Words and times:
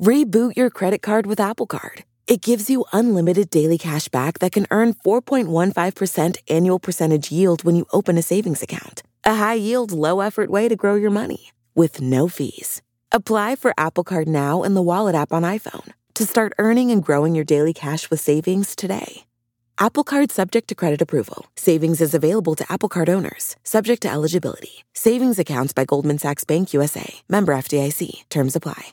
Reboot 0.00 0.58
your 0.58 0.68
credit 0.68 1.00
card 1.00 1.24
with 1.24 1.40
Apple 1.40 1.66
Card. 1.66 2.04
It 2.26 2.42
gives 2.42 2.68
you 2.68 2.84
unlimited 2.92 3.48
daily 3.48 3.78
cash 3.78 4.08
back 4.08 4.40
that 4.40 4.52
can 4.52 4.66
earn 4.70 4.92
4.15% 4.92 6.36
annual 6.50 6.78
percentage 6.78 7.32
yield 7.32 7.64
when 7.64 7.76
you 7.76 7.86
open 7.94 8.18
a 8.18 8.22
savings 8.22 8.62
account. 8.62 9.02
A 9.24 9.36
high 9.36 9.54
yield, 9.54 9.92
low 9.92 10.20
effort 10.20 10.50
way 10.50 10.68
to 10.68 10.76
grow 10.76 10.96
your 10.96 11.10
money 11.10 11.50
with 11.74 12.02
no 12.02 12.28
fees. 12.28 12.82
Apply 13.10 13.56
for 13.56 13.72
Apple 13.78 14.04
Card 14.04 14.28
now 14.28 14.64
in 14.64 14.74
the 14.74 14.82
Wallet 14.82 15.14
app 15.14 15.32
on 15.32 15.44
iPhone 15.44 15.92
to 16.14 16.26
start 16.26 16.52
earning 16.58 16.90
and 16.90 17.02
growing 17.02 17.34
your 17.34 17.44
daily 17.44 17.72
cash 17.72 18.10
with 18.10 18.20
savings 18.20 18.76
today. 18.76 19.24
Apple 19.78 20.04
Card 20.04 20.30
subject 20.30 20.68
to 20.68 20.74
credit 20.74 21.00
approval. 21.00 21.46
Savings 21.56 22.02
is 22.02 22.12
available 22.12 22.54
to 22.56 22.70
Apple 22.70 22.90
Card 22.90 23.08
owners, 23.08 23.56
subject 23.62 24.02
to 24.02 24.10
eligibility. 24.10 24.84
Savings 24.92 25.38
accounts 25.38 25.72
by 25.72 25.86
Goldman 25.86 26.18
Sachs 26.18 26.44
Bank 26.44 26.74
USA. 26.74 27.14
Member 27.28 27.54
FDIC. 27.54 28.28
Terms 28.28 28.56
apply. 28.56 28.92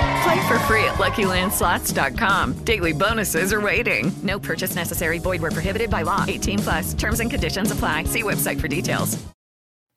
Play 0.23 0.47
for 0.47 0.59
free 0.67 0.83
at 0.83 0.95
LuckyLandSlots.com. 0.95 2.63
Daily 2.63 2.93
bonuses 2.93 3.53
are 3.53 3.61
waiting. 3.61 4.11
No 4.21 4.37
purchase 4.39 4.75
necessary. 4.75 5.19
Void 5.19 5.41
where 5.41 5.51
prohibited 5.51 5.89
by 5.89 6.01
law. 6.03 6.25
18 6.27 6.59
plus. 6.59 6.93
Terms 6.93 7.19
and 7.19 7.31
conditions 7.31 7.71
apply. 7.71 8.03
See 8.05 8.23
website 8.23 8.59
for 8.59 8.67
details. 8.67 9.17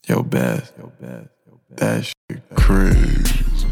Yo, 0.06 0.22
Beth. 0.22 0.72
Yo, 0.78 0.92
Beth. 1.00 1.28
Yo, 1.46 1.60
Beth. 1.70 1.78
That 1.78 2.04
shit 2.04 2.42
crazy. 2.54 3.66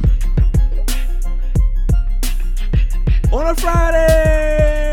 On 3.33 3.47
a 3.47 3.55
Friday, 3.55 4.93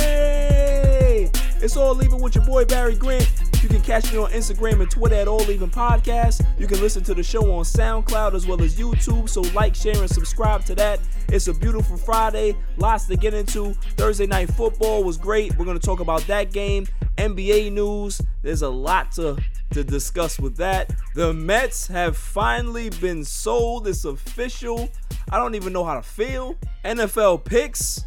it's 1.61 1.75
all 1.75 1.93
leaving 1.93 2.21
with 2.21 2.35
your 2.35 2.45
boy 2.45 2.63
Barry 2.65 2.95
Grant. 2.95 3.48
You 3.69 3.75
can 3.75 3.83
catch 3.83 4.11
me 4.11 4.17
on 4.17 4.31
Instagram 4.31 4.81
and 4.81 4.89
Twitter 4.89 5.13
at 5.13 5.27
All 5.27 5.47
Even 5.51 5.69
Podcast. 5.69 6.43
You 6.57 6.65
can 6.65 6.81
listen 6.81 7.03
to 7.03 7.13
the 7.13 7.21
show 7.21 7.53
on 7.53 7.63
SoundCloud 7.63 8.33
as 8.33 8.47
well 8.47 8.59
as 8.63 8.75
YouTube. 8.79 9.29
So 9.29 9.41
like, 9.53 9.75
share, 9.75 9.95
and 9.95 10.09
subscribe 10.09 10.65
to 10.65 10.73
that. 10.73 10.99
It's 11.27 11.47
a 11.49 11.53
beautiful 11.53 11.95
Friday. 11.95 12.55
Lots 12.77 13.05
to 13.05 13.15
get 13.15 13.35
into. 13.35 13.73
Thursday 13.95 14.25
night 14.25 14.49
football 14.53 15.03
was 15.03 15.17
great. 15.17 15.55
We're 15.55 15.65
gonna 15.65 15.77
talk 15.77 15.99
about 15.99 16.21
that 16.21 16.51
game. 16.51 16.87
NBA 17.19 17.71
news. 17.71 18.19
There's 18.41 18.63
a 18.63 18.69
lot 18.69 19.11
to 19.13 19.37
to 19.73 19.83
discuss 19.83 20.39
with 20.39 20.57
that. 20.57 20.91
The 21.13 21.31
Mets 21.31 21.85
have 21.89 22.17
finally 22.17 22.89
been 22.89 23.23
sold. 23.23 23.87
It's 23.87 24.03
official. 24.03 24.89
I 25.31 25.37
don't 25.37 25.53
even 25.53 25.73
know 25.73 25.83
how 25.83 25.93
to 25.93 26.01
feel. 26.01 26.55
NFL 26.83 27.45
picks. 27.45 28.03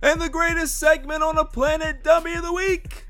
And 0.00 0.20
the 0.20 0.28
greatest 0.28 0.78
segment 0.78 1.24
on 1.24 1.34
the 1.34 1.44
planet, 1.44 2.04
Dummy 2.04 2.34
of 2.34 2.44
the 2.44 2.52
Week. 2.52 3.05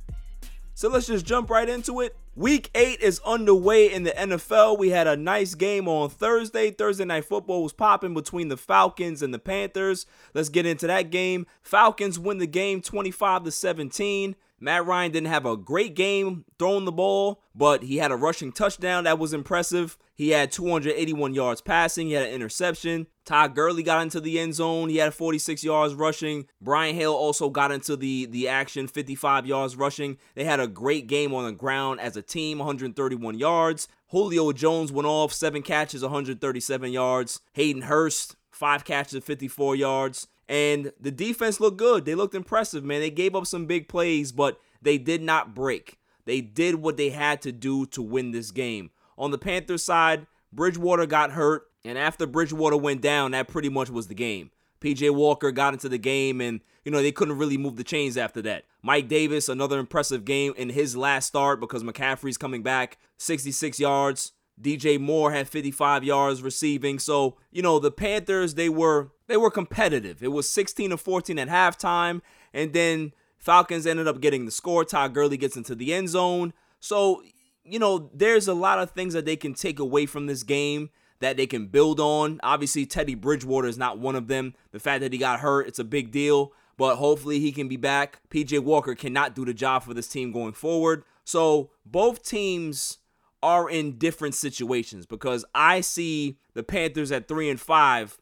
So 0.77 0.91
let's 0.91 1.07
just 1.07 1.25
jump 1.25 1.49
right 1.49 1.71
into 1.71 2.01
it. 2.01 2.15
Week 2.35 2.71
8 2.75 3.01
is 3.01 3.19
underway 3.25 3.91
in 3.91 4.03
the 4.03 4.11
NFL. 4.11 4.79
We 4.79 4.91
had 4.91 5.07
a 5.07 5.17
nice 5.17 5.55
game 5.55 5.89
on 5.89 6.11
Thursday. 6.11 6.71
Thursday 6.71 7.07
night 7.07 7.25
football 7.25 7.63
was 7.63 7.73
popping 7.73 8.13
between 8.13 8.49
the 8.49 8.59
Falcons 8.59 9.23
and 9.23 9.33
the 9.33 9.39
Panthers. 9.39 10.05
Let's 10.35 10.51
get 10.51 10.67
into 10.67 10.87
that 10.87 11.11
game. 11.11 11.47
Falcons 11.63 12.19
win 12.19 12.37
the 12.37 12.47
game 12.47 12.83
25 12.83 13.45
to 13.45 13.51
17. 13.53 14.37
Matt 14.59 14.87
Ryan 14.87 15.13
didn't 15.13 15.29
have 15.29 15.47
a 15.47 15.57
great 15.57 15.95
game 15.95 16.45
throwing 16.59 16.85
the 16.85 16.93
ball, 16.93 17.43
but 17.55 17.83
he 17.83 17.99
had 17.99 18.11
a 18.11 18.17
rushing 18.17 18.53
touchdown 18.53 19.05
that 19.05 19.19
was 19.19 19.33
impressive. 19.33 19.99
He 20.15 20.31
had 20.31 20.51
281 20.51 21.35
yards 21.35 21.61
passing, 21.61 22.07
he 22.09 22.15
had 22.15 22.27
an 22.27 22.33
interception. 22.33 23.07
Todd 23.27 23.57
Gurley 23.57 23.83
got 23.83 24.03
into 24.03 24.21
the 24.21 24.39
end 24.39 24.55
zone. 24.55 24.89
He 24.89 24.99
had 24.99 25.13
46 25.13 25.65
yards 25.65 25.95
rushing. 25.95 26.47
Brian 26.61 26.95
Hill 26.95 27.13
also 27.13 27.51
got 27.51 27.73
into 27.73 27.97
the, 27.97 28.27
the 28.27 28.47
action, 28.47 28.87
55 28.87 29.47
yards 29.47 29.75
rushing. 29.75 30.17
They 30.37 30.45
had 30.45 30.61
a 30.61 30.69
great 30.69 31.09
game 31.09 31.35
on 31.35 31.45
the 31.45 31.53
ground 31.53 32.01
as 32.01 32.17
a 32.17 32.23
team, 32.23 32.59
131 32.59 33.37
yards. 33.37 33.89
Julio 34.11 34.53
Jones 34.53 34.93
went 34.93 35.09
off, 35.09 35.33
seven 35.33 35.63
catches, 35.63 36.03
137 36.03 36.93
yards. 36.93 37.41
Hayden 37.55 37.83
Hurst, 37.83 38.37
five 38.53 38.85
catches, 38.85 39.25
54 39.25 39.75
yards. 39.75 40.29
And 40.49 40.93
the 41.01 41.11
defense 41.11 41.61
looked 41.61 41.77
good. 41.77 42.05
They 42.05 42.15
looked 42.15 42.35
impressive, 42.35 42.85
man. 42.85 43.01
They 43.01 43.11
gave 43.11 43.35
up 43.35 43.47
some 43.47 43.67
big 43.67 43.89
plays, 43.89 44.33
but 44.33 44.61
they 44.81 44.99
did 44.99 45.23
not 45.23 45.55
break. 45.55 45.99
They 46.25 46.41
did 46.41 46.77
what 46.77 46.97
they 46.97 47.11
had 47.11 47.43
to 47.43 47.53
do 47.53 47.87
to 47.87 48.03
win 48.03 48.31
this 48.31 48.51
game. 48.51 48.91
On 49.19 49.31
the 49.31 49.39
Panthers 49.39 49.83
side, 49.83 50.27
Bridgewater 50.53 51.07
got 51.07 51.33
hurt, 51.33 51.69
and 51.85 51.99
after 51.99 52.27
Bridgewater 52.27 52.77
went 52.77 53.01
down, 53.01 53.33
that 53.33 53.49
pretty 53.49 53.69
much 53.69 53.91
was 53.91 54.09
the 54.09 54.15
game. 54.15 54.51
PJ 54.81 55.15
Walker 55.15 55.51
got 55.51 55.73
into 55.73 55.89
the 55.89 55.99
game, 55.99 56.41
and 56.41 56.61
you 56.85 56.93
know 56.93 57.03
they 57.03 57.13
couldn't 57.13 57.39
really 57.39 57.57
move 57.57 57.77
the 57.77 57.85
chains 57.85 58.17
after 58.17 58.43
that. 58.43 58.65
Mike 58.83 59.09
Davis, 59.09 59.49
another 59.49 59.79
impressive 59.79 60.25
game 60.25 60.53
in 60.57 60.71
his 60.71 60.97
last 60.97 61.27
start 61.27 61.61
because 61.61 61.83
McCaffrey's 61.83 62.39
coming 62.39 62.63
back, 62.63 62.99
66 63.19 63.81
yards. 63.81 64.33
DJ 64.61 64.99
Moore 64.99 65.33
had 65.33 65.49
55 65.49 66.05
yards 66.05 66.41
receiving. 66.43 66.99
So, 66.99 67.37
you 67.51 67.63
know, 67.63 67.79
the 67.79 67.91
Panthers, 67.91 68.55
they 68.55 68.69
were 68.69 69.11
they 69.27 69.37
were 69.37 69.51
competitive. 69.51 70.23
It 70.23 70.33
was 70.33 70.49
16 70.51 70.91
to 70.91 70.97
14 70.97 71.39
at 71.39 71.49
halftime, 71.49 72.21
and 72.53 72.73
then 72.73 73.13
Falcons 73.39 73.87
ended 73.87 74.09
up 74.09 74.21
getting 74.21 74.45
the 74.45 74.51
score. 74.51 74.85
Todd 74.85 75.15
Gurley 75.15 75.37
gets 75.37 75.57
into 75.57 75.75
the 75.75 75.93
end 75.93 76.09
zone. 76.09 76.53
So, 76.81 77.23
you 77.65 77.79
know, 77.79 78.11
there's 78.15 78.49
a 78.49 78.55
lot 78.55 78.79
of 78.79 78.91
things 78.91 79.15
that 79.15 79.25
they 79.25 79.37
can 79.37 79.55
take 79.55 79.79
away 79.79 80.07
from 80.07 80.27
this 80.27 80.43
game 80.43 80.91
that 81.21 81.37
they 81.37 81.47
can 81.47 81.67
build 81.67 81.99
on. 81.99 82.41
Obviously, 82.43 82.87
Teddy 82.87 83.15
Bridgewater 83.15 83.69
is 83.69 83.79
not 83.79 83.99
one 83.99 84.17
of 84.17 84.29
them. 84.29 84.55
The 84.73 84.81
fact 84.81 85.01
that 85.01 85.13
he 85.13 85.19
got 85.19 85.41
hurt, 85.41 85.67
it's 85.67 85.79
a 85.79 85.85
big 85.85 86.11
deal, 86.11 86.53
but 86.77 86.97
hopefully 86.97 87.41
he 87.41 87.53
can 87.53 87.69
be 87.69 87.77
back. 87.77 88.21
PJ 88.31 88.61
Walker 88.61 88.95
cannot 88.95 89.35
do 89.35 89.45
the 89.45 89.55
job 89.55 89.83
for 89.83 89.95
this 89.95 90.09
team 90.09 90.33
going 90.33 90.53
forward. 90.53 91.05
So, 91.25 91.71
both 91.85 92.23
teams 92.23 92.99
are 93.43 93.69
in 93.69 93.99
different 93.99 94.35
situations 94.35 95.07
because 95.07 95.45
I 95.55 95.81
see 95.81 96.39
the 96.55 96.63
Panthers 96.63 97.13
at 97.13 97.29
3 97.29 97.51
and 97.51 97.61
5. 97.61 98.19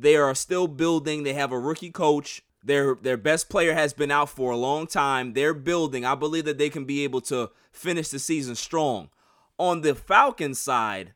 They 0.00 0.16
are 0.16 0.34
still 0.34 0.66
building. 0.66 1.24
They 1.24 1.34
have 1.34 1.52
a 1.52 1.58
rookie 1.58 1.90
coach. 1.90 2.42
Their 2.64 2.94
their 2.94 3.18
best 3.18 3.50
player 3.50 3.74
has 3.74 3.92
been 3.92 4.10
out 4.10 4.30
for 4.30 4.50
a 4.50 4.56
long 4.56 4.86
time. 4.86 5.34
They're 5.34 5.52
building. 5.52 6.06
I 6.06 6.14
believe 6.14 6.46
that 6.46 6.56
they 6.56 6.70
can 6.70 6.86
be 6.86 7.04
able 7.04 7.20
to 7.22 7.50
finish 7.70 8.08
the 8.08 8.18
season 8.18 8.54
strong. 8.54 9.10
On 9.58 9.82
the 9.82 9.94
Falcons 9.94 10.58
side, 10.58 11.12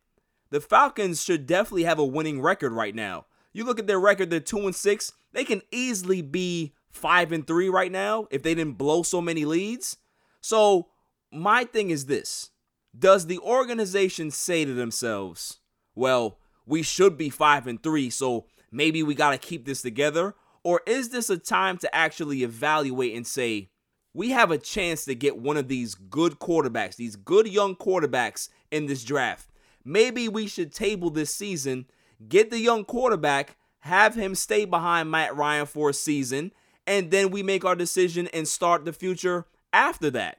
the 0.50 0.60
Falcons 0.60 1.24
should 1.24 1.46
definitely 1.46 1.84
have 1.84 1.98
a 1.98 2.04
winning 2.04 2.42
record 2.42 2.72
right 2.72 2.94
now. 2.94 3.24
You 3.54 3.64
look 3.64 3.78
at 3.78 3.86
their 3.86 4.00
record, 4.00 4.28
they're 4.28 4.40
2 4.40 4.66
and 4.66 4.74
6. 4.74 5.12
They 5.32 5.44
can 5.44 5.62
easily 5.70 6.20
be 6.20 6.74
5 6.90 7.32
and 7.32 7.46
3 7.46 7.70
right 7.70 7.90
now 7.90 8.28
if 8.30 8.42
they 8.42 8.54
didn't 8.54 8.76
blow 8.76 9.02
so 9.02 9.22
many 9.22 9.46
leads. 9.46 9.96
So, 10.42 10.88
my 11.32 11.64
thing 11.64 11.88
is 11.88 12.04
this. 12.04 12.50
Does 12.96 13.26
the 13.26 13.38
organization 13.38 14.30
say 14.30 14.66
to 14.66 14.74
themselves, 14.74 15.58
well, 15.94 16.38
we 16.66 16.82
should 16.82 17.16
be 17.16 17.30
5 17.30 17.66
and 17.66 17.82
3, 17.82 18.10
so 18.10 18.46
maybe 18.74 19.02
we 19.02 19.14
got 19.14 19.30
to 19.30 19.38
keep 19.38 19.64
this 19.64 19.80
together? 19.82 20.34
Or 20.62 20.80
is 20.86 21.10
this 21.10 21.30
a 21.30 21.38
time 21.38 21.78
to 21.78 21.94
actually 21.94 22.42
evaluate 22.42 23.14
and 23.14 23.26
say, 23.26 23.70
we 24.12 24.30
have 24.30 24.50
a 24.50 24.58
chance 24.58 25.04
to 25.04 25.14
get 25.14 25.36
one 25.36 25.56
of 25.56 25.68
these 25.68 25.94
good 25.94 26.38
quarterbacks, 26.38 26.96
these 26.96 27.16
good 27.16 27.46
young 27.46 27.76
quarterbacks 27.76 28.48
in 28.70 28.86
this 28.86 29.04
draft? 29.04 29.50
Maybe 29.84 30.28
we 30.28 30.46
should 30.46 30.72
table 30.72 31.10
this 31.10 31.34
season, 31.34 31.86
get 32.28 32.50
the 32.50 32.58
young 32.58 32.84
quarterback, 32.84 33.56
have 33.80 34.14
him 34.14 34.34
stay 34.34 34.64
behind 34.64 35.10
Matt 35.10 35.36
Ryan 35.36 35.66
for 35.66 35.90
a 35.90 35.94
season, 35.94 36.52
and 36.86 37.10
then 37.10 37.30
we 37.30 37.42
make 37.42 37.64
our 37.64 37.76
decision 37.76 38.28
and 38.28 38.48
start 38.48 38.84
the 38.84 38.92
future 38.92 39.46
after 39.72 40.10
that. 40.12 40.38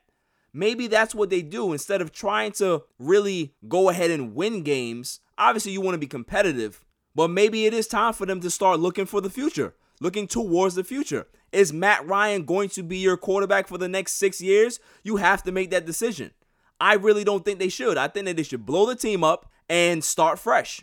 Maybe 0.52 0.88
that's 0.88 1.14
what 1.14 1.30
they 1.30 1.42
do 1.42 1.74
instead 1.74 2.02
of 2.02 2.12
trying 2.12 2.54
to 2.54 2.84
really 2.98 3.54
go 3.68 3.90
ahead 3.90 4.10
and 4.10 4.34
win 4.34 4.64
games. 4.64 5.20
Obviously, 5.38 5.74
you 5.74 5.82
want 5.82 5.96
to 5.96 6.00
be 6.00 6.08
competitive, 6.08 6.85
but 7.16 7.30
maybe 7.30 7.66
it 7.66 7.74
is 7.74 7.88
time 7.88 8.14
for 8.14 8.26
them 8.26 8.42
to 8.42 8.50
start 8.50 8.80
looking 8.80 9.06
for 9.06 9.22
the 9.22 9.30
future, 9.30 9.74
looking 10.02 10.28
towards 10.28 10.76
the 10.76 10.84
future. 10.84 11.28
Is 11.52 11.72
Matt 11.72 12.06
Ryan 12.06 12.44
going 12.44 12.70
to 12.70 12.84
be 12.84 12.98
your 12.98 13.16
quarterback 13.16 13.68
for 13.68 13.78
the 13.78 13.88
next 13.88 14.14
six 14.16 14.42
years? 14.42 14.80
You 15.04 15.16
have 15.16 15.42
to 15.44 15.52
make 15.52 15.72
that 15.72 15.86
decision. 15.86 16.32
I 16.80 16.96
really 16.96 17.24
don't 17.24 17.46
think 17.46 17.60
they 17.60 17.70
should. 17.70 17.98
I 17.98 18.10
think 18.10 18.26
that 18.26 18.36
they 18.36 18.44
should 18.44 18.66
blow 18.66 18.86
the 18.86 18.96
team 18.96 19.24
up 19.24 19.50
and 19.70 20.04
start 20.04 20.38
fresh. 20.38 20.82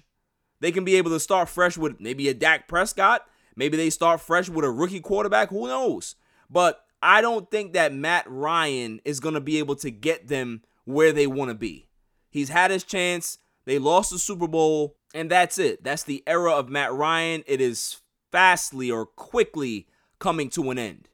They 0.60 0.72
can 0.72 0.84
be 0.84 0.96
able 0.96 1.10
to 1.10 1.20
start 1.20 1.48
fresh 1.48 1.76
with 1.76 2.00
maybe 2.00 2.28
a 2.28 2.34
Dak 2.34 2.68
Prescott. 2.68 3.26
Maybe 3.54 3.76
they 3.76 3.90
start 3.90 4.20
fresh 4.20 4.48
with 4.48 4.64
a 4.64 4.70
rookie 4.70 5.00
quarterback. 5.00 5.50
Who 5.50 5.66
knows? 5.66 6.14
But 6.48 6.84
I 7.02 7.20
don't 7.20 7.50
think 7.50 7.72
that 7.72 7.92
Matt 7.92 8.24
Ryan 8.28 9.00
is 9.04 9.20
going 9.20 9.34
to 9.34 9.40
be 9.40 9.58
able 9.58 9.76
to 9.76 9.90
get 9.90 10.28
them 10.28 10.62
where 10.84 11.12
they 11.12 11.26
want 11.26 11.50
to 11.50 11.54
be. 11.54 11.88
He's 12.30 12.48
had 12.48 12.70
his 12.70 12.84
chance. 12.84 13.38
They 13.64 13.78
lost 13.78 14.10
the 14.10 14.18
Super 14.18 14.48
Bowl, 14.48 14.96
and 15.14 15.30
that's 15.30 15.58
it. 15.58 15.84
That's 15.84 16.02
the 16.02 16.22
era 16.26 16.52
of 16.52 16.68
Matt 16.68 16.92
Ryan. 16.92 17.44
It 17.46 17.60
is 17.60 18.00
fastly 18.30 18.90
or 18.90 19.06
quickly 19.06 19.86
coming 20.18 20.48
to 20.50 20.70
an 20.70 20.78
end. 20.78 21.08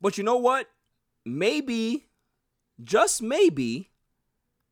But 0.00 0.18
you 0.18 0.24
know 0.24 0.36
what? 0.36 0.68
Maybe, 1.24 2.06
just 2.82 3.22
maybe, 3.22 3.90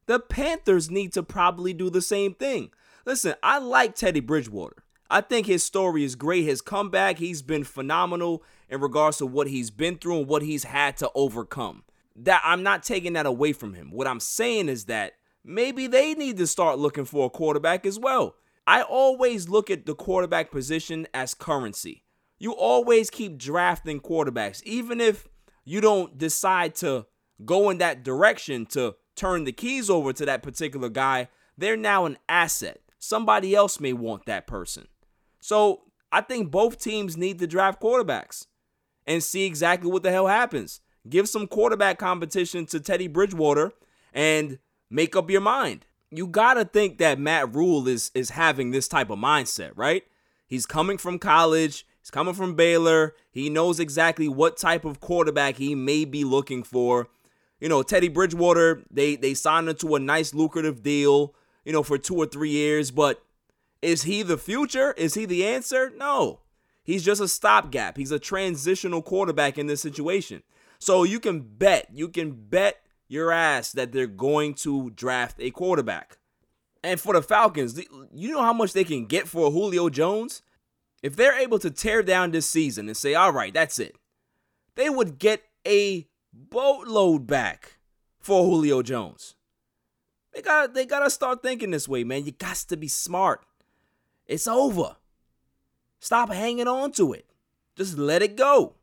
the 0.07 0.21
Panthers 0.21 0.91
need 0.91 1.13
to 1.15 1.23
probably 1.23 1.73
do 1.73 1.91
the 1.91 2.03
same 2.03 2.35
thing. 2.35 2.71
Listen, 3.05 3.35
I 3.43 3.59
like 3.59 3.95
Teddy 3.95 4.21
Bridgewater. 4.21 4.85
I 5.09 5.21
think 5.21 5.47
his 5.47 5.63
story 5.63 6.03
is 6.05 6.17
great. 6.17 6.45
His 6.45 6.61
comeback, 6.61 7.19
he's 7.19 7.43
been 7.43 7.65
phenomenal 7.65 8.43
in 8.69 8.81
regards 8.81 9.19
to 9.19 9.27
what 9.27 9.47
he's 9.49 9.71
been 9.71 9.99
through 9.99 10.19
and 10.19 10.27
what 10.27 10.43
he's 10.43 10.65
had 10.65 10.97
to 10.99 11.11
overcome. 11.15 11.85
That 12.17 12.43
I'm 12.45 12.63
not 12.63 12.83
taking 12.83 13.13
that 13.13 13.27
away 13.27 13.53
from 13.53 13.75
him. 13.75 13.91
What 13.91 14.07
I'm 14.07 14.21
saying 14.21 14.69
is 14.69 14.87
that 14.87 15.13
maybe 15.47 15.87
they 15.87 16.15
need 16.15 16.37
to 16.39 16.47
start 16.47 16.79
looking 16.79 17.05
for 17.05 17.27
a 17.27 17.31
quarterback 17.31 17.87
as 17.87 17.99
well. 17.99 18.35
I 18.67 18.83
always 18.83 19.49
look 19.49 19.71
at 19.71 19.87
the 19.87 19.95
quarterback 19.95 20.51
position 20.51 21.07
as 21.15 21.35
currency. 21.35 22.03
You 22.39 22.53
always 22.53 23.09
keep 23.09 23.39
drafting 23.39 24.01
quarterbacks, 24.01 24.63
even 24.65 25.01
if 25.01 25.29
you 25.65 25.81
don't 25.81 26.19
decide 26.19 26.75
to 26.77 27.07
go 27.45 27.71
in 27.71 27.79
that 27.79 28.03
direction 28.03 28.67
to 28.67 28.97
turn 29.15 29.45
the 29.45 29.53
keys 29.53 29.89
over 29.89 30.13
to 30.13 30.27
that 30.27 30.43
particular 30.43 30.89
guy. 30.89 31.29
They're 31.57 31.77
now 31.77 32.05
an 32.05 32.19
asset. 32.29 32.81
Somebody 32.99 33.55
else 33.55 33.81
may 33.81 33.93
want 33.93 34.27
that 34.27 34.47
person. 34.47 34.89
So 35.41 35.83
I 36.11 36.21
think 36.21 36.51
both 36.51 36.79
teams 36.79 37.17
need 37.17 37.39
to 37.39 37.47
draft 37.47 37.81
quarterbacks 37.81 38.47
and 39.07 39.23
see 39.23 39.45
exactly 39.45 39.91
what 39.91 40.03
the 40.03 40.11
hell 40.11 40.27
happens. 40.27 40.81
Give 41.09 41.29
some 41.29 41.47
quarterback 41.47 41.99
competition 41.99 42.67
to 42.67 42.81
Teddy 42.81 43.07
Bridgewater 43.07 43.73
and 44.13 44.59
make 44.91 45.17
up 45.17 45.31
your 45.31 45.41
mind. 45.41 45.87
You 46.11 46.27
gotta 46.27 46.65
think 46.65 46.99
that 46.99 47.19
Matt 47.19 47.55
Rhule 47.55 47.89
is 47.89 48.11
is 48.15 48.31
having 48.31 48.71
this 48.71 48.89
type 48.89 49.11
of 49.11 49.19
mindset, 49.19 49.73
right? 49.75 50.05
He's 50.47 50.67
coming 50.67 50.99
from 50.99 51.19
college, 51.19 51.87
he's 52.01 52.11
coming 52.11 52.35
from 52.35 52.55
Baylor. 52.55 53.15
He 53.31 53.51
knows 53.51 53.81
exactly 53.81 54.29
what 54.29 54.57
type 54.57 54.85
of 54.85 55.01
quarterback 55.01 55.57
he 55.57 55.75
may 55.75 56.05
be 56.05 56.25
looking 56.25 56.63
for. 56.63 57.09
You 57.61 57.69
know, 57.69 57.83
Teddy 57.83 58.09
Bridgewater, 58.09 58.83
they 58.91 59.17
they 59.17 59.35
signed 59.35 59.69
him 59.69 59.77
to 59.77 59.97
a 59.97 60.01
nice 60.01 60.33
lucrative 60.35 60.83
deal, 60.83 61.35
you 61.65 61.73
know, 61.73 61.83
for 61.83 61.99
two 61.99 62.17
or 62.17 62.27
three 62.27 62.51
years, 62.51 62.91
but 62.91 63.23
is 63.83 64.03
he 64.03 64.23
the 64.23 64.39
future? 64.39 64.93
Is 64.93 65.15
he 65.15 65.27
the 65.27 65.47
answer? 65.47 65.93
No. 65.97 66.41
He's 66.83 67.05
just 67.05 67.21
a 67.21 67.29
stopgap. 67.29 67.97
He's 67.97 68.13
a 68.13 68.19
transitional 68.19 69.03
quarterback 69.03 69.59
in 69.59 69.67
this 69.67 69.81
situation. 69.81 70.43
So 70.79 71.03
you 71.03 71.19
can 71.19 71.41
bet, 71.41 71.89
you 71.93 72.09
can 72.09 72.33
bet 72.33 72.86
your 73.09 73.31
ass 73.31 73.73
that 73.73 73.93
they're 73.93 74.07
going 74.07 74.55
to 74.55 74.91
draft 74.91 75.37
a 75.39 75.51
quarterback. 75.51 76.19
And 76.83 77.01
for 77.01 77.15
the 77.15 77.23
Falcons, 77.23 77.81
you 78.13 78.33
know 78.33 78.43
how 78.43 78.53
much 78.53 78.73
they 78.73 78.85
can 78.85 79.07
get 79.07 79.29
for 79.29 79.51
Julio 79.51 79.89
Jones? 79.89 80.43
If 81.03 81.17
they're 81.17 81.39
able 81.39 81.59
to 81.61 81.71
tear 81.71 82.03
down 82.03 82.31
this 82.31 82.47
season 82.47 82.89
and 82.89 82.97
say, 82.97 83.15
all 83.15 83.33
right, 83.33 83.53
that's 83.53 83.79
it, 83.79 83.97
they 84.75 84.89
would 84.89 85.19
get 85.19 85.43
a 85.67 86.09
boatload 86.33 87.27
back 87.27 87.79
for 88.21 88.45
Julio 88.45 88.83
Jones. 88.83 89.35
They 90.33 90.43
got 90.43 90.75
they 90.75 90.85
gotta 90.85 91.09
start 91.09 91.43
thinking 91.43 91.71
this 91.71 91.89
way, 91.89 92.05
man. 92.05 92.27
You 92.27 92.33
got 92.33 92.57
to 92.57 92.77
be 92.77 92.89
smart. 92.89 93.45
It's 94.27 94.47
over. 94.47 94.97
Stop 95.99 96.31
hanging 96.33 96.69
on 96.69 96.93
to 96.93 97.13
it. 97.13 97.27
Just 97.75 97.97
let 97.97 98.23
it 98.23 98.37
go. 98.37 98.75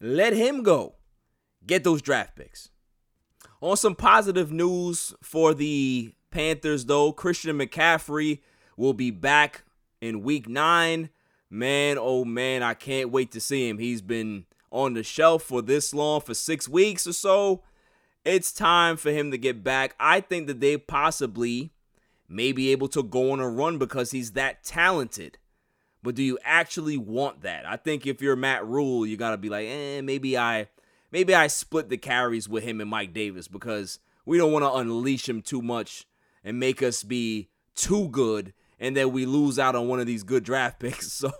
Let 0.00 0.32
him 0.32 0.62
go. 0.62 0.94
Get 1.66 1.84
those 1.84 2.02
draft 2.02 2.36
picks. 2.36 2.70
On 3.64 3.78
some 3.78 3.94
positive 3.94 4.52
news 4.52 5.14
for 5.22 5.54
the 5.54 6.12
Panthers, 6.30 6.84
though, 6.84 7.12
Christian 7.12 7.58
McCaffrey 7.58 8.40
will 8.76 8.92
be 8.92 9.10
back 9.10 9.64
in 10.02 10.22
week 10.22 10.46
nine. 10.46 11.08
Man, 11.48 11.96
oh 11.98 12.26
man, 12.26 12.62
I 12.62 12.74
can't 12.74 13.10
wait 13.10 13.32
to 13.32 13.40
see 13.40 13.66
him. 13.66 13.78
He's 13.78 14.02
been 14.02 14.44
on 14.70 14.92
the 14.92 15.02
shelf 15.02 15.44
for 15.44 15.62
this 15.62 15.94
long, 15.94 16.20
for 16.20 16.34
six 16.34 16.68
weeks 16.68 17.06
or 17.06 17.14
so. 17.14 17.62
It's 18.22 18.52
time 18.52 18.98
for 18.98 19.10
him 19.10 19.30
to 19.30 19.38
get 19.38 19.64
back. 19.64 19.94
I 19.98 20.20
think 20.20 20.46
that 20.48 20.60
they 20.60 20.76
possibly 20.76 21.72
may 22.28 22.52
be 22.52 22.70
able 22.70 22.88
to 22.88 23.02
go 23.02 23.30
on 23.30 23.40
a 23.40 23.48
run 23.48 23.78
because 23.78 24.10
he's 24.10 24.32
that 24.32 24.62
talented. 24.62 25.38
But 26.02 26.16
do 26.16 26.22
you 26.22 26.38
actually 26.44 26.98
want 26.98 27.40
that? 27.40 27.64
I 27.64 27.76
think 27.76 28.06
if 28.06 28.20
you're 28.20 28.36
Matt 28.36 28.66
Rhule, 28.66 29.06
you 29.06 29.16
gotta 29.16 29.38
be 29.38 29.48
like, 29.48 29.66
eh, 29.66 30.02
maybe 30.02 30.36
I 30.36 30.68
maybe 31.14 31.32
I 31.32 31.46
split 31.46 31.90
the 31.90 31.96
carries 31.96 32.48
with 32.48 32.64
him 32.64 32.80
and 32.80 32.90
Mike 32.90 33.14
Davis 33.14 33.46
because 33.46 34.00
we 34.26 34.36
don't 34.36 34.50
want 34.50 34.64
to 34.64 34.72
unleash 34.72 35.28
him 35.28 35.42
too 35.42 35.62
much 35.62 36.08
and 36.42 36.58
make 36.58 36.82
us 36.82 37.04
be 37.04 37.48
too 37.76 38.08
good 38.08 38.52
and 38.80 38.96
then 38.96 39.12
we 39.12 39.24
lose 39.24 39.56
out 39.56 39.76
on 39.76 39.86
one 39.86 40.00
of 40.00 40.08
these 40.08 40.24
good 40.24 40.42
draft 40.42 40.80
picks. 40.80 41.12
So 41.12 41.30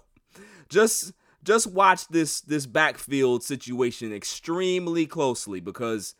just 0.68 1.12
just 1.42 1.66
watch 1.66 2.06
this 2.06 2.40
this 2.40 2.66
backfield 2.66 3.42
situation 3.42 4.12
extremely 4.12 5.06
closely 5.06 5.58
because 5.58 6.14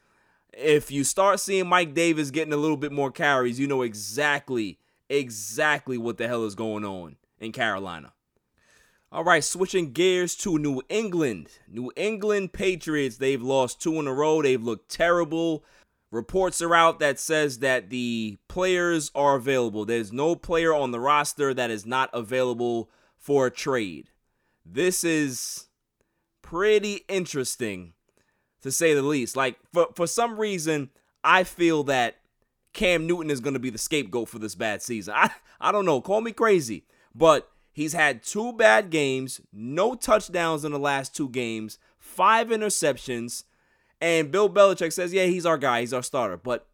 if 0.52 0.90
you 0.90 1.04
start 1.04 1.38
seeing 1.38 1.68
Mike 1.68 1.94
Davis 1.94 2.32
getting 2.32 2.52
a 2.52 2.58
little 2.58 2.76
bit 2.76 2.90
more 2.90 3.12
carries, 3.12 3.60
you 3.60 3.68
know 3.68 3.82
exactly, 3.82 4.80
exactly 5.08 5.96
what 5.96 6.18
the 6.18 6.26
hell 6.26 6.44
is 6.44 6.56
going 6.56 6.84
on 6.84 7.14
in 7.38 7.52
Carolina. 7.52 8.13
All 9.14 9.22
right, 9.22 9.44
switching 9.44 9.92
gears 9.92 10.34
to 10.38 10.58
New 10.58 10.82
England. 10.88 11.46
New 11.68 11.92
England 11.94 12.52
Patriots, 12.52 13.18
they've 13.18 13.40
lost 13.40 13.80
two 13.80 14.00
in 14.00 14.08
a 14.08 14.12
row. 14.12 14.42
They've 14.42 14.60
looked 14.60 14.90
terrible. 14.90 15.64
Reports 16.10 16.60
are 16.60 16.74
out 16.74 16.98
that 16.98 17.20
says 17.20 17.60
that 17.60 17.90
the 17.90 18.38
players 18.48 19.12
are 19.14 19.36
available. 19.36 19.84
There's 19.84 20.12
no 20.12 20.34
player 20.34 20.74
on 20.74 20.90
the 20.90 20.98
roster 20.98 21.54
that 21.54 21.70
is 21.70 21.86
not 21.86 22.10
available 22.12 22.90
for 23.16 23.46
a 23.46 23.52
trade. 23.52 24.10
This 24.66 25.04
is 25.04 25.68
pretty 26.42 27.04
interesting 27.08 27.92
to 28.62 28.72
say 28.72 28.94
the 28.94 29.02
least. 29.02 29.36
Like 29.36 29.58
for 29.72 29.86
for 29.94 30.08
some 30.08 30.40
reason, 30.40 30.90
I 31.22 31.44
feel 31.44 31.84
that 31.84 32.16
Cam 32.72 33.06
Newton 33.06 33.30
is 33.30 33.38
going 33.38 33.54
to 33.54 33.60
be 33.60 33.70
the 33.70 33.78
scapegoat 33.78 34.28
for 34.28 34.40
this 34.40 34.56
bad 34.56 34.82
season. 34.82 35.14
I 35.16 35.30
I 35.60 35.70
don't 35.70 35.86
know, 35.86 36.00
call 36.00 36.20
me 36.20 36.32
crazy, 36.32 36.84
but 37.14 37.48
he's 37.74 37.92
had 37.92 38.22
two 38.22 38.54
bad 38.54 38.88
games, 38.88 39.42
no 39.52 39.94
touchdowns 39.94 40.64
in 40.64 40.72
the 40.72 40.78
last 40.78 41.14
two 41.14 41.28
games, 41.28 41.78
five 41.98 42.48
interceptions, 42.48 43.44
and 44.00 44.30
Bill 44.30 44.48
Belichick 44.48 44.94
says, 44.94 45.12
"Yeah, 45.12 45.26
he's 45.26 45.44
our 45.44 45.58
guy, 45.58 45.80
he's 45.80 45.92
our 45.92 46.02
starter." 46.02 46.38
But 46.38 46.66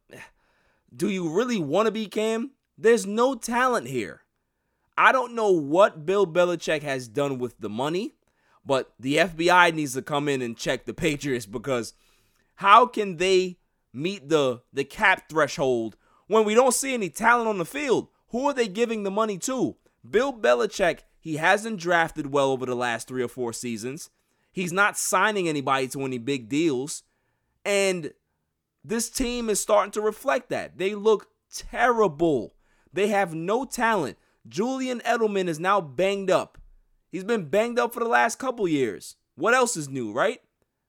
do 0.96 1.08
you 1.08 1.28
really 1.28 1.58
want 1.58 1.86
to 1.86 1.92
be 1.92 2.06
Cam? 2.06 2.52
There's 2.78 3.06
no 3.06 3.34
talent 3.34 3.88
here. 3.88 4.22
I 4.96 5.10
don't 5.10 5.34
know 5.34 5.50
what 5.50 6.06
Bill 6.06 6.26
Belichick 6.26 6.82
has 6.82 7.08
done 7.08 7.38
with 7.38 7.58
the 7.58 7.68
money. 7.68 8.14
But 8.64 8.92
the 8.98 9.16
FBI 9.16 9.74
needs 9.74 9.94
to 9.94 10.02
come 10.02 10.28
in 10.28 10.42
and 10.42 10.56
check 10.56 10.84
the 10.84 10.94
Patriots 10.94 11.46
because 11.46 11.94
how 12.56 12.86
can 12.86 13.16
they 13.16 13.58
meet 13.92 14.28
the 14.28 14.62
the 14.72 14.84
cap 14.84 15.28
threshold 15.28 15.96
when 16.26 16.44
we 16.44 16.54
don't 16.54 16.74
see 16.74 16.94
any 16.94 17.08
talent 17.08 17.48
on 17.48 17.58
the 17.58 17.64
field? 17.64 18.08
Who 18.28 18.46
are 18.48 18.54
they 18.54 18.68
giving 18.68 19.02
the 19.02 19.10
money 19.10 19.38
to? 19.38 19.76
Bill 20.08 20.32
Belichick, 20.32 21.00
he 21.18 21.36
hasn't 21.36 21.80
drafted 21.80 22.32
well 22.32 22.50
over 22.50 22.66
the 22.66 22.74
last 22.74 23.08
3 23.08 23.22
or 23.22 23.28
4 23.28 23.52
seasons. 23.52 24.10
He's 24.52 24.72
not 24.72 24.98
signing 24.98 25.48
anybody 25.48 25.88
to 25.88 26.02
any 26.02 26.18
big 26.18 26.48
deals. 26.48 27.02
And 27.64 28.12
this 28.84 29.10
team 29.10 29.50
is 29.50 29.60
starting 29.60 29.92
to 29.92 30.00
reflect 30.00 30.48
that. 30.48 30.78
They 30.78 30.94
look 30.94 31.28
terrible. 31.52 32.54
They 32.92 33.08
have 33.08 33.34
no 33.34 33.64
talent. 33.64 34.16
Julian 34.48 35.00
Edelman 35.00 35.48
is 35.48 35.60
now 35.60 35.80
banged 35.80 36.30
up. 36.30 36.58
He's 37.12 37.24
been 37.24 37.48
banged 37.48 37.78
up 37.78 37.92
for 37.92 38.00
the 38.00 38.08
last 38.08 38.38
couple 38.38 38.66
years. 38.66 39.16
What 39.34 39.54
else 39.54 39.76
is 39.76 39.88
new, 39.88 40.12
right? 40.12 40.40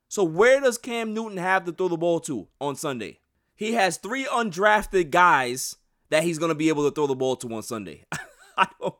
So 0.07 0.23
where 0.23 0.59
does 0.59 0.77
Cam 0.77 1.13
Newton 1.13 1.37
have 1.37 1.65
to 1.65 1.71
throw 1.71 1.87
the 1.87 1.97
ball 1.97 2.19
to 2.21 2.47
on 2.59 2.75
Sunday? 2.75 3.19
He 3.55 3.73
has 3.73 3.97
three 3.97 4.25
undrafted 4.25 5.09
guys 5.11 5.75
that 6.09 6.23
he's 6.23 6.39
going 6.39 6.49
to 6.49 6.55
be 6.55 6.69
able 6.69 6.89
to 6.89 6.93
throw 6.93 7.07
the 7.07 7.15
ball 7.15 7.35
to 7.37 7.53
on 7.53 7.63
Sunday. 7.63 8.05
I 8.57 8.67
don't 8.79 8.95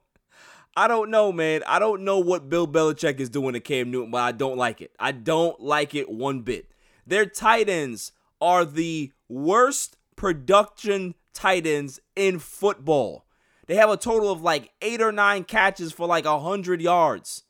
I 0.76 0.88
don't 0.88 1.12
know, 1.12 1.32
man. 1.32 1.64
I 1.68 1.80
don't 1.80 2.04
know 2.04 2.20
what 2.20 2.50
Bill 2.50 2.68
Belichick 2.68 3.20
is 3.20 3.30
doing 3.30 3.54
to 3.54 3.60
Cam 3.60 3.92
Newton, 3.92 4.12
but 4.12 4.22
I 4.22 4.32
don't 4.32 4.58
like 4.58 4.82
it. 4.82 4.92
I 5.00 5.12
don't 5.12 5.60
like 5.60 5.94
it 5.94 6.10
one 6.10 6.42
bit. 6.42 6.72
Their 7.06 7.26
tight 7.26 7.68
ends 7.68 8.14
are 8.40 8.64
the 8.64 9.12
worst 9.28 9.98
production 10.16 11.16
tight 11.34 11.68
ends 11.68 12.00
in 12.16 12.40
football. 12.40 13.26
They 13.68 13.76
have 13.76 13.90
a 13.90 13.98
total 13.98 14.32
of 14.32 14.42
like 14.42 14.72
eight 14.82 15.02
or 15.02 15.12
nine 15.12 15.44
catches 15.44 15.92
for 15.92 16.08
like 16.08 16.26
a 16.26 16.40
hundred 16.40 16.82
yards. 16.82 17.44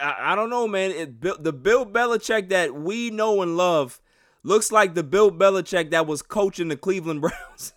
I, 0.00 0.32
I, 0.32 0.34
don't 0.34 0.50
know, 0.50 0.66
man. 0.66 0.90
It, 0.90 1.20
the 1.42 1.52
Bill 1.52 1.86
Belichick 1.86 2.48
that 2.48 2.74
we 2.74 3.10
know 3.10 3.42
and 3.42 3.56
love 3.56 4.00
looks 4.42 4.72
like 4.72 4.94
the 4.94 5.04
Bill 5.04 5.30
Belichick 5.30 5.90
that 5.90 6.06
was 6.06 6.22
coaching 6.22 6.68
the 6.68 6.76
Cleveland 6.76 7.20
Browns. 7.22 7.74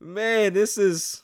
man, 0.00 0.52
this 0.54 0.78
is 0.78 1.22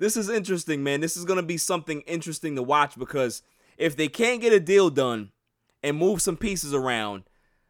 this 0.00 0.16
is 0.16 0.28
interesting, 0.28 0.82
man. 0.82 1.00
This 1.00 1.16
is 1.16 1.24
gonna 1.24 1.42
be 1.42 1.56
something 1.56 2.00
interesting 2.02 2.56
to 2.56 2.62
watch 2.62 2.98
because 2.98 3.42
if 3.78 3.96
they 3.96 4.08
can't 4.08 4.40
get 4.40 4.52
a 4.52 4.58
deal 4.60 4.90
done 4.90 5.30
and 5.82 5.96
move 5.96 6.20
some 6.20 6.36
pieces 6.36 6.74
around, 6.74 7.22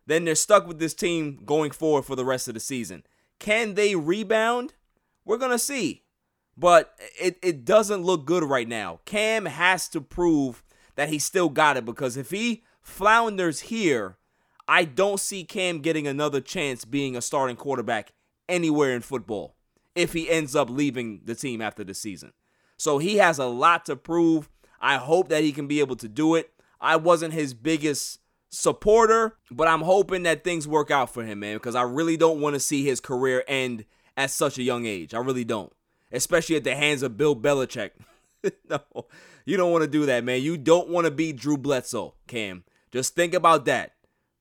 then 0.07 0.25
they're 0.25 0.35
stuck 0.35 0.67
with 0.67 0.79
this 0.79 0.95
team 0.95 1.43
going 1.45 1.71
forward 1.71 2.07
for 2.07 2.17
the 2.17 2.25
rest 2.25 2.49
of 2.49 2.55
the 2.55 2.61
season. 2.61 3.05
Can 3.39 3.75
they 3.75 3.95
rebound? 3.95 4.73
We're 5.27 5.37
gonna 5.37 5.59
see 5.59 6.05
but 6.61 6.95
it, 7.19 7.39
it 7.43 7.65
doesn't 7.65 8.03
look 8.03 8.27
good 8.27 8.45
right 8.45 8.69
now. 8.69 9.01
Cam 9.07 9.47
has 9.47 9.89
to 9.89 10.01
prove 10.01 10.63
that 10.95 11.09
he 11.09 11.19
still 11.19 11.49
got 11.49 11.79
it 11.79 11.87
because 11.87 12.19
if 12.19 12.31
he 12.31 12.63
flounders 12.83 13.61
here, 13.61 14.19
I 14.69 14.85
don't 14.85 15.19
see 15.19 15.45
Cam 15.45 15.81
getting 15.81 16.07
another 16.07 16.41
chance 16.43 16.85
being 16.85 17.17
a 17.17 17.23
starting 17.23 17.57
quarterback 17.57 18.13
anywhere 18.47 18.95
in 18.95 19.01
football 19.01 19.55
if 19.95 20.13
he 20.13 20.31
ends 20.31 20.55
up 20.55 20.71
leaving 20.71 21.21
the 21.25 21.35
team 21.35 21.61
after 21.61 21.85
the 21.85 21.95
season. 21.95 22.33
So 22.77 22.99
he 22.99 23.17
has 23.17 23.39
a 23.39 23.47
lot 23.47 23.85
to 23.87 23.97
prove. 23.97 24.49
I 24.81 24.97
hope 24.97 25.29
that 25.29 25.43
he 25.43 25.53
can 25.53 25.67
be 25.67 25.81
able 25.81 25.97
to 25.97 26.09
do 26.09 26.35
it. 26.35 26.53
I 26.81 26.97
wasn't 26.97 27.35
his 27.35 27.53
biggest 27.53 28.21
supporter, 28.51 29.37
but 29.51 29.69
I'm 29.69 29.83
hoping 29.83 30.23
that 30.25 30.45
things 30.45 30.67
work 30.67 30.91
out 30.91 31.13
for 31.13 31.25
him, 31.25 31.41
man, 31.41 31.57
because 31.57 31.75
I 31.75 31.83
really 31.83 32.17
don't 32.17 32.41
want 32.41 32.55
to 32.55 32.61
see 32.61 32.85
his 32.85 33.01
career 33.01 33.45
end 33.47 33.85
at 34.17 34.31
such 34.31 34.59
a 34.59 34.63
young 34.63 34.87
age. 34.87 35.15
I 35.15 35.19
really 35.19 35.45
don't, 35.45 35.73
especially 36.13 36.57
at 36.57 36.65
the 36.65 36.75
hands 36.75 37.03
of 37.03 37.17
Bill 37.17 37.37
Belichick. 37.37 37.91
no, 38.71 38.81
you 39.45 39.57
don't 39.57 39.73
want 39.73 39.83
to 39.83 39.91
do 39.91 40.07
that, 40.07 40.25
man. 40.25 40.43
You 40.43 40.57
don't 40.57 40.89
want 40.89 41.05
to 41.05 41.11
be 41.11 41.33
Drew 41.33 41.57
Bledsoe, 41.57 42.15
Cam. 42.27 42.65
Just 42.91 43.15
think 43.15 43.35
about 43.35 43.67
that. 43.67 43.93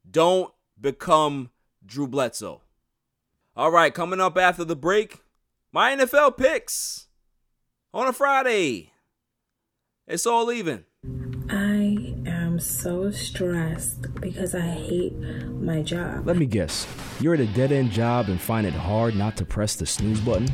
Don't 0.09 0.53
become 0.79 1.49
Drew 1.85 2.07
Bledsoe. 2.07 2.61
All 3.55 3.71
right, 3.71 3.93
coming 3.93 4.21
up 4.21 4.37
after 4.37 4.63
the 4.63 4.75
break, 4.75 5.21
my 5.71 5.95
NFL 5.95 6.37
picks 6.37 7.07
on 7.93 8.07
a 8.07 8.13
Friday. 8.13 8.91
It's 10.07 10.25
all 10.25 10.51
even. 10.51 10.85
I 11.51 12.15
am 12.27 12.59
so 12.59 13.11
stressed 13.11 14.19
because 14.21 14.53
I 14.53 14.61
hate 14.61 15.15
my 15.15 15.81
job. 15.81 16.25
Let 16.25 16.37
me 16.37 16.45
guess. 16.45 16.87
You're 17.19 17.35
at 17.35 17.39
a 17.39 17.47
dead 17.47 17.71
end 17.71 17.91
job 17.91 18.29
and 18.29 18.39
find 18.39 18.65
it 18.65 18.73
hard 18.73 19.15
not 19.15 19.35
to 19.37 19.45
press 19.45 19.75
the 19.75 19.85
snooze 19.85 20.21
button? 20.21 20.47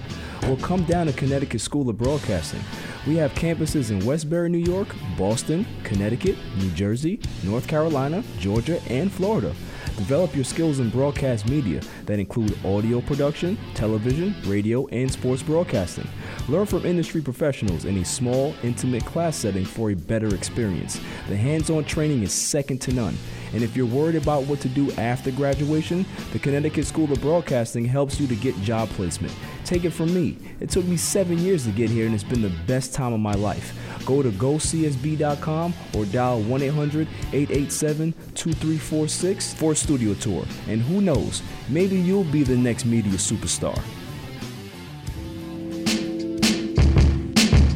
Well, 0.43 0.57
come 0.57 0.83
down 0.83 1.07
to 1.07 1.13
Connecticut 1.13 1.61
School 1.61 1.89
of 1.89 1.97
Broadcasting. 1.97 2.61
We 3.07 3.15
have 3.17 3.33
campuses 3.33 3.91
in 3.91 4.05
Westbury, 4.05 4.49
New 4.49 4.57
York, 4.57 4.87
Boston, 5.17 5.65
Connecticut, 5.83 6.37
New 6.57 6.69
Jersey, 6.71 7.19
North 7.43 7.67
Carolina, 7.67 8.23
Georgia, 8.39 8.81
and 8.89 9.11
Florida. 9.11 9.53
Develop 9.97 10.35
your 10.35 10.43
skills 10.43 10.79
in 10.79 10.89
broadcast 10.89 11.47
media 11.47 11.81
that 12.05 12.19
include 12.19 12.57
audio 12.65 12.99
production, 12.99 13.57
television, 13.75 14.35
radio, 14.45 14.85
and 14.87 15.09
sports 15.09 15.41
broadcasting. 15.41 16.07
Learn 16.49 16.65
from 16.65 16.85
industry 16.85 17.21
professionals 17.21 17.85
in 17.85 17.97
a 17.97 18.05
small, 18.05 18.53
intimate 18.61 19.05
class 19.05 19.37
setting 19.37 19.63
for 19.63 19.91
a 19.91 19.95
better 19.95 20.35
experience. 20.35 20.99
The 21.29 21.37
hands 21.37 21.69
on 21.69 21.85
training 21.85 22.23
is 22.23 22.33
second 22.33 22.81
to 22.81 22.93
none. 22.93 23.17
And 23.53 23.63
if 23.63 23.77
you're 23.77 23.85
worried 23.85 24.15
about 24.15 24.43
what 24.47 24.59
to 24.61 24.67
do 24.67 24.91
after 24.93 25.31
graduation, 25.31 26.05
the 26.33 26.39
Connecticut 26.39 26.85
School 26.85 27.09
of 27.09 27.21
Broadcasting 27.21 27.85
helps 27.85 28.19
you 28.19 28.27
to 28.27 28.35
get 28.35 28.59
job 28.61 28.89
placement. 28.89 29.33
Take 29.65 29.83
it 29.83 29.89
from 29.89 30.13
me. 30.13 30.37
It 30.59 30.69
took 30.69 30.85
me 30.85 30.95
seven 30.95 31.39
years 31.39 31.65
to 31.65 31.71
get 31.71 31.89
here, 31.89 32.05
and 32.05 32.13
it's 32.13 32.23
been 32.23 32.43
the 32.43 32.53
best 32.67 32.93
time 32.93 33.13
of 33.13 33.19
my 33.19 33.33
life. 33.33 33.73
Go 34.05 34.21
to 34.21 34.29
gocsb.com 34.29 35.73
or 35.95 36.05
dial 36.05 36.39
1 36.41 36.61
800 36.61 37.07
887 37.33 38.13
2346 38.35 39.53
for 39.55 39.71
a 39.71 39.75
studio 39.75 40.13
tour. 40.13 40.45
And 40.67 40.83
who 40.83 41.01
knows, 41.01 41.41
maybe 41.67 41.95
you'll 41.95 42.25
be 42.25 42.43
the 42.43 42.55
next 42.55 42.85
media 42.85 43.13
superstar. 43.13 43.75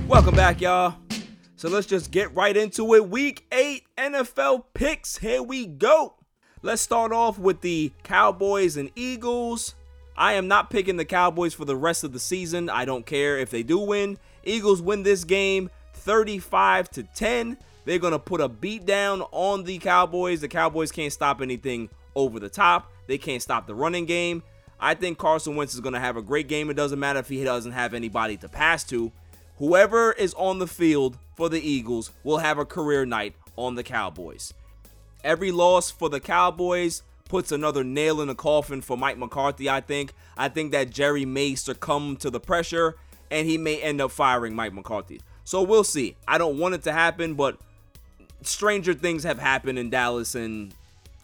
Welcome 0.08 0.36
back, 0.36 0.62
y'all. 0.62 0.96
So 1.56 1.70
let's 1.70 1.88
just 1.88 2.12
get 2.12 2.34
right 2.36 2.56
into 2.56 2.94
it. 2.94 3.10
Week 3.10 3.48
8 3.52 3.84
NFL 3.98 4.66
picks. 4.76 5.18
Here 5.18 5.42
we 5.42 5.66
go. 5.66 6.16
Let's 6.62 6.84
start 6.84 7.12
off 7.12 7.40
with 7.40 7.62
the 7.62 7.92
Cowboys 8.04 8.78
and 8.78 8.92
Eagles. 8.96 9.74
I 10.20 10.34
am 10.34 10.50
not 10.50 10.70
picking 10.70 10.98
the 10.98 11.06
Cowboys 11.06 11.54
for 11.54 11.64
the 11.64 11.78
rest 11.78 12.04
of 12.04 12.12
the 12.12 12.20
season. 12.20 12.70
I 12.70 12.84
don't 12.84 13.06
care 13.06 13.38
if 13.38 13.50
they 13.50 13.64
do 13.64 13.80
win. 13.80 14.18
Eagles 14.44 14.82
win 14.82 15.04
this 15.04 15.24
game 15.24 15.70
35 15.94 16.90
to 16.90 17.04
10. 17.04 17.58
They're 17.86 18.00
going 18.00 18.12
to 18.12 18.20
put 18.20 18.42
a 18.42 18.50
beat 18.50 18.86
down 18.86 19.22
on 19.32 19.64
the 19.64 19.78
Cowboys. 19.78 20.42
The 20.42 20.50
Cowboys 20.50 20.92
can't 20.92 21.14
stop 21.14 21.42
anything 21.42 21.90
over 22.16 22.38
the 22.38 22.50
top. 22.50 22.92
They 23.08 23.18
can't 23.18 23.42
stop 23.42 23.66
the 23.66 23.74
running 23.74 24.06
game. 24.06 24.44
I 24.78 24.94
think 24.94 25.18
Carson 25.18 25.56
Wentz 25.56 25.74
is 25.74 25.80
going 25.80 25.94
to 25.94 26.02
have 26.02 26.18
a 26.18 26.22
great 26.22 26.50
game. 26.50 26.70
It 26.70 26.76
doesn't 26.76 27.00
matter 27.00 27.20
if 27.20 27.30
he 27.30 27.42
doesn't 27.46 27.72
have 27.72 27.94
anybody 27.94 28.36
to 28.38 28.50
pass 28.50 28.84
to. 28.86 29.14
Whoever 29.60 30.12
is 30.12 30.34
on 30.34 30.60
the 30.60 30.68
field 30.68 31.18
for 31.38 31.48
the 31.48 31.62
Eagles 31.62 32.12
will 32.26 32.40
have 32.40 32.58
a 32.58 32.66
career 32.66 33.06
night 33.06 33.36
on 33.56 33.76
the 33.76 33.84
Cowboys. 33.84 34.54
Every 35.24 35.54
loss 35.54 35.90
for 35.90 36.10
the 36.10 36.20
Cowboys 36.20 37.04
puts 37.30 37.54
another 37.54 37.86
nail 37.86 38.20
in 38.20 38.28
the 38.28 38.36
coffin 38.36 38.82
for 38.82 38.98
Mike 38.98 39.18
McCarthy, 39.18 39.70
I 39.70 39.80
think. 39.80 40.14
I 40.36 40.50
think 40.50 40.74
that 40.74 40.90
Jerry 40.90 41.24
may 41.24 41.56
succumb 41.56 42.18
to 42.18 42.30
the 42.30 42.40
pressure 42.40 42.98
and 43.32 43.48
he 43.48 43.58
may 43.58 43.82
end 43.82 44.02
up 44.02 44.12
firing 44.12 44.54
Mike 44.56 44.74
McCarthy. 44.74 45.22
So 45.46 45.62
we'll 45.62 45.86
see. 45.86 46.18
I 46.28 46.38
don't 46.38 46.58
want 46.58 46.76
it 46.76 46.84
to 46.84 46.92
happen, 46.92 47.36
but 47.36 47.58
stranger 48.42 48.94
things 48.94 49.24
have 49.24 49.40
happened 49.40 49.80
in 49.80 49.90
Dallas 49.90 50.36
and 50.36 50.74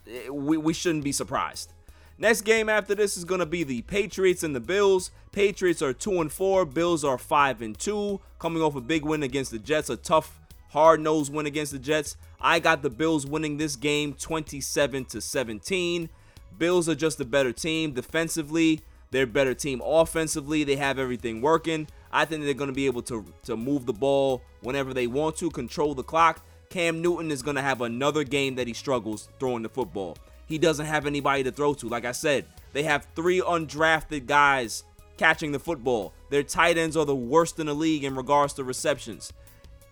eh, 0.07 0.29
we, 0.29 0.57
we 0.57 0.73
shouldn't 0.73 1.03
be 1.03 1.11
surprised. 1.11 1.73
Next 2.17 2.41
game 2.41 2.69
after 2.69 2.95
this 2.95 3.17
is 3.17 3.25
going 3.25 3.39
to 3.39 3.45
be 3.45 3.63
the 3.63 3.81
Patriots 3.81 4.43
and 4.43 4.55
the 4.55 4.61
Bills. 4.61 5.11
Patriots 5.33 5.81
are 5.81 5.91
2 5.91 6.21
and 6.21 6.31
4, 6.31 6.65
Bills 6.65 7.03
are 7.03 7.17
5 7.17 7.61
and 7.61 7.77
2, 7.77 8.21
coming 8.39 8.61
off 8.61 8.75
a 8.75 8.81
big 8.81 9.03
win 9.03 9.21
against 9.21 9.51
the 9.51 9.59
Jets, 9.59 9.89
a 9.89 9.97
tough 9.97 10.39
hard-nosed 10.69 11.33
win 11.33 11.45
against 11.45 11.73
the 11.73 11.79
Jets. 11.79 12.15
I 12.45 12.59
got 12.59 12.83
the 12.83 12.91
Bills 12.91 13.25
winning 13.25 13.57
this 13.57 13.75
game 13.75 14.13
27 14.13 15.05
to 15.05 15.19
17. 15.19 16.09
Bills 16.57 16.87
are 16.87 16.95
just 16.95 17.19
a 17.19 17.25
better 17.25 17.51
team 17.51 17.93
defensively. 17.93 18.81
They're 19.09 19.23
a 19.23 19.27
better 19.27 19.55
team 19.55 19.81
offensively. 19.83 20.63
They 20.63 20.75
have 20.75 20.99
everything 20.99 21.41
working. 21.41 21.87
I 22.11 22.25
think 22.25 22.43
they're 22.43 22.53
going 22.53 22.69
to 22.69 22.73
be 22.73 22.85
able 22.85 23.01
to 23.03 23.25
to 23.43 23.57
move 23.57 23.85
the 23.85 23.93
ball 23.93 24.43
whenever 24.61 24.93
they 24.93 25.07
want 25.07 25.37
to, 25.37 25.49
control 25.49 25.95
the 25.95 26.03
clock. 26.03 26.45
Cam 26.69 27.01
Newton 27.01 27.31
is 27.31 27.41
going 27.41 27.55
to 27.55 27.61
have 27.61 27.81
another 27.81 28.23
game 28.23 28.55
that 28.55 28.67
he 28.67 28.73
struggles 28.73 29.27
throwing 29.39 29.63
the 29.63 29.69
football 29.69 30.17
he 30.47 30.57
doesn't 30.57 30.85
have 30.85 31.05
anybody 31.05 31.43
to 31.43 31.51
throw 31.51 31.73
to. 31.75 31.87
Like 31.87 32.05
I 32.05 32.11
said, 32.11 32.45
they 32.73 32.83
have 32.83 33.07
three 33.15 33.41
undrafted 33.41 34.25
guys 34.25 34.83
catching 35.17 35.51
the 35.51 35.59
football. 35.59 36.13
Their 36.29 36.43
tight 36.43 36.77
ends 36.77 36.97
are 36.97 37.05
the 37.05 37.15
worst 37.15 37.59
in 37.59 37.67
the 37.67 37.73
league 37.73 38.03
in 38.03 38.15
regards 38.15 38.53
to 38.53 38.63
receptions. 38.63 39.33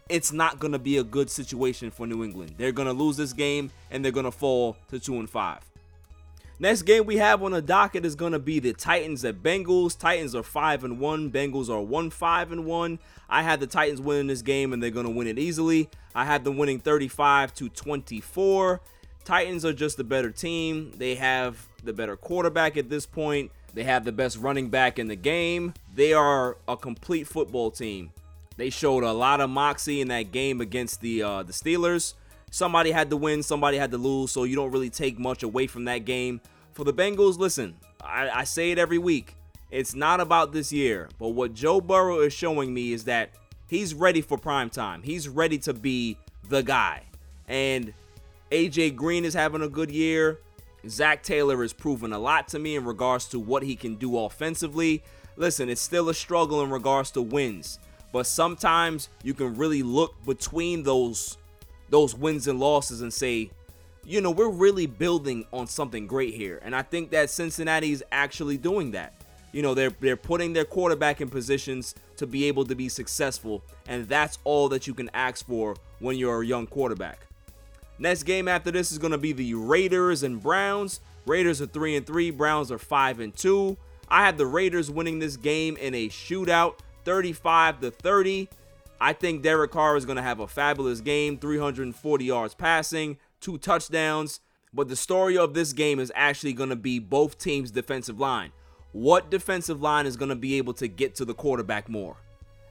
It's 0.09 0.33
not 0.33 0.59
going 0.59 0.73
to 0.73 0.79
be 0.79 0.97
a 0.97 1.03
good 1.03 1.29
situation 1.29 1.89
for 1.91 2.05
New 2.05 2.23
England. 2.23 2.55
They're 2.57 2.71
going 2.71 2.87
to 2.87 2.93
lose 2.93 3.17
this 3.17 3.33
game 3.33 3.71
and 3.89 4.03
they're 4.03 4.11
going 4.11 4.25
to 4.25 4.31
fall 4.31 4.77
to 4.89 4.99
2 4.99 5.19
and 5.19 5.29
5. 5.29 5.59
Next 6.59 6.83
game 6.83 7.05
we 7.05 7.17
have 7.17 7.41
on 7.41 7.51
the 7.51 7.61
docket 7.61 8.05
is 8.05 8.15
going 8.15 8.33
to 8.33 8.39
be 8.39 8.59
the 8.59 8.73
Titans 8.73 9.25
at 9.25 9.41
Bengals. 9.41 9.97
Titans 9.97 10.35
are 10.35 10.43
5 10.43 10.83
and 10.83 10.99
1, 10.99 11.31
Bengals 11.31 11.69
are 11.69 11.81
1 11.81 12.09
5 12.09 12.51
and 12.51 12.65
1. 12.65 12.99
I 13.29 13.41
had 13.41 13.59
the 13.59 13.67
Titans 13.67 13.99
winning 13.99 14.27
this 14.27 14.41
game 14.41 14.71
and 14.71 14.81
they're 14.81 14.91
going 14.91 15.05
to 15.05 15.11
win 15.11 15.27
it 15.27 15.39
easily. 15.39 15.89
I 16.13 16.25
had 16.25 16.43
them 16.43 16.57
winning 16.57 16.79
35 16.79 17.53
to 17.55 17.69
24. 17.69 18.81
Titans 19.23 19.65
are 19.65 19.73
just 19.73 19.97
the 19.97 20.03
better 20.03 20.31
team. 20.31 20.91
They 20.97 21.15
have 21.15 21.67
the 21.83 21.93
better 21.93 22.15
quarterback 22.15 22.77
at 22.77 22.89
this 22.89 23.05
point. 23.05 23.51
They 23.73 23.83
have 23.83 24.05
the 24.05 24.11
best 24.11 24.37
running 24.37 24.69
back 24.69 24.99
in 24.99 25.07
the 25.07 25.15
game. 25.15 25.73
They 25.95 26.13
are 26.13 26.57
a 26.67 26.77
complete 26.77 27.27
football 27.27 27.71
team. 27.71 28.11
They 28.57 28.69
showed 28.69 29.03
a 29.03 29.11
lot 29.11 29.41
of 29.41 29.49
moxie 29.49 30.01
in 30.01 30.09
that 30.09 30.31
game 30.31 30.61
against 30.61 31.01
the 31.01 31.23
uh, 31.23 31.43
the 31.43 31.53
Steelers. 31.53 32.13
Somebody 32.51 32.91
had 32.91 33.09
to 33.09 33.17
win, 33.17 33.41
somebody 33.41 33.77
had 33.77 33.91
to 33.91 33.97
lose, 33.97 34.31
so 34.31 34.43
you 34.43 34.55
don't 34.55 34.71
really 34.71 34.91
take 34.91 35.17
much 35.17 35.41
away 35.41 35.65
from 35.65 35.85
that 35.85 36.05
game. 36.05 36.39
For 36.73 36.83
the 36.83 36.93
Bengals, 36.93 37.39
listen, 37.39 37.75
I, 38.03 38.29
I 38.29 38.43
say 38.43 38.71
it 38.71 38.77
every 38.77 38.99
week. 38.99 39.35
It's 39.71 39.95
not 39.95 40.19
about 40.19 40.51
this 40.51 40.71
year, 40.71 41.09
but 41.17 41.29
what 41.29 41.55
Joe 41.55 41.81
Burrow 41.81 42.19
is 42.19 42.31
showing 42.31 42.71
me 42.71 42.93
is 42.93 43.05
that 43.05 43.31
he's 43.67 43.95
ready 43.95 44.21
for 44.21 44.37
prime 44.37 44.69
time. 44.69 45.01
He's 45.01 45.27
ready 45.27 45.57
to 45.59 45.73
be 45.73 46.17
the 46.47 46.61
guy. 46.61 47.03
And 47.47 47.91
AJ 48.51 48.95
Green 48.95 49.25
is 49.25 49.33
having 49.33 49.63
a 49.63 49.67
good 49.67 49.89
year. 49.89 50.39
Zac 50.87 51.23
Taylor 51.23 51.63
is 51.63 51.73
proven 51.73 52.13
a 52.13 52.19
lot 52.19 52.47
to 52.49 52.59
me 52.59 52.75
in 52.75 52.85
regards 52.85 53.25
to 53.29 53.39
what 53.39 53.63
he 53.63 53.75
can 53.75 53.95
do 53.95 54.17
offensively. 54.17 55.03
Listen, 55.37 55.69
it's 55.69 55.81
still 55.81 56.09
a 56.09 56.13
struggle 56.13 56.61
in 56.61 56.69
regards 56.69 57.09
to 57.11 57.21
wins, 57.21 57.79
but 58.13 58.25
sometimes 58.27 59.09
you 59.23 59.33
can 59.33 59.57
really 59.57 59.83
look 59.83 60.15
between 60.25 60.83
those 60.83 61.37
those 61.89 62.15
wins 62.15 62.47
and 62.47 62.59
losses 62.59 63.01
and 63.01 63.13
say, 63.13 63.51
you 64.05 64.21
know, 64.21 64.31
we're 64.31 64.49
really 64.49 64.87
building 64.87 65.45
on 65.51 65.67
something 65.67 66.07
great 66.07 66.33
here. 66.33 66.59
And 66.63 66.75
I 66.75 66.81
think 66.81 67.11
that 67.11 67.29
Cincinnati 67.29 67.91
is 67.91 68.03
actually 68.11 68.57
doing 68.57 68.91
that. 68.91 69.13
You 69.51 69.61
know, 69.61 69.73
they're 69.73 69.91
they're 69.99 70.15
putting 70.15 70.53
their 70.53 70.65
quarterback 70.65 71.21
in 71.21 71.29
positions 71.29 71.95
to 72.17 72.25
be 72.25 72.45
able 72.45 72.65
to 72.65 72.75
be 72.75 72.87
successful, 72.87 73.63
and 73.87 74.07
that's 74.07 74.37
all 74.43 74.69
that 74.69 74.87
you 74.87 74.93
can 74.93 75.09
ask 75.13 75.45
for 75.45 75.75
when 75.99 76.17
you're 76.17 76.41
a 76.41 76.45
young 76.45 76.67
quarterback. 76.67 77.27
Next 77.99 78.23
game 78.23 78.47
after 78.47 78.71
this 78.71 78.91
is 78.91 78.97
going 78.97 79.11
to 79.11 79.17
be 79.17 79.33
the 79.33 79.53
Raiders 79.53 80.23
and 80.23 80.41
Browns. 80.41 80.99
Raiders 81.25 81.61
are 81.61 81.67
3 81.67 81.97
and 81.97 82.05
3, 82.05 82.31
Browns 82.31 82.71
are 82.71 82.79
5 82.79 83.19
and 83.19 83.35
2. 83.35 83.77
I 84.09 84.25
have 84.25 84.37
the 84.37 84.45
Raiders 84.45 84.91
winning 84.91 85.19
this 85.19 85.37
game 85.37 85.77
in 85.77 85.93
a 85.93 86.09
shootout, 86.09 86.79
35 87.05 87.81
to 87.81 87.91
30. 87.91 88.49
I 88.99 89.13
think 89.13 89.43
Derek 89.43 89.71
Carr 89.71 89.97
is 89.97 90.05
going 90.05 90.15
to 90.15 90.21
have 90.21 90.39
a 90.39 90.47
fabulous 90.47 91.01
game, 91.01 91.37
340 91.37 92.25
yards 92.25 92.53
passing, 92.53 93.17
two 93.41 93.57
touchdowns. 93.57 94.39
But 94.73 94.87
the 94.87 94.95
story 94.95 95.37
of 95.37 95.53
this 95.53 95.73
game 95.73 95.99
is 95.99 96.11
actually 96.15 96.53
going 96.53 96.69
to 96.69 96.75
be 96.75 96.99
both 96.99 97.37
teams' 97.37 97.69
defensive 97.69 98.19
line. 98.19 98.51
What 98.91 99.29
defensive 99.29 99.81
line 99.81 100.05
is 100.05 100.17
going 100.17 100.29
to 100.29 100.35
be 100.35 100.55
able 100.55 100.73
to 100.75 100.87
get 100.87 101.15
to 101.15 101.25
the 101.25 101.33
quarterback 101.33 101.89
more? 101.89 102.17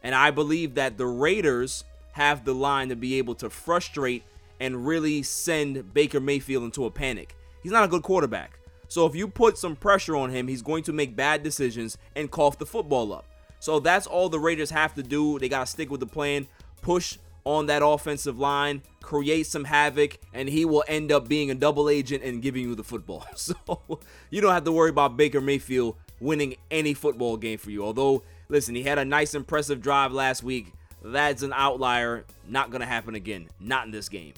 And 0.03 0.15
I 0.15 0.31
believe 0.31 0.75
that 0.75 0.99
the 0.99 1.07
Raiders 1.07 1.85
have 2.13 2.45
the 2.45 2.55
line 2.55 2.89
to 2.89 2.97
be 2.97 3.19
able 3.19 3.35
to 3.37 3.51
frustrate 3.51 4.25
and 4.59 4.87
really 4.87 5.23
send 5.23 5.93
Baker 5.93 6.21
Mayfield 6.21 6.65
into 6.65 6.87
a 6.87 6.91
panic. 6.91 7.35
He's 7.63 7.73
not 7.73 7.85
a 7.85 7.89
good 7.89 8.03
quarterback. 8.03 8.59
So 8.89 9.07
if 9.07 9.15
you 9.15 9.27
put 9.27 9.59
some 9.59 9.75
pressure 9.75 10.17
on 10.17 10.31
him, 10.31 10.49
he's 10.49 10.63
going 10.63 10.83
to 10.85 10.93
make 10.93 11.17
bad 11.17 11.43
decisions 11.43 11.99
and 12.15 12.31
cough 12.31 12.59
the 12.59 12.67
football 12.67 13.13
up. 13.13 13.25
So 13.63 13.79
that's 13.79 14.09
all 14.09 14.29
the 14.29 14.41
Raiders 14.41 14.71
have 14.71 14.93
to 14.97 15.05
do. 15.05 15.39
They 15.39 15.49
got 15.49 15.61
to 15.61 15.67
stick 15.71 15.89
with 15.89 16.01
the 16.01 16.07
plan, 16.07 16.49
push 16.81 17.19
on 17.45 17.67
that 17.67 17.81
offensive 17.81 18.37
line, 18.37 18.83
create 19.01 19.47
some 19.47 19.63
havoc, 19.63 20.19
and 20.35 20.49
he 20.49 20.65
will 20.65 20.83
end 20.89 21.13
up 21.13 21.29
being 21.29 21.49
a 21.49 21.55
double 21.55 21.89
agent 21.89 22.25
and 22.25 22.43
giving 22.43 22.65
you 22.65 22.75
the 22.75 22.83
football. 22.83 23.25
So 23.37 23.55
you 24.31 24.41
don't 24.41 24.53
have 24.53 24.65
to 24.65 24.73
worry 24.73 24.91
about 24.91 25.17
Baker 25.17 25.41
Mayfield 25.41 25.95
winning 26.19 26.57
any 26.73 26.93
football 26.93 27.37
game 27.37 27.57
for 27.57 27.71
you. 27.71 27.85
Although, 27.85 28.25
listen, 28.49 28.75
he 28.75 28.83
had 28.83 28.99
a 28.99 29.05
nice, 29.05 29.33
impressive 29.33 29.81
drive 29.81 30.11
last 30.11 30.43
week. 30.43 30.73
That's 31.01 31.43
an 31.43 31.53
outlier. 31.55 32.25
Not 32.49 32.71
going 32.71 32.81
to 32.81 32.87
happen 32.87 33.15
again. 33.15 33.49
Not 33.61 33.87
in 33.87 33.93
this 33.93 34.09
game. 34.09 34.33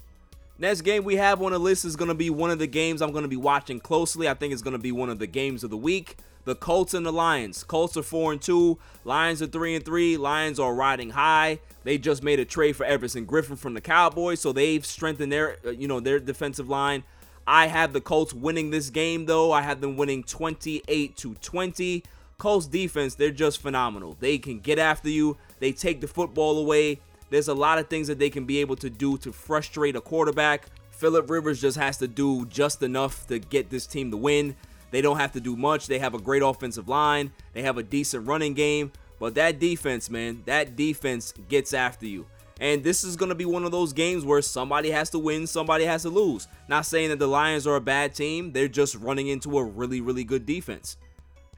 Next 0.59 0.83
game 0.83 1.03
we 1.03 1.17
have 1.17 1.41
on 1.41 1.53
the 1.53 1.59
list 1.59 1.87
is 1.87 1.97
going 1.97 2.09
to 2.09 2.15
be 2.15 2.29
one 2.29 2.51
of 2.51 2.59
the 2.59 2.67
games 2.67 3.01
I'm 3.01 3.13
going 3.13 3.25
to 3.25 3.29
be 3.29 3.37
watching 3.37 3.81
closely. 3.81 4.29
I 4.29 4.35
think 4.35 4.53
it's 4.53 4.61
going 4.61 4.77
to 4.77 4.79
be 4.79 4.93
one 4.93 5.09
of 5.09 5.19
the 5.19 5.27
games 5.27 5.65
of 5.65 5.71
the 5.71 5.79
week. 5.79 6.19
The 6.45 6.55
Colts 6.55 6.93
and 6.95 7.07
the 7.07 7.13
Lions. 7.13 7.65
Colts 7.65 7.97
are 7.97 8.03
4 8.03 8.33
and 8.33 8.43
2, 8.43 8.79
Lions 9.05 9.41
are 9.41 9.47
3 9.47 9.77
and 9.77 9.85
3. 9.85 10.17
Lions 10.17 10.61
are 10.61 10.75
riding 10.75 11.11
high. 11.11 11.59
They 11.85 11.99
just 11.99 12.23
made 12.23 12.41
a 12.41 12.45
trade 12.45 12.77
for 12.77 12.85
Everson 12.85 13.27
Griffen 13.27 13.59
from 13.59 13.75
the 13.75 13.81
Cowboys, 13.81 14.41
so 14.41 14.53
they've 14.53 14.85
strengthened 14.85 15.33
their 15.33 15.59
uh, 15.65 15.71
you 15.71 15.89
know, 15.89 16.01
their 16.01 16.19
defensive 16.19 16.69
line. 16.69 17.05
I 17.47 17.67
have 17.67 17.93
the 17.93 18.01
Colts 18.01 18.33
winning 18.33 18.71
this 18.71 18.91
game 18.91 19.27
though. 19.27 19.53
I 19.53 19.63
have 19.63 19.81
them 19.81 19.97
winning 19.97 20.23
28 20.25 21.17
to 21.17 21.35
20. 21.35 22.03
Colts 22.39 22.67
defense, 22.67 23.15
they're 23.15 23.31
just 23.31 23.61
phenomenal. 23.61 24.17
They 24.19 24.39
can 24.39 24.61
get 24.61 24.79
after 24.79 25.09
you. 25.09 25.37
They 25.61 25.73
take 25.73 26.01
the 26.01 26.09
football 26.09 26.59
away. 26.59 27.01
There's 27.31 27.49
a 27.49 27.55
lot 27.55 27.79
of 27.79 27.89
things 27.89 28.09
that 28.09 28.19
they 28.19 28.31
can 28.31 28.45
be 28.45 28.61
able 28.61 28.77
to 28.77 28.91
do 28.91 29.17
to 29.19 29.33
frustrate 29.33 29.97
a 29.97 30.01
quarterback. 30.01 30.67
Philip 30.91 31.29
Rivers 31.29 31.61
just 31.61 31.77
has 31.77 31.99
to 31.99 32.09
do 32.09 32.47
just 32.47 32.83
enough 32.83 33.27
to 33.27 33.39
get 33.39 33.71
this 33.71 33.87
team 33.87 34.11
to 34.11 34.17
win. 34.17 34.57
They 34.95 35.01
don't 35.01 35.19
have 35.19 35.33
to 35.33 35.41
do 35.41 35.57
much. 35.57 35.89
They 35.89 35.99
have 35.99 36.15
a 36.15 36.21
great 36.21 36.41
offensive 36.41 36.89
line. 36.89 37.33
They 37.53 37.63
have 37.63 37.79
a 37.79 37.83
decent 37.83 38.29
running 38.29 38.55
game. 38.55 38.93
But 39.19 39.35
that 39.35 39.59
defense, 39.59 40.09
man, 40.09 40.45
that 40.47 40.77
defense 40.77 41.35
gets 41.49 41.75
after 41.75 42.07
you. 42.07 42.27
And 42.61 42.85
this 42.85 43.03
is 43.03 43.17
going 43.17 43.31
to 43.31 43.35
be 43.35 43.45
one 43.45 43.65
of 43.65 43.73
those 43.73 43.93
games 43.93 44.25
where 44.25 44.41
somebody 44.41 44.93
has 44.93 45.11
to 45.11 45.19
win, 45.19 45.49
somebody 45.49 45.85
has 45.85 46.03
to 46.03 46.11
lose. 46.11 46.47
Not 46.69 46.87
saying 46.87 47.09
that 47.09 47.19
the 47.19 47.27
Lions 47.27 47.67
are 47.67 47.75
a 47.75 47.81
bad 47.81 48.15
team, 48.15 48.53
they're 48.53 48.69
just 48.69 48.95
running 48.95 49.27
into 49.27 49.59
a 49.59 49.65
really, 49.65 50.01
really 50.01 50.23
good 50.23 50.47
defense. 50.47 50.97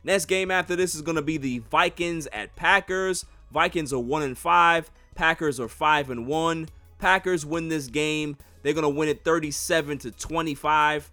Next 0.03 0.25
game 0.25 0.51
after 0.51 0.75
this 0.75 0.95
is 0.95 1.03
going 1.03 1.17
to 1.17 1.23
be 1.23 1.37
the 1.37 1.59
Vikings 1.59 2.27
at 2.29 2.57
Packers. 2.57 3.27
Vikings 3.53 3.93
are 3.93 3.99
1 3.99 4.23
and 4.23 4.39
5, 4.39 4.91
Packers 5.15 5.61
are 5.61 5.69
5 5.69 6.09
and 6.09 6.27
1. 6.27 6.71
Packers 6.99 7.45
win 7.45 7.69
this 7.69 7.89
game. 7.89 8.39
They're 8.63 8.73
going 8.73 8.83
to 8.85 8.89
win 8.89 9.11
it 9.11 9.25
37 9.25 9.99
to 9.99 10.11
25. 10.11 11.13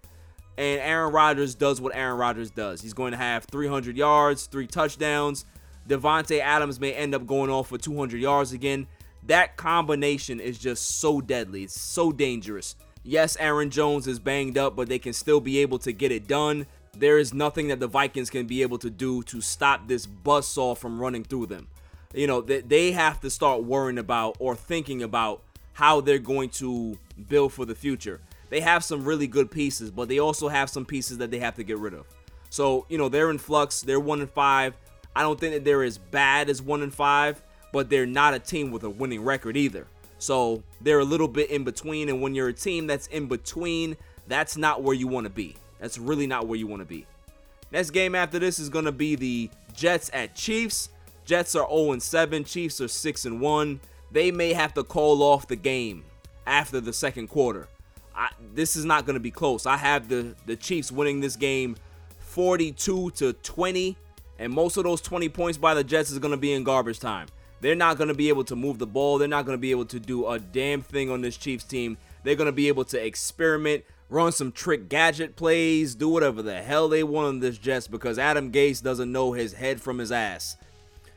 And 0.56 0.80
Aaron 0.80 1.12
Rodgers 1.12 1.54
does 1.54 1.80
what 1.80 1.94
Aaron 1.96 2.16
Rodgers 2.16 2.50
does. 2.50 2.80
He's 2.80 2.94
going 2.94 3.12
to 3.12 3.18
have 3.18 3.44
300 3.50 3.96
yards, 3.96 4.46
three 4.46 4.66
touchdowns. 4.66 5.44
Davante 5.88 6.40
Adams 6.40 6.80
may 6.80 6.92
end 6.92 7.14
up 7.14 7.26
going 7.26 7.50
off 7.50 7.68
for 7.68 7.78
200 7.78 8.20
yards 8.20 8.52
again. 8.52 8.86
That 9.26 9.56
combination 9.56 10.38
is 10.40 10.58
just 10.58 11.00
so 11.00 11.20
deadly. 11.20 11.64
It's 11.64 11.80
so 11.80 12.12
dangerous. 12.12 12.76
Yes, 13.02 13.36
Aaron 13.38 13.70
Jones 13.70 14.06
is 14.06 14.18
banged 14.18 14.56
up, 14.56 14.76
but 14.76 14.88
they 14.88 14.98
can 14.98 15.12
still 15.12 15.40
be 15.40 15.58
able 15.58 15.78
to 15.80 15.92
get 15.92 16.12
it 16.12 16.26
done. 16.26 16.66
There 16.96 17.18
is 17.18 17.34
nothing 17.34 17.68
that 17.68 17.80
the 17.80 17.86
Vikings 17.86 18.30
can 18.30 18.46
be 18.46 18.62
able 18.62 18.78
to 18.78 18.88
do 18.88 19.22
to 19.24 19.40
stop 19.40 19.88
this 19.88 20.06
buzzsaw 20.06 20.76
from 20.78 21.00
running 21.00 21.24
through 21.24 21.46
them. 21.46 21.68
You 22.14 22.26
know, 22.26 22.40
they 22.40 22.92
have 22.92 23.20
to 23.22 23.30
start 23.30 23.64
worrying 23.64 23.98
about 23.98 24.36
or 24.38 24.54
thinking 24.54 25.02
about 25.02 25.42
how 25.72 26.00
they're 26.00 26.18
going 26.18 26.50
to 26.50 26.96
build 27.28 27.52
for 27.52 27.64
the 27.64 27.74
future. 27.74 28.20
They 28.54 28.60
have 28.60 28.84
some 28.84 29.04
really 29.04 29.26
good 29.26 29.50
pieces, 29.50 29.90
but 29.90 30.08
they 30.08 30.20
also 30.20 30.46
have 30.46 30.70
some 30.70 30.86
pieces 30.86 31.18
that 31.18 31.32
they 31.32 31.40
have 31.40 31.56
to 31.56 31.64
get 31.64 31.76
rid 31.78 31.92
of. 31.92 32.06
So, 32.50 32.86
you 32.88 32.98
know, 32.98 33.08
they're 33.08 33.30
in 33.30 33.38
flux. 33.38 33.80
They're 33.80 33.98
1 33.98 34.20
and 34.20 34.30
5. 34.30 34.74
I 35.16 35.22
don't 35.22 35.40
think 35.40 35.54
that 35.54 35.64
they're 35.64 35.82
as 35.82 35.98
bad 35.98 36.48
as 36.48 36.62
1 36.62 36.82
and 36.82 36.94
5 36.94 37.42
but 37.74 37.90
they're 37.90 38.06
not 38.06 38.34
a 38.34 38.38
team 38.38 38.70
with 38.70 38.84
a 38.84 38.88
winning 38.88 39.24
record 39.24 39.56
either. 39.56 39.88
So 40.18 40.62
they're 40.80 41.00
a 41.00 41.04
little 41.04 41.26
bit 41.26 41.50
in 41.50 41.64
between. 41.64 42.08
And 42.08 42.22
when 42.22 42.32
you're 42.32 42.50
a 42.50 42.52
team 42.52 42.86
that's 42.86 43.08
in 43.08 43.26
between, 43.26 43.96
that's 44.28 44.56
not 44.56 44.84
where 44.84 44.94
you 44.94 45.08
want 45.08 45.24
to 45.24 45.30
be. 45.30 45.56
That's 45.80 45.98
really 45.98 46.28
not 46.28 46.46
where 46.46 46.56
you 46.56 46.68
want 46.68 46.82
to 46.82 46.86
be. 46.86 47.04
Next 47.72 47.90
game 47.90 48.14
after 48.14 48.38
this 48.38 48.60
is 48.60 48.68
going 48.68 48.84
to 48.84 48.92
be 48.92 49.16
the 49.16 49.50
Jets 49.72 50.08
at 50.14 50.36
Chiefs. 50.36 50.90
Jets 51.24 51.56
are 51.56 51.68
0 51.68 51.98
7, 51.98 52.44
Chiefs 52.44 52.80
are 52.80 52.86
6 52.86 53.24
1. 53.26 53.80
They 54.12 54.30
may 54.30 54.52
have 54.52 54.72
to 54.74 54.84
call 54.84 55.24
off 55.24 55.48
the 55.48 55.56
game 55.56 56.04
after 56.46 56.80
the 56.80 56.92
second 56.92 57.26
quarter. 57.26 57.66
I, 58.16 58.30
this 58.54 58.76
is 58.76 58.84
not 58.84 59.06
going 59.06 59.14
to 59.14 59.20
be 59.20 59.30
close. 59.30 59.66
I 59.66 59.76
have 59.76 60.08
the, 60.08 60.34
the 60.46 60.56
Chiefs 60.56 60.92
winning 60.92 61.20
this 61.20 61.36
game 61.36 61.76
42 62.20 63.10
to 63.10 63.32
20, 63.32 63.96
and 64.38 64.52
most 64.52 64.76
of 64.76 64.84
those 64.84 65.00
20 65.00 65.28
points 65.28 65.58
by 65.58 65.74
the 65.74 65.84
Jets 65.84 66.10
is 66.10 66.18
going 66.18 66.32
to 66.32 66.38
be 66.38 66.52
in 66.52 66.64
garbage 66.64 67.00
time. 67.00 67.28
They're 67.60 67.74
not 67.74 67.96
going 67.96 68.08
to 68.08 68.14
be 68.14 68.28
able 68.28 68.44
to 68.44 68.56
move 68.56 68.78
the 68.78 68.86
ball. 68.86 69.18
They're 69.18 69.28
not 69.28 69.46
going 69.46 69.56
to 69.56 69.60
be 69.60 69.70
able 69.70 69.86
to 69.86 69.98
do 69.98 70.26
a 70.28 70.38
damn 70.38 70.82
thing 70.82 71.10
on 71.10 71.22
this 71.22 71.36
Chiefs 71.36 71.64
team. 71.64 71.96
They're 72.22 72.34
going 72.34 72.46
to 72.46 72.52
be 72.52 72.68
able 72.68 72.84
to 72.86 73.02
experiment, 73.02 73.84
run 74.10 74.32
some 74.32 74.52
trick 74.52 74.88
gadget 74.88 75.36
plays, 75.36 75.94
do 75.94 76.08
whatever 76.08 76.42
the 76.42 76.60
hell 76.60 76.88
they 76.88 77.02
want 77.02 77.28
on 77.28 77.40
this 77.40 77.56
Jets 77.56 77.88
because 77.88 78.18
Adam 78.18 78.52
Gase 78.52 78.82
doesn't 78.82 79.10
know 79.10 79.32
his 79.32 79.54
head 79.54 79.80
from 79.80 79.98
his 79.98 80.12
ass. 80.12 80.56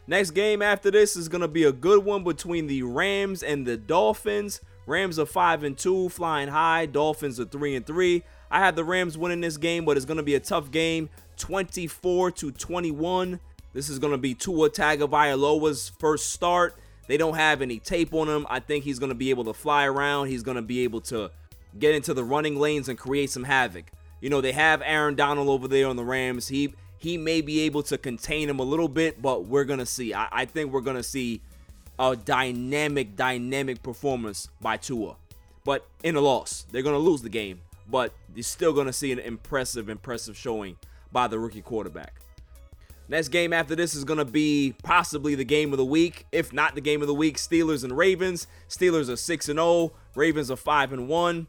Next 0.07 0.31
game 0.31 0.61
after 0.61 0.89
this 0.89 1.17
is 1.17 1.27
going 1.27 1.41
to 1.41 1.49
be 1.49 1.63
a 1.63 1.73
good 1.73 2.05
one 2.05 2.23
between 2.23 2.67
the 2.67 2.83
Rams 2.83 3.43
and 3.43 3.65
the 3.67 3.75
Dolphins. 3.75 4.61
Rams 4.87 5.19
are 5.19 5.25
5 5.25 5.63
and 5.63 5.77
2, 5.77 6.09
flying 6.09 6.47
high. 6.47 6.85
Dolphins 6.85 7.39
are 7.39 7.45
3 7.45 7.75
and 7.75 7.85
3. 7.85 8.23
I 8.49 8.59
have 8.59 8.75
the 8.75 8.85
Rams 8.85 9.17
winning 9.17 9.41
this 9.41 9.57
game, 9.57 9.85
but 9.85 9.97
it's 9.97 10.05
going 10.05 10.17
to 10.17 10.23
be 10.23 10.35
a 10.35 10.39
tough 10.39 10.71
game, 10.71 11.09
24 11.37 12.31
to 12.31 12.51
21. 12.51 13.39
This 13.73 13.89
is 13.89 13.99
going 13.99 14.13
to 14.13 14.17
be 14.17 14.33
Tua 14.33 14.69
Tagovailoa's 14.69 15.91
first 15.99 16.31
start. 16.31 16.79
They 17.07 17.17
don't 17.17 17.35
have 17.35 17.61
any 17.61 17.79
tape 17.79 18.13
on 18.13 18.29
him. 18.29 18.47
I 18.49 18.61
think 18.61 18.85
he's 18.85 18.97
going 18.97 19.09
to 19.09 19.15
be 19.15 19.29
able 19.29 19.43
to 19.43 19.53
fly 19.53 19.85
around. 19.85 20.27
He's 20.27 20.43
going 20.43 20.55
to 20.55 20.61
be 20.61 20.83
able 20.83 21.01
to 21.01 21.31
get 21.77 21.93
into 21.93 22.13
the 22.13 22.23
running 22.23 22.55
lanes 22.57 22.89
and 22.89 22.97
create 22.97 23.29
some 23.29 23.43
havoc. 23.43 23.91
You 24.21 24.29
know, 24.29 24.41
they 24.41 24.53
have 24.53 24.81
Aaron 24.83 25.15
Donald 25.15 25.49
over 25.49 25.67
there 25.67 25.87
on 25.87 25.95
the 25.95 26.03
Rams. 26.03 26.47
He 26.47 26.73
he 26.97 27.17
may 27.17 27.41
be 27.41 27.59
able 27.61 27.83
to 27.83 27.97
contain 27.97 28.49
him 28.49 28.59
a 28.59 28.63
little 28.63 28.87
bit, 28.87 29.21
but 29.21 29.45
we're 29.45 29.65
going 29.65 29.79
to 29.79 29.85
see. 29.85 30.13
I, 30.13 30.27
I 30.31 30.45
think 30.45 30.71
we're 30.71 30.81
going 30.81 30.97
to 30.97 31.03
see 31.03 31.41
a 31.99 32.15
dynamic, 32.15 33.15
dynamic 33.15 33.83
performance 33.83 34.49
by 34.61 34.77
Tua. 34.77 35.15
But 35.63 35.87
in 36.03 36.15
a 36.15 36.21
loss, 36.21 36.65
they're 36.71 36.81
going 36.81 36.95
to 36.95 36.99
lose 36.99 37.21
the 37.21 37.29
game, 37.29 37.61
but 37.89 38.13
you're 38.33 38.43
still 38.43 38.73
going 38.73 38.87
to 38.87 38.93
see 38.93 39.11
an 39.11 39.19
impressive, 39.19 39.89
impressive 39.89 40.37
showing 40.37 40.77
by 41.11 41.27
the 41.27 41.39
rookie 41.39 41.61
quarterback. 41.61 42.13
Next 43.09 43.29
game 43.29 43.53
after 43.53 43.75
this 43.75 43.95
is 43.95 44.03
going 44.03 44.19
to 44.19 44.25
be 44.25 44.75
possibly 44.83 45.33
the 45.33 45.45
game 45.45 45.71
of 45.71 45.77
the 45.77 45.85
week, 45.85 46.25
if 46.31 46.51
not 46.51 46.75
the 46.75 46.81
game 46.81 47.01
of 47.01 47.07
the 47.07 47.13
week. 47.13 47.37
Steelers 47.37 47.83
and 47.83 47.97
Ravens. 47.97 48.47
Steelers 48.67 49.09
are 49.09 49.15
6 49.15 49.49
and 49.49 49.57
0, 49.57 49.93
Ravens 50.15 50.51
are 50.51 50.57
5 50.57 50.93
and 50.93 51.07
1. 51.07 51.47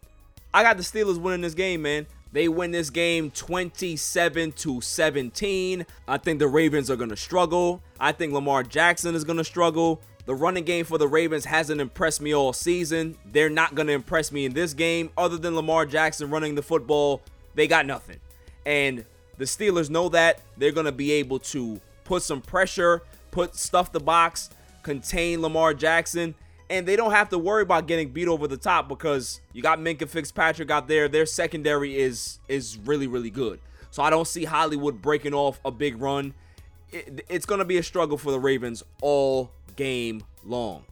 I 0.55 0.63
got 0.63 0.77
the 0.77 0.83
Steelers 0.83 1.19
winning 1.19 1.41
this 1.41 1.55
game, 1.55 1.83
man. 1.83 2.07
They 2.33 2.49
win 2.49 2.71
this 2.71 2.91
game 2.91 3.31
27 3.31 4.53
to 4.53 4.81
17. 4.81 5.87
I 6.07 6.19
think 6.19 6.39
the 6.39 6.47
Ravens 6.47 6.91
are 6.91 6.97
going 6.97 7.11
to 7.11 7.17
struggle. 7.17 7.83
I 7.99 8.13
think 8.13 8.33
Lamar 8.33 8.63
Jackson 8.63 9.15
is 9.15 9.25
going 9.25 9.39
to 9.39 9.45
struggle. 9.45 10.01
The 10.29 10.35
running 10.35 10.65
game 10.65 10.85
for 10.85 10.99
the 10.99 11.09
Ravens 11.09 11.47
hasn't 11.47 11.81
impressed 11.81 12.21
me 12.21 12.35
all 12.35 12.53
season. 12.53 13.17
They're 13.33 13.49
not 13.49 13.75
going 13.75 13.87
to 13.87 13.95
impress 13.95 14.31
me 14.31 14.45
in 14.45 14.53
this 14.53 14.75
game. 14.75 15.09
Other 15.17 15.39
than 15.39 15.57
Lamar 15.57 15.87
Jackson 15.87 16.29
running 16.29 16.55
the 16.55 16.61
football, 16.61 17.23
they 17.55 17.67
got 17.67 17.87
nothing. 17.87 18.19
And 18.67 19.07
the 19.39 19.47
Steelers 19.47 19.89
know 19.89 20.11
that 20.11 20.43
they're 20.59 20.71
going 20.71 20.85
to 20.85 20.93
be 20.93 21.13
able 21.13 21.39
to 21.39 21.81
put 22.05 22.23
some 22.23 22.43
pressure, 22.43 23.05
put 23.31 23.57
stuff 23.57 23.91
the 23.91 24.01
box, 24.01 24.51
contain 24.83 25.41
Lamar 25.41 25.73
Jackson, 25.73 26.35
and 26.69 26.87
they 26.87 26.95
don't 26.95 27.13
have 27.13 27.31
to 27.31 27.39
worry 27.39 27.63
about 27.63 27.87
getting 27.87 28.11
beat 28.11 28.29
over 28.29 28.47
the 28.47 28.59
top 28.59 28.87
because 28.87 29.41
you 29.55 29.63
got 29.63 29.79
Minkah 29.79 30.11
Fitzpatrick 30.11 30.71
out 30.71 30.89
there. 30.89 31.09
Their 31.09 31.25
secondary 31.25 31.99
is 31.99 32.39
is 32.49 32.77
really 32.85 33.07
really 33.07 33.31
good. 33.31 33.61
So 33.91 34.03
I 34.03 34.11
don't 34.11 34.29
see 34.29 34.45
Hollywood 34.45 35.01
breaking 35.01 35.33
off 35.33 35.59
a 35.65 35.71
big 35.71 35.99
run. 35.99 36.35
It, 36.93 37.25
it's 37.31 37.47
going 37.47 37.61
to 37.61 37.65
be 37.65 37.79
a 37.79 37.83
struggle 37.83 38.19
for 38.19 38.31
the 38.31 38.39
Ravens 38.39 38.83
all 39.01 39.53
game 39.79 40.25
long. 40.45 40.85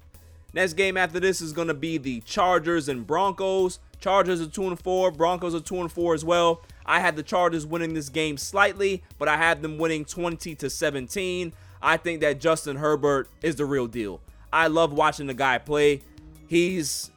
Next 0.54 0.72
game 0.72 0.96
after 0.96 1.20
this 1.20 1.42
is 1.42 1.52
going 1.52 1.68
to 1.68 1.74
be 1.74 1.98
the 1.98 2.20
Chargers 2.20 2.88
and 2.88 3.06
Broncos. 3.06 3.78
Chargers 4.00 4.40
are 4.40 4.46
2 4.46 4.68
and 4.68 4.80
4, 4.80 5.10
Broncos 5.10 5.54
are 5.54 5.60
2 5.60 5.80
and 5.82 5.92
4 5.92 6.14
as 6.14 6.24
well. 6.24 6.62
I 6.86 7.00
had 7.00 7.16
the 7.16 7.22
Chargers 7.22 7.66
winning 7.66 7.92
this 7.92 8.08
game 8.08 8.38
slightly, 8.38 9.02
but 9.18 9.28
I 9.28 9.36
had 9.36 9.60
them 9.60 9.76
winning 9.76 10.04
20 10.04 10.54
to 10.54 10.70
17. 10.70 11.52
I 11.82 11.96
think 11.96 12.20
that 12.20 12.40
Justin 12.40 12.76
Herbert 12.76 13.28
is 13.42 13.56
the 13.56 13.64
real 13.64 13.86
deal. 13.86 14.20
I 14.52 14.68
love 14.68 14.92
watching 14.92 15.26
the 15.26 15.34
guy 15.34 15.58
play. 15.58 16.02
He's 16.46 17.10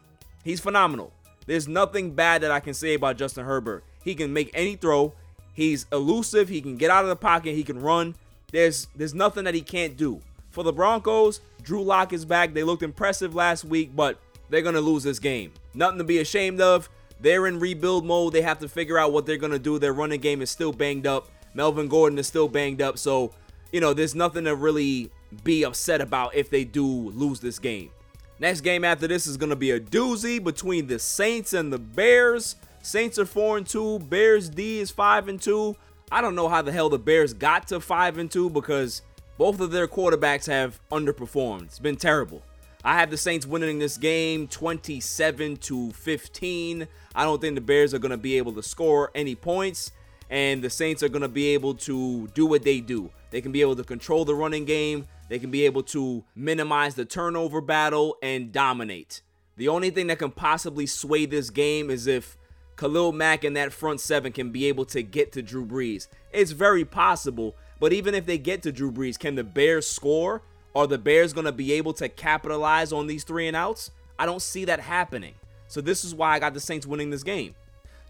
he's 0.44 0.60
phenomenal. 0.60 1.14
There's 1.46 1.68
nothing 1.68 2.12
bad 2.12 2.42
that 2.42 2.52
I 2.52 2.60
can 2.60 2.74
say 2.74 2.96
about 2.96 3.18
Justin 3.18 3.46
Herbert. 3.46 3.84
He 4.04 4.16
can 4.16 4.34
make 4.34 4.50
any 4.54 4.76
throw. 4.76 5.14
He's 5.54 5.86
elusive. 5.92 6.50
He 6.50 6.62
can 6.62 6.78
get 6.78 6.90
out 6.90 7.04
of 7.04 7.10
the 7.10 7.16
pocket. 7.16 7.54
He 7.54 7.64
can 7.64 7.80
run. 7.80 8.16
There's 8.52 8.88
there's 8.96 9.14
nothing 9.14 9.44
that 9.46 9.54
he 9.54 9.62
can't 9.62 9.96
do. 9.96 10.22
For 10.52 10.64
the 10.64 10.74
Broncos, 10.74 11.42
Drew 11.62 11.84
Lock 11.84 12.14
is 12.14 12.26
back. 12.26 12.54
They 12.54 12.64
looked 12.64 12.84
impressive 12.84 13.36
last 13.36 13.66
week, 13.66 13.96
but 13.96 14.20
they're 14.50 14.62
going 14.62 14.76
to 14.76 14.82
lose 14.82 15.04
this 15.04 15.20
game. 15.20 15.54
Nothing 15.74 16.00
to 16.00 16.04
be 16.04 16.20
ashamed 16.20 16.62
of. 16.62 16.90
They're 17.20 17.48
in 17.48 17.60
rebuild 17.60 18.06
mode. 18.06 18.34
They 18.34 18.42
have 18.42 18.60
to 18.60 18.70
figure 18.70 18.98
out 18.98 19.12
what 19.12 19.26
they're 19.26 19.38
going 19.38 19.52
to 19.52 19.60
do. 19.60 19.78
Their 19.78 19.94
running 19.94 20.22
game 20.22 20.42
is 20.42 20.50
still 20.50 20.72
banged 20.72 21.06
up. 21.06 21.30
Melvin 21.54 21.88
Gordon 21.88 22.18
is 22.18 22.28
still 22.28 22.48
banged 22.48 22.82
up. 22.82 22.98
So, 22.98 23.34
you 23.72 23.82
know, 23.82 23.94
there's 23.94 24.16
nothing 24.16 24.46
to 24.46 24.56
really 24.56 25.12
be 25.44 25.64
upset 25.64 26.02
about 26.02 26.34
if 26.36 26.50
they 26.50 26.64
do 26.64 26.86
lose 26.86 27.40
this 27.40 27.60
game. 27.60 27.92
Next 28.40 28.62
game 28.62 28.86
after 28.86 29.08
this 29.08 29.28
is 29.28 29.36
going 29.36 29.50
to 29.50 29.56
be 29.56 29.72
a 29.72 29.80
doozy 29.80 30.42
between 30.42 30.88
the 30.88 30.98
Saints 30.98 31.54
and 31.54 31.74
the 31.74 31.78
Bears. 31.78 32.56
Saints 32.82 33.20
are 33.20 33.26
4 33.26 33.58
and 33.58 33.68
2, 33.68 34.00
Bears 34.00 34.50
D 34.50 34.80
is 34.80 34.90
5 34.90 35.28
and 35.28 35.42
2. 35.42 35.76
I 36.12 36.22
don't 36.22 36.36
know 36.36 36.48
how 36.48 36.62
the 36.62 36.72
hell 36.72 36.90
the 36.90 36.98
Bears 36.98 37.34
got 37.34 37.68
to 37.68 37.82
5 37.82 38.18
and 38.18 38.32
2 38.32 38.50
because 38.50 39.02
both 39.40 39.62
of 39.62 39.72
their 39.72 39.88
quarterbacks 39.88 40.48
have 40.48 40.82
underperformed. 40.92 41.64
It's 41.64 41.80
been 41.80 41.96
terrible. 41.96 42.44
I 42.84 43.00
have 43.00 43.10
the 43.10 43.16
Saints 43.16 43.46
winning 43.46 43.80
this 43.80 43.98
game 43.98 44.50
27 44.50 45.56
to 45.58 45.92
15. 45.94 46.86
I 47.16 47.24
don't 47.24 47.40
think 47.40 47.56
the 47.56 47.62
Bears 47.62 47.94
are 47.94 48.00
going 48.00 48.12
to 48.12 48.18
be 48.18 48.38
able 48.38 48.52
to 48.52 48.62
score 48.62 49.12
any 49.16 49.36
points 49.36 49.92
and 50.30 50.62
the 50.62 50.70
Saints 50.70 51.04
are 51.04 51.08
going 51.08 51.22
to 51.22 51.30
be 51.30 51.48
able 51.54 51.74
to 51.76 52.28
do 52.34 52.46
what 52.46 52.64
they 52.64 52.82
do. 52.82 53.12
They 53.32 53.40
can 53.40 53.54
be 53.54 53.62
able 53.62 53.78
to 53.78 53.84
control 53.86 54.26
the 54.26 54.36
running 54.36 54.66
game, 54.66 55.08
they 55.30 55.40
can 55.40 55.52
be 55.52 55.66
able 55.66 55.84
to 55.84 56.26
minimize 56.36 56.96
the 56.96 57.06
turnover 57.06 57.62
battle 57.62 58.18
and 58.22 58.52
dominate. 58.52 59.22
The 59.56 59.70
only 59.70 59.90
thing 59.90 60.08
that 60.08 60.20
can 60.20 60.32
possibly 60.32 60.86
sway 60.86 61.26
this 61.26 61.50
game 61.50 61.90
is 61.90 62.08
if 62.08 62.36
Khalil 62.76 63.14
Mack 63.14 63.46
and 63.46 63.56
that 63.56 63.72
front 63.72 64.02
seven 64.02 64.32
can 64.34 64.52
be 64.52 64.66
able 64.66 64.86
to 64.86 65.02
get 65.02 65.32
to 65.34 65.42
Drew 65.42 65.66
Brees. 65.66 66.08
It's 66.32 66.52
very 66.52 66.86
possible, 66.86 67.56
but 67.80 67.94
even 67.94 68.14
if 68.14 68.26
they 68.26 68.38
get 68.38 68.62
to 68.64 68.72
Drew 68.72 68.92
Brees, 68.92 69.18
can 69.18 69.36
the 69.36 69.44
Bears 69.44 69.88
score? 69.88 70.42
Are 70.76 70.88
the 70.88 70.98
Bears 70.98 71.34
going 71.34 71.46
to 71.46 71.52
be 71.52 71.74
able 71.74 71.94
to 71.94 72.10
capitalize 72.10 72.92
on 72.92 73.08
these 73.08 73.24
three 73.24 73.48
and 73.48 73.56
outs? 73.56 73.92
I 74.18 74.26
don't 74.26 74.42
see 74.42 74.66
that 74.66 74.80
happening. 74.80 75.34
So 75.68 75.82
this 75.82 76.04
is 76.04 76.14
why 76.14 76.34
I 76.34 76.40
got 76.40 76.54
the 76.54 76.60
Saints 76.60 76.86
winning 76.86 77.10
this 77.10 77.24
game. 77.24 77.56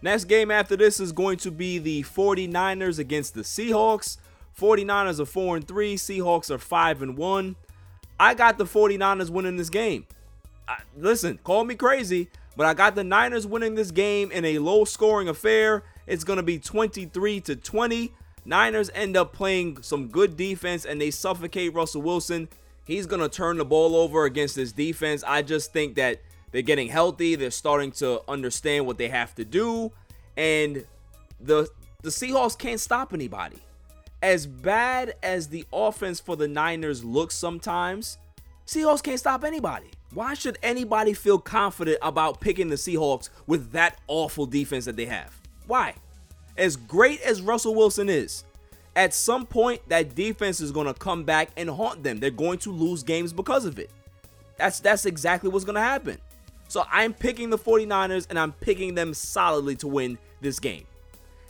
Next 0.02 0.24
game 0.24 0.50
after 0.50 0.76
this 0.76 0.98
is 0.98 1.12
going 1.12 1.36
to 1.38 1.50
be 1.50 1.78
the 1.78 2.02
49ers 2.02 2.98
against 2.98 3.34
the 3.34 3.42
Seahawks. 3.42 4.16
49ers 4.58 5.20
are 5.20 5.26
4 5.26 5.56
and 5.56 5.68
3, 5.68 5.96
Seahawks 5.96 6.50
are 6.50 6.58
5 6.58 7.02
and 7.02 7.16
1. 7.16 7.56
I 8.18 8.34
got 8.34 8.58
the 8.58 8.64
49ers 8.64 9.30
winning 9.30 9.56
this 9.56 9.70
game. 9.70 10.06
I, 10.68 10.78
listen, 10.96 11.38
call 11.44 11.64
me 11.64 11.74
crazy, 11.74 12.28
but 12.56 12.66
I 12.66 12.74
got 12.74 12.94
the 12.94 13.04
Niners 13.04 13.46
winning 13.46 13.74
this 13.74 13.90
game 13.90 14.30
in 14.32 14.44
a 14.44 14.58
low 14.58 14.84
scoring 14.84 15.28
affair. 15.28 15.84
It's 16.06 16.24
going 16.24 16.38
to 16.38 16.42
be 16.42 16.58
23 16.58 17.40
to 17.40 17.56
20. 17.56 18.12
Niners 18.44 18.90
end 18.94 19.16
up 19.16 19.32
playing 19.32 19.82
some 19.82 20.08
good 20.08 20.36
defense 20.36 20.84
and 20.84 21.00
they 21.00 21.10
suffocate 21.10 21.74
Russell 21.74 22.02
Wilson. 22.02 22.48
He's 22.84 23.06
going 23.06 23.20
to 23.20 23.28
turn 23.28 23.58
the 23.58 23.64
ball 23.64 23.94
over 23.94 24.24
against 24.24 24.56
this 24.56 24.72
defense. 24.72 25.22
I 25.26 25.42
just 25.42 25.72
think 25.72 25.94
that 25.96 26.20
they're 26.50 26.62
getting 26.62 26.88
healthy. 26.88 27.36
They're 27.36 27.50
starting 27.50 27.92
to 27.92 28.22
understand 28.28 28.86
what 28.86 28.98
they 28.98 29.08
have 29.08 29.34
to 29.36 29.44
do. 29.44 29.92
And 30.36 30.86
the 31.38 31.68
the 32.02 32.10
Seahawks 32.10 32.58
can't 32.58 32.80
stop 32.80 33.12
anybody. 33.12 33.58
As 34.22 34.46
bad 34.46 35.14
as 35.22 35.48
the 35.48 35.64
offense 35.72 36.18
for 36.18 36.36
the 36.36 36.48
Niners 36.48 37.04
looks 37.04 37.34
sometimes, 37.34 38.18
Seahawks 38.66 39.02
can't 39.02 39.18
stop 39.18 39.44
anybody. 39.44 39.90
Why 40.12 40.34
should 40.34 40.58
anybody 40.62 41.12
feel 41.12 41.38
confident 41.38 41.98
about 42.02 42.40
picking 42.40 42.68
the 42.68 42.76
Seahawks 42.76 43.28
with 43.46 43.72
that 43.72 43.98
awful 44.08 44.46
defense 44.46 44.84
that 44.86 44.96
they 44.96 45.06
have? 45.06 45.38
Why? 45.66 45.94
As 46.56 46.76
great 46.76 47.20
as 47.22 47.40
Russell 47.42 47.74
Wilson 47.74 48.08
is, 48.08 48.44
at 48.96 49.14
some 49.14 49.46
point 49.46 49.80
that 49.88 50.14
defense 50.14 50.60
is 50.60 50.72
going 50.72 50.86
to 50.86 50.94
come 50.94 51.24
back 51.24 51.50
and 51.56 51.70
haunt 51.70 52.02
them. 52.02 52.18
They're 52.18 52.30
going 52.30 52.58
to 52.58 52.72
lose 52.72 53.02
games 53.02 53.32
because 53.32 53.64
of 53.64 53.78
it. 53.78 53.90
That's 54.56 54.80
that's 54.80 55.06
exactly 55.06 55.48
what's 55.48 55.64
going 55.64 55.76
to 55.76 55.80
happen. 55.80 56.18
So 56.68 56.84
I'm 56.90 57.14
picking 57.14 57.50
the 57.50 57.58
49ers 57.58 58.26
and 58.30 58.38
I'm 58.38 58.52
picking 58.52 58.94
them 58.94 59.14
solidly 59.14 59.74
to 59.76 59.88
win 59.88 60.18
this 60.40 60.58
game. 60.58 60.84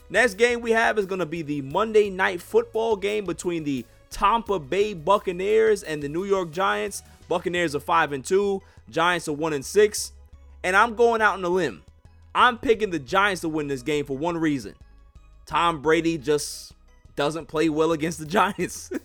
Next 0.08 0.34
game 0.34 0.60
we 0.60 0.70
have 0.70 0.98
is 0.98 1.06
going 1.06 1.18
to 1.18 1.26
be 1.26 1.42
the 1.42 1.62
Monday 1.62 2.08
night 2.08 2.40
football 2.40 2.96
game 2.96 3.24
between 3.24 3.64
the 3.64 3.84
Tampa 4.10 4.58
Bay 4.58 4.94
Buccaneers 4.94 5.82
and 5.82 6.02
the 6.02 6.08
New 6.08 6.24
York 6.24 6.50
Giants. 6.50 7.02
Buccaneers 7.28 7.76
are 7.76 7.80
5 7.80 8.12
and 8.12 8.24
2, 8.24 8.60
Giants 8.88 9.28
are 9.28 9.32
1 9.32 9.52
and 9.52 9.64
6. 9.64 10.12
And 10.64 10.74
I'm 10.74 10.94
going 10.94 11.22
out 11.22 11.34
on 11.34 11.44
a 11.44 11.48
limb. 11.48 11.82
I'm 12.34 12.58
picking 12.58 12.90
the 12.90 12.98
Giants 12.98 13.40
to 13.42 13.48
win 13.48 13.68
this 13.68 13.82
game 13.82 14.04
for 14.04 14.16
one 14.16 14.36
reason. 14.36 14.74
Tom 15.46 15.82
Brady 15.82 16.18
just 16.18 16.72
doesn't 17.16 17.46
play 17.46 17.68
well 17.68 17.92
against 17.92 18.18
the 18.18 18.26
Giants. 18.26 18.90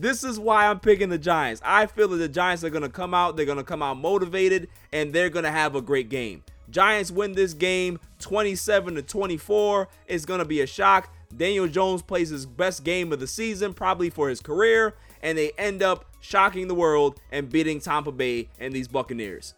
This 0.00 0.24
is 0.24 0.38
why 0.40 0.66
I'm 0.66 0.80
picking 0.80 1.10
the 1.10 1.18
Giants. 1.18 1.60
I 1.62 1.84
feel 1.84 2.08
that 2.08 2.16
the 2.16 2.28
Giants 2.28 2.64
are 2.64 2.70
going 2.70 2.82
to 2.82 2.88
come 2.88 3.12
out, 3.12 3.36
they're 3.36 3.44
going 3.44 3.58
to 3.58 3.64
come 3.64 3.82
out 3.82 3.98
motivated, 3.98 4.68
and 4.94 5.12
they're 5.12 5.28
going 5.28 5.44
to 5.44 5.50
have 5.50 5.74
a 5.74 5.82
great 5.82 6.08
game. 6.08 6.42
Giants 6.70 7.10
win 7.10 7.32
this 7.32 7.52
game 7.52 8.00
27 8.20 8.94
to 8.94 9.02
24. 9.02 9.88
It's 10.06 10.24
going 10.24 10.38
to 10.38 10.46
be 10.46 10.62
a 10.62 10.66
shock. 10.66 11.12
Daniel 11.36 11.68
Jones 11.68 12.00
plays 12.00 12.30
his 12.30 12.46
best 12.46 12.82
game 12.82 13.12
of 13.12 13.20
the 13.20 13.26
season, 13.26 13.74
probably 13.74 14.08
for 14.08 14.30
his 14.30 14.40
career, 14.40 14.94
and 15.22 15.36
they 15.36 15.52
end 15.58 15.82
up 15.82 16.06
shocking 16.20 16.66
the 16.66 16.74
world 16.74 17.20
and 17.30 17.50
beating 17.50 17.78
Tampa 17.78 18.10
Bay 18.10 18.48
and 18.58 18.72
these 18.72 18.88
Buccaneers. 18.88 19.52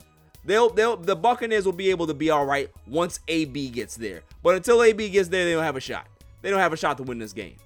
They'll, 0.44 0.70
they'll, 0.70 0.96
the 0.96 1.14
Buccaneers 1.14 1.64
will 1.64 1.72
be 1.72 1.90
able 1.90 2.06
to 2.08 2.14
be 2.14 2.30
all 2.30 2.44
right 2.44 2.70
once 2.86 3.20
AB 3.28 3.70
gets 3.70 3.96
there. 3.96 4.22
But 4.42 4.56
until 4.56 4.82
AB 4.82 5.08
gets 5.10 5.28
there, 5.28 5.44
they 5.44 5.52
don't 5.52 5.62
have 5.62 5.76
a 5.76 5.80
shot. 5.80 6.06
They 6.42 6.50
don't 6.50 6.58
have 6.58 6.72
a 6.72 6.76
shot 6.76 6.96
to 6.98 7.04
win 7.04 7.18
this 7.18 7.32
game. 7.32 7.56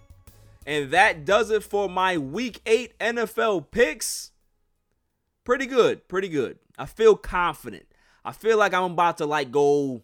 And 0.67 0.91
that 0.91 1.25
does 1.25 1.51
it 1.51 1.63
for 1.63 1.89
my 1.89 2.19
week 2.19 2.61
eight 2.67 2.99
NFL 2.99 3.71
picks. 3.71 4.33
Pretty 5.45 5.67
good, 5.67 6.07
pretty 6.09 6.29
good. 6.29 6.59
I 6.77 6.87
feel 6.87 7.17
confident. 7.17 7.87
I 8.25 8.33
feel 8.33 8.59
like 8.59 8.75
I'm 8.75 8.93
about 8.93 9.19
to 9.19 9.27
like 9.27 9.51
go 9.51 10.03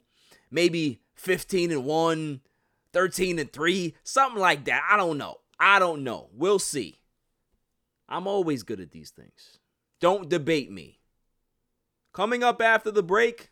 maybe 0.50 1.00
15 1.16 1.72
and 1.72 1.84
1, 1.84 2.40
13 2.92 3.38
and 3.38 3.52
3, 3.52 3.94
something 4.04 4.40
like 4.40 4.64
that. 4.66 4.86
I 4.88 4.96
don't 4.96 5.18
know. 5.18 5.38
I 5.58 5.78
don't 5.78 6.04
know. 6.04 6.28
We'll 6.32 6.58
see. 6.58 7.00
I'm 8.08 8.26
always 8.26 8.62
good 8.62 8.80
at 8.80 8.92
these 8.92 9.10
things. 9.10 9.58
Don't 10.00 10.28
debate 10.28 10.70
me. 10.70 11.00
Coming 12.12 12.44
up 12.44 12.60
after 12.60 12.90
the 12.90 13.02
break, 13.02 13.48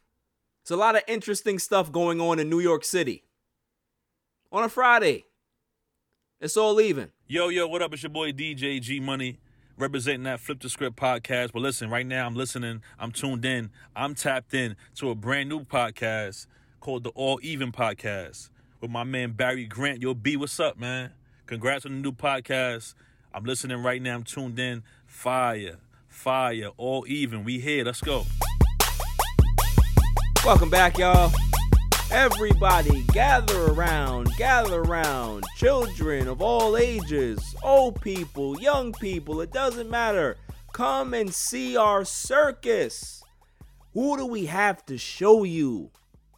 it's 0.61 0.70
a 0.70 0.77
lot 0.77 0.94
of 0.94 1.03
interesting 1.09 1.59
stuff 1.59 1.90
going 1.90 2.20
on 2.20 2.38
in 2.38 2.51
New 2.51 2.61
York 2.61 2.85
City. 2.85 3.25
On 4.53 4.62
a 4.62 4.68
Friday, 4.68 5.25
it's 6.42 6.59
all 6.59 6.79
even. 6.79 7.11
Yo, 7.27 7.49
yo, 7.49 7.66
what 7.66 7.81
up? 7.81 7.94
It's 7.94 8.03
your 8.03 8.11
boy 8.11 8.33
DJ 8.33 8.79
G 8.83 9.01
Money 9.01 9.38
representing 9.79 10.25
that 10.25 10.40
Flip 10.40 10.61
the 10.61 10.68
Script 10.68 10.94
podcast. 10.94 11.53
But 11.55 11.62
listen, 11.62 11.88
right 11.88 12.07
now 12.07 12.27
I'm 12.27 12.35
listening, 12.35 12.83
I'm 12.99 13.12
tuned 13.12 13.46
in, 13.46 13.70
I'm 13.96 14.14
tapped 14.14 14.53
in 14.53 14.77
to 14.96 15.09
a 15.09 15.14
brand 15.14 15.49
new 15.49 15.64
podcast 15.64 16.46
called 16.81 17.05
the 17.05 17.11
All 17.11 17.40
Even 17.42 17.73
Podcast 17.73 18.51
with 18.83 18.90
my 18.90 19.05
man 19.05 19.33
Barry 19.33 19.64
Grant. 19.64 20.03
Yo, 20.03 20.12
B, 20.12 20.37
what's 20.37 20.61
up, 20.61 20.79
man? 20.79 21.12
Congrats 21.46 21.87
on 21.87 21.92
the 21.92 21.99
new 21.99 22.12
podcast. 22.12 22.92
I'm 23.33 23.44
listening 23.44 23.83
right 23.83 24.03
now, 24.03 24.16
I'm 24.16 24.23
tuned 24.25 24.59
in. 24.59 24.83
Fire, 25.07 25.79
fire, 26.09 26.68
all 26.77 27.07
even. 27.09 27.42
We 27.42 27.59
here, 27.59 27.85
let's 27.85 28.03
go. 28.03 28.27
Welcome 30.42 30.70
back, 30.70 30.96
y'all. 30.96 31.31
Everybody 32.11 33.03
gather 33.12 33.66
around, 33.66 34.35
gather 34.38 34.81
around. 34.81 35.44
Children 35.57 36.29
of 36.29 36.40
all 36.40 36.79
ages, 36.79 37.55
old 37.62 38.00
people, 38.00 38.59
young 38.59 38.92
people, 38.94 39.42
it 39.42 39.53
doesn't 39.53 39.90
matter. 39.90 40.38
Come 40.72 41.12
and 41.12 41.33
see 41.33 41.76
our 41.76 42.07
circus. 42.07 43.22
Who 43.92 44.16
do 44.16 44.24
we 44.24 44.46
have 44.46 44.85
to 44.87 44.96
show 44.96 45.44
you? 45.44 45.90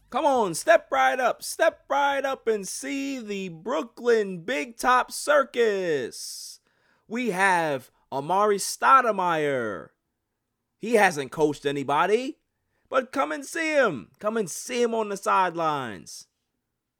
Come 0.09 0.25
on, 0.25 0.53
step 0.53 0.89
right 0.91 1.19
up, 1.19 1.41
step 1.41 1.85
right 1.89 2.25
up 2.25 2.45
and 2.45 2.67
see 2.67 3.19
the 3.19 3.47
Brooklyn 3.49 4.39
Big 4.41 4.75
Top 4.75 5.13
Circus. 5.13 6.59
We 7.07 7.29
have 7.29 7.89
Amar'e 8.11 8.59
Stoudemire. 8.59 9.87
He 10.77 10.95
hasn't 10.95 11.31
coached 11.31 11.65
anybody. 11.65 12.39
But 12.93 13.11
come 13.11 13.31
and 13.31 13.43
see 13.43 13.73
him. 13.73 14.09
Come 14.19 14.37
and 14.37 14.47
see 14.47 14.83
him 14.83 14.93
on 14.93 15.09
the 15.09 15.17
sidelines. 15.17 16.27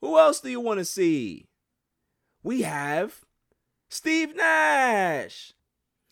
Who 0.02 0.18
else 0.18 0.40
do 0.40 0.50
you 0.50 0.60
want 0.60 0.80
to 0.80 0.86
see? 0.86 1.46
We 2.42 2.64
have 2.64 3.22
Steve 3.90 4.36
Nash. 4.36 5.54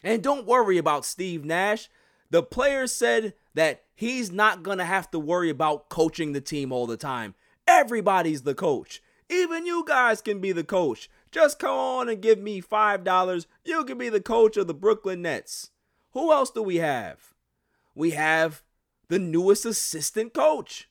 And 0.03 0.21
don't 0.21 0.45
worry 0.45 0.77
about 0.77 1.03
Steve 1.03 1.43
Nash. 1.43 1.89
The 2.29 2.43
player 2.43 2.85
said 2.85 3.33
that 3.55 3.85
he's 3.95 4.31
not 4.31 4.61
going 4.61 4.77
to 4.77 4.85
have 4.85 5.09
to 5.09 5.19
worry 5.19 5.49
about 5.49 5.89
coaching 5.89 6.33
the 6.33 6.41
team 6.41 6.71
all 6.71 6.85
the 6.85 6.95
time. 6.95 7.33
Everybody's 7.67 8.43
the 8.43 8.53
coach. 8.53 9.01
Even 9.31 9.65
you 9.65 9.83
guys 9.87 10.21
can 10.21 10.39
be 10.39 10.51
the 10.51 10.63
coach. 10.63 11.09
Just 11.31 11.57
come 11.57 11.71
on 11.71 12.07
and 12.07 12.21
give 12.21 12.37
me 12.37 12.61
$5. 12.61 13.45
You 13.65 13.83
can 13.85 13.97
be 13.97 14.09
the 14.09 14.21
coach 14.21 14.57
of 14.57 14.67
the 14.67 14.75
Brooklyn 14.75 15.23
Nets. 15.23 15.71
Who 16.11 16.31
else 16.31 16.51
do 16.51 16.61
we 16.61 16.75
have? 16.75 17.33
We 17.95 18.11
have 18.11 18.61
the 19.11 19.19
newest 19.19 19.65
assistant 19.65 20.33
coach. 20.33 20.89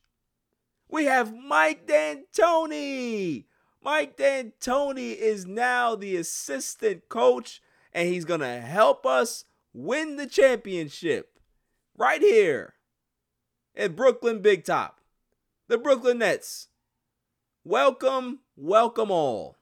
We 0.91 1.07
have 1.07 1.35
Mike 1.35 1.87
D'Antoni. 1.87 3.47
Mike 3.83 4.19
D'Antoni 4.19 5.17
is 5.17 5.47
now 5.47 5.95
the 5.97 6.17
assistant 6.17 7.09
coach, 7.09 7.63
and 7.95 8.09
he's 8.09 8.27
going 8.27 8.41
to 8.41 8.61
help 8.61 9.07
us 9.07 9.47
win 9.73 10.17
the 10.17 10.27
championship 10.27 11.39
right 11.97 12.21
here 12.21 12.75
at 13.75 13.97
Brooklyn 13.97 14.43
Big 14.43 14.67
Top. 14.67 15.01
the 15.69 15.79
Brooklyn 15.79 16.19
Nets. 16.19 16.69
Welcome, 17.65 18.41
welcome 18.55 19.11
all 19.11 19.57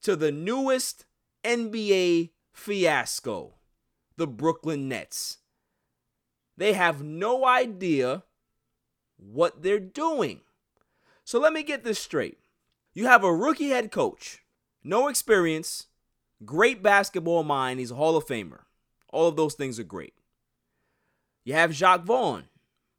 to 0.00 0.16
the 0.16 0.32
newest 0.32 1.04
NBA 1.44 2.30
fiasco, 2.54 3.52
the 4.16 4.26
Brooklyn 4.26 4.88
Nets. 4.88 5.41
They 6.56 6.72
have 6.74 7.02
no 7.02 7.46
idea 7.46 8.24
what 9.16 9.62
they're 9.62 9.80
doing. 9.80 10.40
So 11.24 11.38
let 11.38 11.52
me 11.52 11.62
get 11.62 11.84
this 11.84 11.98
straight. 11.98 12.38
You 12.92 13.06
have 13.06 13.24
a 13.24 13.34
rookie 13.34 13.70
head 13.70 13.90
coach, 13.90 14.42
no 14.84 15.08
experience, 15.08 15.86
great 16.44 16.82
basketball 16.82 17.42
mind, 17.42 17.80
he's 17.80 17.90
a 17.90 17.94
Hall 17.96 18.16
of 18.16 18.26
Famer. 18.26 18.60
All 19.08 19.28
of 19.28 19.36
those 19.36 19.54
things 19.54 19.78
are 19.78 19.84
great. 19.84 20.14
You 21.44 21.54
have 21.54 21.72
Jacque 21.72 22.04
Vaughn, 22.04 22.44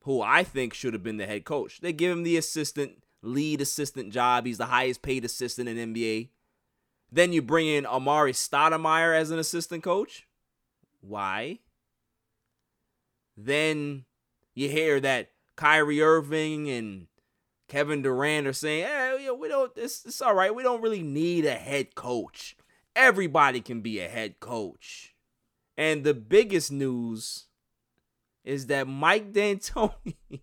who 0.02 0.22
I 0.22 0.44
think 0.44 0.74
should 0.74 0.94
have 0.94 1.04
been 1.04 1.18
the 1.18 1.28
head 1.28 1.46
coach. 1.46 1.80
They 1.82 1.94
give 1.94 2.12
him 2.12 2.24
the 2.24 2.38
assistant, 2.38 3.04
lead 3.22 3.62
assistant 3.62 4.12
job. 4.12 4.46
He's 4.46 4.58
the 4.58 4.66
highest 4.66 5.02
paid 5.02 5.26
assistant 5.26 5.70
in 5.70 5.94
NBA. 5.94 6.30
Then 7.12 7.32
you 7.32 7.42
bring 7.42 7.68
in 7.68 7.86
Amar'e 7.86 8.34
Stoudemire 8.34 9.16
as 9.16 9.32
an 9.32 9.40
assistant 9.40 9.84
coach. 9.84 10.28
Why? 11.02 11.60
Then 13.36 14.06
you 14.54 14.70
hear 14.70 15.00
that 15.00 15.32
Kyrie 15.56 16.02
Irving 16.02 16.70
and 16.70 17.08
Kevin 17.68 18.02
Durant 18.02 18.48
are 18.48 18.54
saying, 18.54 18.84
eh, 18.84 19.18
"Hey, 19.18 19.30
we 19.32 19.48
don't. 19.48 19.72
It's, 19.76 20.06
it's 20.06 20.22
all 20.22 20.36
right. 20.36 20.54
We 20.54 20.64
don't 20.64 20.82
really 20.82 21.04
need 21.04 21.46
a 21.46 21.56
head 21.56 21.96
coach. 21.96 22.56
Everybody 22.96 23.62
can 23.62 23.82
be 23.82 24.00
a 24.00 24.08
head 24.08 24.40
coach." 24.40 25.16
And 25.78 26.04
the 26.04 26.14
biggest 26.14 26.72
news 26.72 27.48
is 28.44 28.68
that 28.68 28.88
Mike 28.88 29.32
D'Antoni 29.32 30.16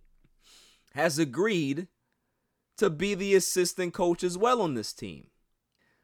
has 0.94 1.18
agreed 1.18 1.86
to 2.78 2.90
be 2.90 3.14
the 3.14 3.34
assistant 3.34 3.92
coach 3.92 4.24
as 4.24 4.38
well 4.38 4.62
on 4.62 4.74
this 4.74 4.92
team. 4.92 5.28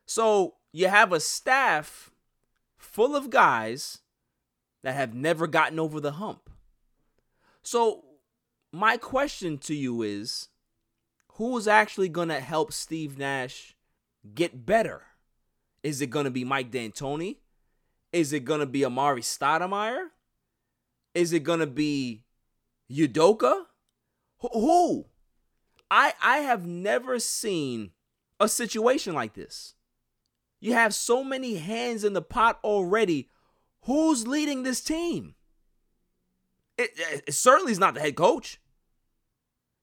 So 0.05 0.57
you 0.73 0.89
have 0.89 1.13
a 1.13 1.21
staff 1.21 2.11
full 2.77 3.17
of 3.17 3.31
guys 3.31 3.99
that 4.83 4.95
have 4.95 5.15
never 5.15 5.47
gotten 5.47 5.81
over 5.81 6.01
the 6.01 6.13
hump. 6.13 6.46
So 7.67 8.05
my 8.73 8.97
question 8.97 9.59
to 9.59 9.75
you 9.75 10.03
is 10.03 10.49
who's 11.33 11.67
actually 11.67 12.09
going 12.09 12.29
to 12.29 12.41
help 12.41 12.73
Steve 12.73 13.19
Nash 13.19 13.77
get 14.35 14.65
better? 14.65 15.03
Is 15.83 16.01
it 16.01 16.11
going 16.11 16.25
to 16.25 16.31
be 16.31 16.45
Mike 16.45 16.71
D'Antoni? 16.71 17.39
Is 18.13 18.33
it 18.33 18.45
going 18.45 18.61
to 18.61 18.67
be 18.67 18.81
Amar'e 18.81 19.19
Stoudemire? 19.19 20.07
Is 21.17 21.33
it 21.33 21.45
gonna 21.45 21.67
be 21.67 22.25
Udoka? 22.93 23.63
Who? 24.41 25.07
I 25.91 26.13
I 26.23 26.39
have 26.41 26.67
never 26.67 27.19
seen 27.19 27.93
a 28.39 28.51
situation 28.51 29.15
like 29.15 29.33
this. 29.33 29.77
You 30.61 30.75
have 30.75 30.95
so 30.95 31.25
many 31.25 31.55
hands 31.55 32.05
in 32.05 32.13
the 32.13 32.21
pot 32.21 32.59
already. 32.63 33.31
Who's 33.85 34.27
leading 34.27 34.63
this 34.63 34.83
team? 34.83 35.37
It, 36.79 36.91
it 37.27 37.33
certainly 37.33 37.73
is 37.73 37.79
not 37.79 37.95
the 37.95 38.01
head 38.01 38.17
coach. 38.17 38.61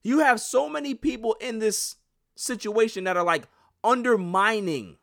You 0.04 0.20
have 0.20 0.40
so 0.40 0.70
many 0.70 0.94
people 0.94 1.36
in 1.40 1.60
this 1.60 1.96
situation 2.36 3.06
that 3.06 3.18
are 3.18 3.24
like 3.24 3.48
undermining 3.84 4.98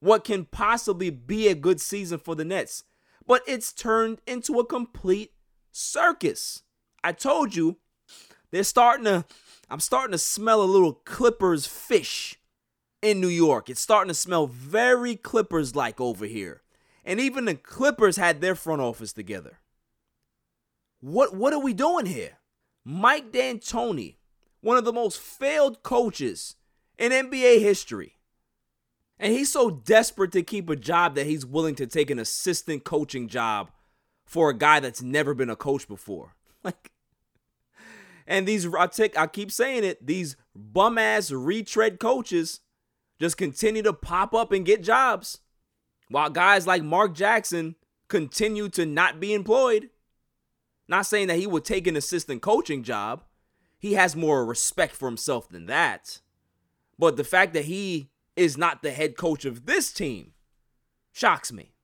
what 0.00 0.24
can 0.24 0.44
possibly 0.46 1.10
be 1.10 1.48
a 1.48 1.54
good 1.54 1.80
season 1.80 2.18
for 2.18 2.34
the 2.34 2.44
Nets. 2.44 2.84
But 3.26 3.42
it's 3.46 3.72
turned 3.72 4.20
into 4.26 4.58
a 4.58 4.66
complete 4.66 5.32
circus. 5.70 6.62
I 7.04 7.12
told 7.12 7.54
you 7.54 7.76
they're 8.50 8.64
starting 8.64 9.04
to 9.04 9.24
I'm 9.70 9.80
starting 9.80 10.12
to 10.12 10.18
smell 10.18 10.62
a 10.62 10.64
little 10.64 10.94
Clippers 10.94 11.64
fish 11.64 12.40
in 13.02 13.20
New 13.20 13.28
York. 13.28 13.70
It's 13.70 13.80
starting 13.80 14.08
to 14.08 14.14
smell 14.14 14.48
very 14.48 15.14
Clippers 15.14 15.76
like 15.76 16.00
over 16.00 16.26
here. 16.26 16.62
And 17.04 17.20
even 17.20 17.44
the 17.44 17.54
Clippers 17.54 18.16
had 18.16 18.40
their 18.40 18.56
front 18.56 18.82
office 18.82 19.12
together. 19.12 19.58
What 21.00 21.34
what 21.34 21.52
are 21.52 21.60
we 21.60 21.72
doing 21.72 22.06
here? 22.06 22.38
Mike 22.84 23.32
D'Antoni, 23.32 24.16
one 24.60 24.76
of 24.76 24.84
the 24.84 24.92
most 24.92 25.18
failed 25.18 25.82
coaches 25.82 26.56
in 26.98 27.12
NBA 27.12 27.60
history. 27.60 28.16
And 29.18 29.32
he's 29.34 29.52
so 29.52 29.70
desperate 29.70 30.32
to 30.32 30.42
keep 30.42 30.70
a 30.70 30.76
job 30.76 31.14
that 31.14 31.26
he's 31.26 31.44
willing 31.44 31.74
to 31.74 31.86
take 31.86 32.10
an 32.10 32.18
assistant 32.18 32.84
coaching 32.84 33.28
job 33.28 33.70
for 34.24 34.48
a 34.48 34.56
guy 34.56 34.80
that's 34.80 35.02
never 35.02 35.34
been 35.34 35.50
a 35.50 35.56
coach 35.56 35.88
before. 35.88 36.34
Like, 36.62 36.90
and 38.26 38.46
these 38.46 38.66
I 38.74 38.86
take 38.86 39.18
I 39.18 39.26
keep 39.26 39.50
saying 39.50 39.82
it, 39.82 40.06
these 40.06 40.36
bum 40.54 40.98
ass 40.98 41.30
retread 41.30 41.98
coaches 41.98 42.60
just 43.18 43.38
continue 43.38 43.82
to 43.82 43.94
pop 43.94 44.34
up 44.34 44.52
and 44.52 44.66
get 44.66 44.82
jobs. 44.82 45.40
While 46.08 46.28
guys 46.28 46.66
like 46.66 46.82
Mark 46.82 47.14
Jackson 47.14 47.76
continue 48.08 48.68
to 48.70 48.84
not 48.84 49.20
be 49.20 49.32
employed. 49.32 49.88
Not 50.90 51.06
saying 51.06 51.28
that 51.28 51.38
he 51.38 51.46
would 51.46 51.64
take 51.64 51.86
an 51.86 51.94
assistant 51.94 52.42
coaching 52.42 52.82
job. 52.82 53.22
He 53.78 53.94
has 53.94 54.16
more 54.16 54.44
respect 54.44 54.92
for 54.92 55.06
himself 55.06 55.48
than 55.48 55.66
that. 55.66 56.20
But 56.98 57.16
the 57.16 57.22
fact 57.22 57.54
that 57.54 57.66
he 57.66 58.10
is 58.34 58.58
not 58.58 58.82
the 58.82 58.90
head 58.90 59.16
coach 59.16 59.44
of 59.44 59.66
this 59.66 59.92
team 59.92 60.32
shocks 61.12 61.52
me. 61.52 61.76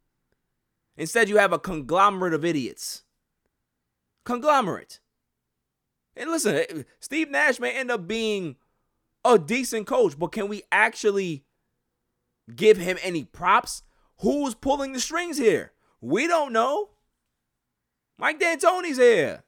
Instead, 0.97 1.29
you 1.29 1.37
have 1.37 1.53
a 1.53 1.59
conglomerate 1.59 2.35
of 2.35 2.45
idiots. 2.45 3.05
Conglomerate. 4.25 4.99
And 6.17 6.29
listen, 6.29 6.57
eh, 6.57 6.83
Steve 6.99 7.31
Nash 7.31 7.61
may 7.61 7.71
end 7.71 7.93
up 7.93 8.09
being 8.09 8.57
a 9.25 9.39
decent 9.39 9.87
coach, 9.87 10.19
but 10.19 10.33
can 10.33 10.49
we 10.49 10.65
actually 10.73 11.45
give 12.57 12.77
him 12.77 12.99
any 13.05 13.23
props? 13.23 13.85
Who's 14.19 14.57
pulling 14.57 14.95
the 14.95 15.01
strings 15.01 15.39
here? 15.39 15.71
We 16.01 16.27
don't 16.27 16.53
know. 16.53 16.91
Mike 18.19 18.41
D'Antoni's 18.41 18.97
here. 18.97 19.45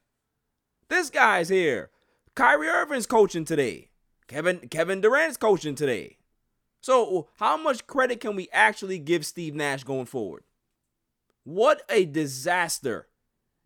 This 0.89 1.11
guy's 1.11 1.49
here. 1.49 1.91
Kyrie 2.35 2.69
Irving's 2.69 3.07
coaching 3.07 3.45
today. 3.45 3.91
Kevin 4.27 4.69
Kevin 4.69 5.01
Durant's 5.01 5.37
coaching 5.37 5.75
today. 5.75 6.19
So, 6.81 7.29
how 7.39 7.57
much 7.57 7.87
credit 7.87 8.21
can 8.21 8.37
we 8.37 8.49
actually 8.53 8.99
give 8.99 9.27
Steve 9.27 9.55
Nash 9.55 9.85
going 9.85 10.07
forward? 10.07 10.45
What 11.45 11.83
a 11.89 12.05
disaster. 12.05 13.09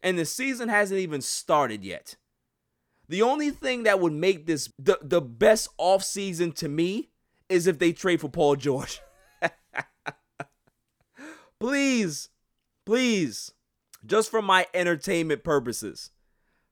And 0.02 0.18
the 0.18 0.24
season 0.24 0.68
hasn't 0.68 1.00
even 1.00 1.20
started 1.20 1.84
yet. 1.84 2.16
The 3.08 3.22
only 3.22 3.50
thing 3.50 3.82
that 3.82 4.00
would 4.00 4.12
make 4.12 4.46
this 4.46 4.72
the, 4.78 4.98
the 5.02 5.20
best 5.20 5.68
offseason 5.78 6.54
to 6.56 6.68
me 6.68 7.10
is 7.48 7.66
if 7.66 7.78
they 7.78 7.92
trade 7.92 8.20
for 8.20 8.28
Paul 8.28 8.56
George. 8.56 9.00
please, 11.60 12.30
please, 12.86 13.52
just 14.04 14.30
for 14.30 14.42
my 14.42 14.66
entertainment 14.74 15.44
purposes, 15.44 16.10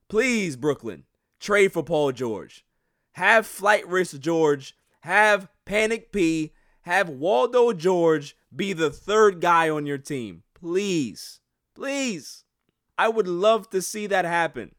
please, 0.07 0.55
Brooklyn, 0.55 1.03
trade 1.39 1.73
for 1.73 1.83
Paul 1.83 2.11
George. 2.11 2.65
Have 3.13 3.45
Flight 3.45 3.87
Risk 3.87 4.19
George, 4.19 4.75
have 5.01 5.47
Panic 5.65 6.11
P, 6.11 6.53
have 6.83 7.09
Waldo 7.09 7.73
George 7.73 8.35
be 8.55 8.73
the 8.73 8.89
third 8.89 9.41
guy 9.41 9.69
on 9.69 9.85
your 9.85 9.97
team. 9.97 10.43
Please, 10.53 11.39
please. 11.75 12.43
I 12.97 13.09
would 13.09 13.27
love 13.27 13.69
to 13.71 13.81
see 13.81 14.07
that 14.07 14.25
happen. 14.25 14.75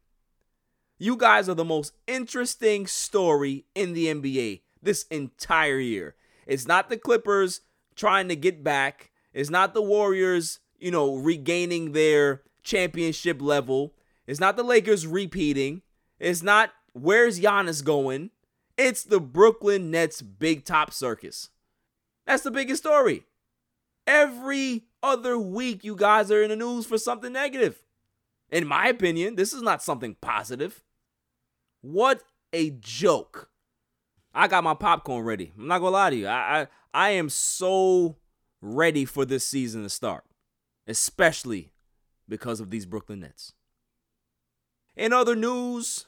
You 0.97 1.17
guys 1.17 1.49
are 1.49 1.55
the 1.55 1.65
most 1.65 1.93
interesting 2.07 2.87
story 2.87 3.65
in 3.75 3.93
the 3.93 4.07
NBA 4.07 4.61
this 4.81 5.03
entire 5.11 5.79
year. 5.79 6.15
It's 6.47 6.67
not 6.67 6.89
the 6.89 6.97
Clippers 6.97 7.61
trying 7.95 8.27
to 8.29 8.35
get 8.35 8.63
back, 8.63 9.11
it's 9.33 9.49
not 9.49 9.73
the 9.73 9.81
Warriors, 9.81 10.59
you 10.83 10.91
know, 10.91 11.15
regaining 11.15 11.93
their 11.93 12.41
championship 12.61 13.41
level, 13.41 13.93
it's 14.27 14.39
not 14.39 14.57
the 14.57 14.63
Lakers 14.63 15.07
repeating, 15.07 15.81
it's 16.19 16.43
not 16.43 16.71
where's 16.93 17.39
Giannis 17.39 17.83
going. 17.83 18.31
It's 18.77 19.03
the 19.03 19.19
Brooklyn 19.19 19.91
Nets 19.91 20.21
big 20.21 20.65
top 20.65 20.91
circus. 20.91 21.49
That's 22.25 22.43
the 22.43 22.51
biggest 22.51 22.81
story. 22.81 23.25
Every 24.07 24.85
other 25.03 25.37
week, 25.37 25.83
you 25.83 25.95
guys 25.95 26.31
are 26.31 26.41
in 26.41 26.49
the 26.49 26.55
news 26.55 26.85
for 26.85 26.97
something 26.97 27.31
negative. 27.31 27.83
In 28.49 28.67
my 28.67 28.87
opinion, 28.87 29.35
this 29.35 29.53
is 29.53 29.61
not 29.61 29.83
something 29.83 30.15
positive. 30.21 30.83
What 31.81 32.23
a 32.51 32.71
joke. 32.71 33.49
I 34.33 34.47
got 34.47 34.63
my 34.63 34.73
popcorn 34.73 35.23
ready. 35.23 35.51
I'm 35.57 35.67
not 35.67 35.79
gonna 35.79 35.91
lie 35.91 36.09
to 36.09 36.15
you. 36.15 36.27
I, 36.27 36.61
I, 36.61 36.67
I 36.93 37.09
am 37.11 37.29
so 37.29 38.17
ready 38.61 39.05
for 39.05 39.25
this 39.25 39.45
season 39.45 39.83
to 39.83 39.89
start, 39.89 40.23
especially 40.87 41.71
because 42.27 42.59
of 42.59 42.69
these 42.69 42.85
Brooklyn 42.85 43.21
Nets. 43.21 43.53
In 44.95 45.11
other 45.13 45.35
news, 45.35 46.05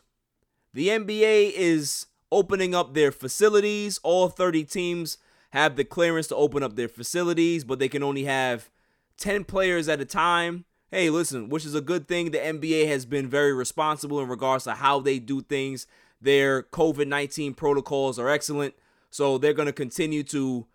the 0.73 0.89
NBA 0.89 1.53
is 1.53 2.07
opening 2.31 2.75
up 2.75 2.93
their 2.93 3.11
facilities. 3.11 3.97
All 4.03 4.29
30 4.29 4.63
teams 4.65 5.17
have 5.51 5.75
the 5.75 5.85
clearance 5.85 6.27
to 6.27 6.35
open 6.35 6.63
up 6.63 6.75
their 6.75 6.87
facilities, 6.87 7.63
but 7.63 7.79
they 7.79 7.87
can 7.87 8.03
only 8.03 8.25
have 8.25 8.69
10 9.17 9.45
players 9.45 9.87
at 9.87 10.01
a 10.01 10.05
time. 10.05 10.65
Hey, 10.91 11.09
listen, 11.09 11.49
which 11.49 11.65
is 11.65 11.75
a 11.75 11.81
good 11.81 12.07
thing. 12.07 12.31
The 12.31 12.37
NBA 12.37 12.87
has 12.87 13.05
been 13.05 13.27
very 13.27 13.53
responsible 13.53 14.19
in 14.19 14.27
regards 14.27 14.65
to 14.65 14.73
how 14.73 14.99
they 14.99 15.19
do 15.19 15.41
things. 15.41 15.87
their 16.21 16.63
COVID 16.63 17.07
19 17.07 17.53
protocols 17.53 18.17
are 18.17 18.29
excellent. 18.29 18.73
So 19.09 19.37
they're 19.37 19.53
going 19.53 19.67
to 19.67 19.73
continue 19.73 20.23
to 20.23 20.65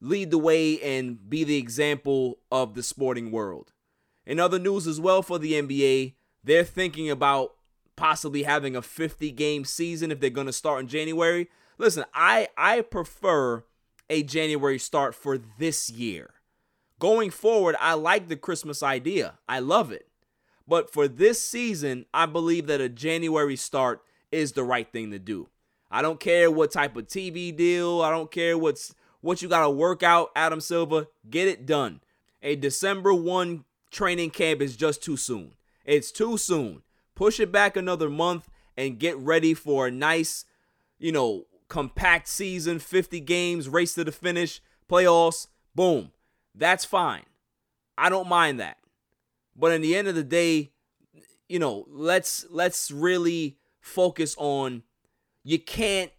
lead 0.00 0.30
the 0.30 0.38
way 0.38 0.80
and 0.80 1.28
be 1.28 1.44
the 1.44 1.56
example 1.56 2.38
of 2.50 2.74
the 2.74 2.82
sporting 2.82 3.30
world. 3.30 3.72
In 4.24 4.40
other 4.40 4.58
news 4.58 4.86
as 4.86 5.00
well 5.00 5.22
for 5.22 5.38
the 5.38 5.52
NBA, 5.52 6.14
they're 6.42 6.64
thinking 6.64 7.10
about 7.10 7.54
possibly 7.96 8.42
having 8.42 8.76
a 8.76 8.82
50 8.82 9.30
game 9.32 9.64
season 9.64 10.10
if 10.10 10.20
they're 10.20 10.30
going 10.30 10.46
to 10.46 10.52
start 10.52 10.80
in 10.80 10.88
January. 10.88 11.48
Listen, 11.78 12.04
I 12.14 12.48
I 12.56 12.82
prefer 12.82 13.64
a 14.08 14.22
January 14.22 14.78
start 14.78 15.14
for 15.14 15.38
this 15.58 15.90
year. 15.90 16.30
Going 16.98 17.30
forward, 17.30 17.76
I 17.78 17.94
like 17.94 18.28
the 18.28 18.36
Christmas 18.36 18.82
idea. 18.82 19.38
I 19.48 19.58
love 19.58 19.92
it. 19.92 20.08
But 20.66 20.90
for 20.90 21.06
this 21.06 21.40
season, 21.40 22.06
I 22.12 22.26
believe 22.26 22.66
that 22.66 22.80
a 22.80 22.88
January 22.88 23.56
start 23.56 24.02
is 24.32 24.52
the 24.52 24.64
right 24.64 24.90
thing 24.90 25.10
to 25.10 25.18
do. 25.18 25.48
I 25.90 26.02
don't 26.02 26.18
care 26.18 26.50
what 26.50 26.72
type 26.72 26.96
of 26.96 27.06
TV 27.06 27.54
deal, 27.54 28.02
I 28.02 28.10
don't 28.10 28.30
care 28.30 28.58
what's 28.58 28.94
what 29.26 29.42
you 29.42 29.48
got 29.48 29.62
to 29.62 29.70
work 29.70 30.02
out, 30.02 30.30
Adam 30.36 30.60
Silver, 30.60 31.08
get 31.28 31.48
it 31.48 31.66
done. 31.66 32.00
A 32.42 32.54
December 32.54 33.12
1 33.12 33.64
training 33.90 34.30
camp 34.30 34.62
is 34.62 34.76
just 34.76 35.02
too 35.02 35.16
soon. 35.16 35.54
It's 35.84 36.12
too 36.12 36.38
soon. 36.38 36.82
Push 37.14 37.40
it 37.40 37.50
back 37.50 37.76
another 37.76 38.08
month 38.08 38.48
and 38.76 38.98
get 38.98 39.16
ready 39.16 39.52
for 39.52 39.88
a 39.88 39.90
nice, 39.90 40.44
you 40.98 41.10
know, 41.10 41.46
compact 41.68 42.28
season, 42.28 42.78
50 42.78 43.20
games, 43.20 43.68
race 43.68 43.94
to 43.94 44.04
the 44.04 44.12
finish, 44.12 44.60
playoffs, 44.88 45.48
boom. 45.74 46.12
That's 46.54 46.84
fine. 46.84 47.24
I 47.98 48.08
don't 48.08 48.28
mind 48.28 48.60
that. 48.60 48.76
But 49.56 49.72
in 49.72 49.80
the 49.80 49.96
end 49.96 50.06
of 50.06 50.14
the 50.14 50.22
day, 50.22 50.70
you 51.48 51.58
know, 51.58 51.86
let's 51.88 52.44
let's 52.50 52.90
really 52.90 53.56
focus 53.80 54.34
on 54.38 54.82
you 55.42 55.58
can't 55.58 56.10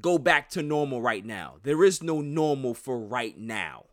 go 0.00 0.18
back 0.18 0.48
to 0.50 0.62
normal 0.62 1.02
right 1.02 1.24
now. 1.24 1.56
There 1.62 1.84
is 1.84 2.02
no 2.02 2.20
normal 2.20 2.74
for 2.74 2.98
right 2.98 3.36
now. 3.38 3.86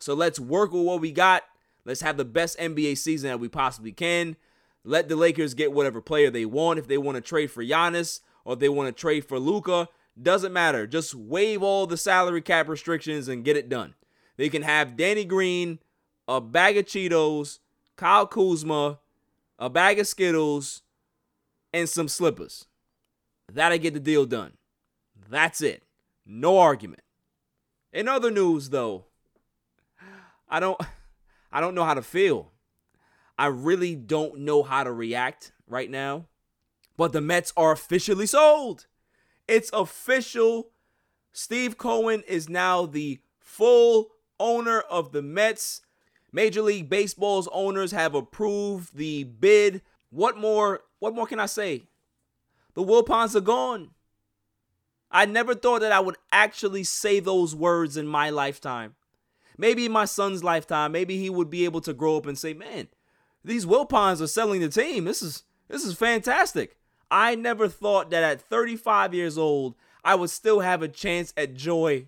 So 0.00 0.14
let's 0.14 0.40
work 0.40 0.72
with 0.72 0.82
what 0.82 1.00
we 1.00 1.12
got. 1.12 1.42
Let's 1.84 2.00
have 2.00 2.16
the 2.16 2.24
best 2.24 2.58
NBA 2.58 2.98
season 2.98 3.28
that 3.28 3.40
we 3.40 3.48
possibly 3.48 3.92
can. 3.92 4.36
Let 4.84 5.08
the 5.08 5.16
Lakers 5.16 5.54
get 5.54 5.72
whatever 5.72 6.00
player 6.00 6.30
they 6.30 6.44
want. 6.44 6.78
If 6.78 6.86
they 6.86 6.98
want 6.98 7.16
to 7.16 7.20
trade 7.20 7.50
for 7.50 7.64
Giannis 7.64 8.20
or 8.44 8.54
if 8.54 8.58
they 8.58 8.68
want 8.68 8.94
to 8.94 9.00
trade 9.00 9.24
for 9.24 9.38
Luka, 9.38 9.88
doesn't 10.20 10.52
matter. 10.52 10.86
Just 10.86 11.14
waive 11.14 11.62
all 11.62 11.86
the 11.86 11.96
salary 11.96 12.42
cap 12.42 12.68
restrictions 12.68 13.28
and 13.28 13.44
get 13.44 13.56
it 13.56 13.68
done. 13.68 13.94
They 14.36 14.48
can 14.48 14.62
have 14.62 14.96
Danny 14.96 15.24
Green, 15.24 15.78
a 16.26 16.40
bag 16.40 16.76
of 16.76 16.86
Cheetos, 16.86 17.58
Kyle 17.96 18.26
Kuzma, 18.26 18.98
a 19.58 19.70
bag 19.70 19.98
of 19.98 20.06
Skittles, 20.06 20.82
and 21.72 21.88
some 21.88 22.08
slippers. 22.08 22.66
That'll 23.52 23.78
get 23.78 23.94
the 23.94 24.00
deal 24.00 24.26
done. 24.26 24.57
That's 25.28 25.60
it. 25.60 25.82
No 26.24 26.58
argument. 26.58 27.02
In 27.92 28.08
other 28.08 28.30
news 28.30 28.70
though, 28.70 29.04
I 30.48 30.60
don't 30.60 30.80
I 31.52 31.60
don't 31.60 31.74
know 31.74 31.84
how 31.84 31.94
to 31.94 32.02
feel. 32.02 32.52
I 33.38 33.46
really 33.46 33.94
don't 33.94 34.40
know 34.40 34.62
how 34.62 34.84
to 34.84 34.92
react 34.92 35.52
right 35.68 35.90
now. 35.90 36.26
But 36.96 37.12
the 37.12 37.20
Mets 37.20 37.52
are 37.56 37.70
officially 37.70 38.26
sold. 38.26 38.86
It's 39.46 39.70
official. 39.72 40.70
Steve 41.32 41.78
Cohen 41.78 42.24
is 42.26 42.48
now 42.48 42.86
the 42.86 43.20
full 43.38 44.08
owner 44.40 44.80
of 44.80 45.12
the 45.12 45.22
Mets. 45.22 45.82
Major 46.32 46.60
League 46.60 46.90
Baseball's 46.90 47.48
owners 47.52 47.92
have 47.92 48.14
approved 48.14 48.96
the 48.96 49.24
bid. 49.24 49.82
What 50.10 50.36
more? 50.36 50.80
What 50.98 51.14
more 51.14 51.26
can 51.26 51.40
I 51.40 51.46
say? 51.46 51.84
The 52.74 52.82
Wilpons 52.84 53.34
are 53.36 53.40
gone. 53.40 53.90
I 55.10 55.24
never 55.26 55.54
thought 55.54 55.80
that 55.80 55.92
I 55.92 56.00
would 56.00 56.16
actually 56.32 56.84
say 56.84 57.20
those 57.20 57.54
words 57.54 57.96
in 57.96 58.06
my 58.06 58.30
lifetime. 58.30 58.94
Maybe 59.56 59.86
in 59.86 59.92
my 59.92 60.04
son's 60.04 60.44
lifetime, 60.44 60.92
maybe 60.92 61.16
he 61.16 61.30
would 61.30 61.50
be 61.50 61.64
able 61.64 61.80
to 61.82 61.92
grow 61.92 62.16
up 62.16 62.26
and 62.26 62.38
say, 62.38 62.54
"Man, 62.54 62.88
these 63.44 63.66
Wilpons 63.66 64.20
are 64.20 64.26
selling 64.26 64.60
the 64.60 64.68
team. 64.68 65.04
This 65.04 65.22
is 65.22 65.44
this 65.68 65.84
is 65.84 65.96
fantastic." 65.96 66.76
I 67.10 67.34
never 67.34 67.68
thought 67.68 68.10
that 68.10 68.22
at 68.22 68.42
35 68.42 69.14
years 69.14 69.38
old, 69.38 69.74
I 70.04 70.14
would 70.14 70.30
still 70.30 70.60
have 70.60 70.82
a 70.82 70.88
chance 70.88 71.32
at 71.36 71.54
joy 71.54 72.06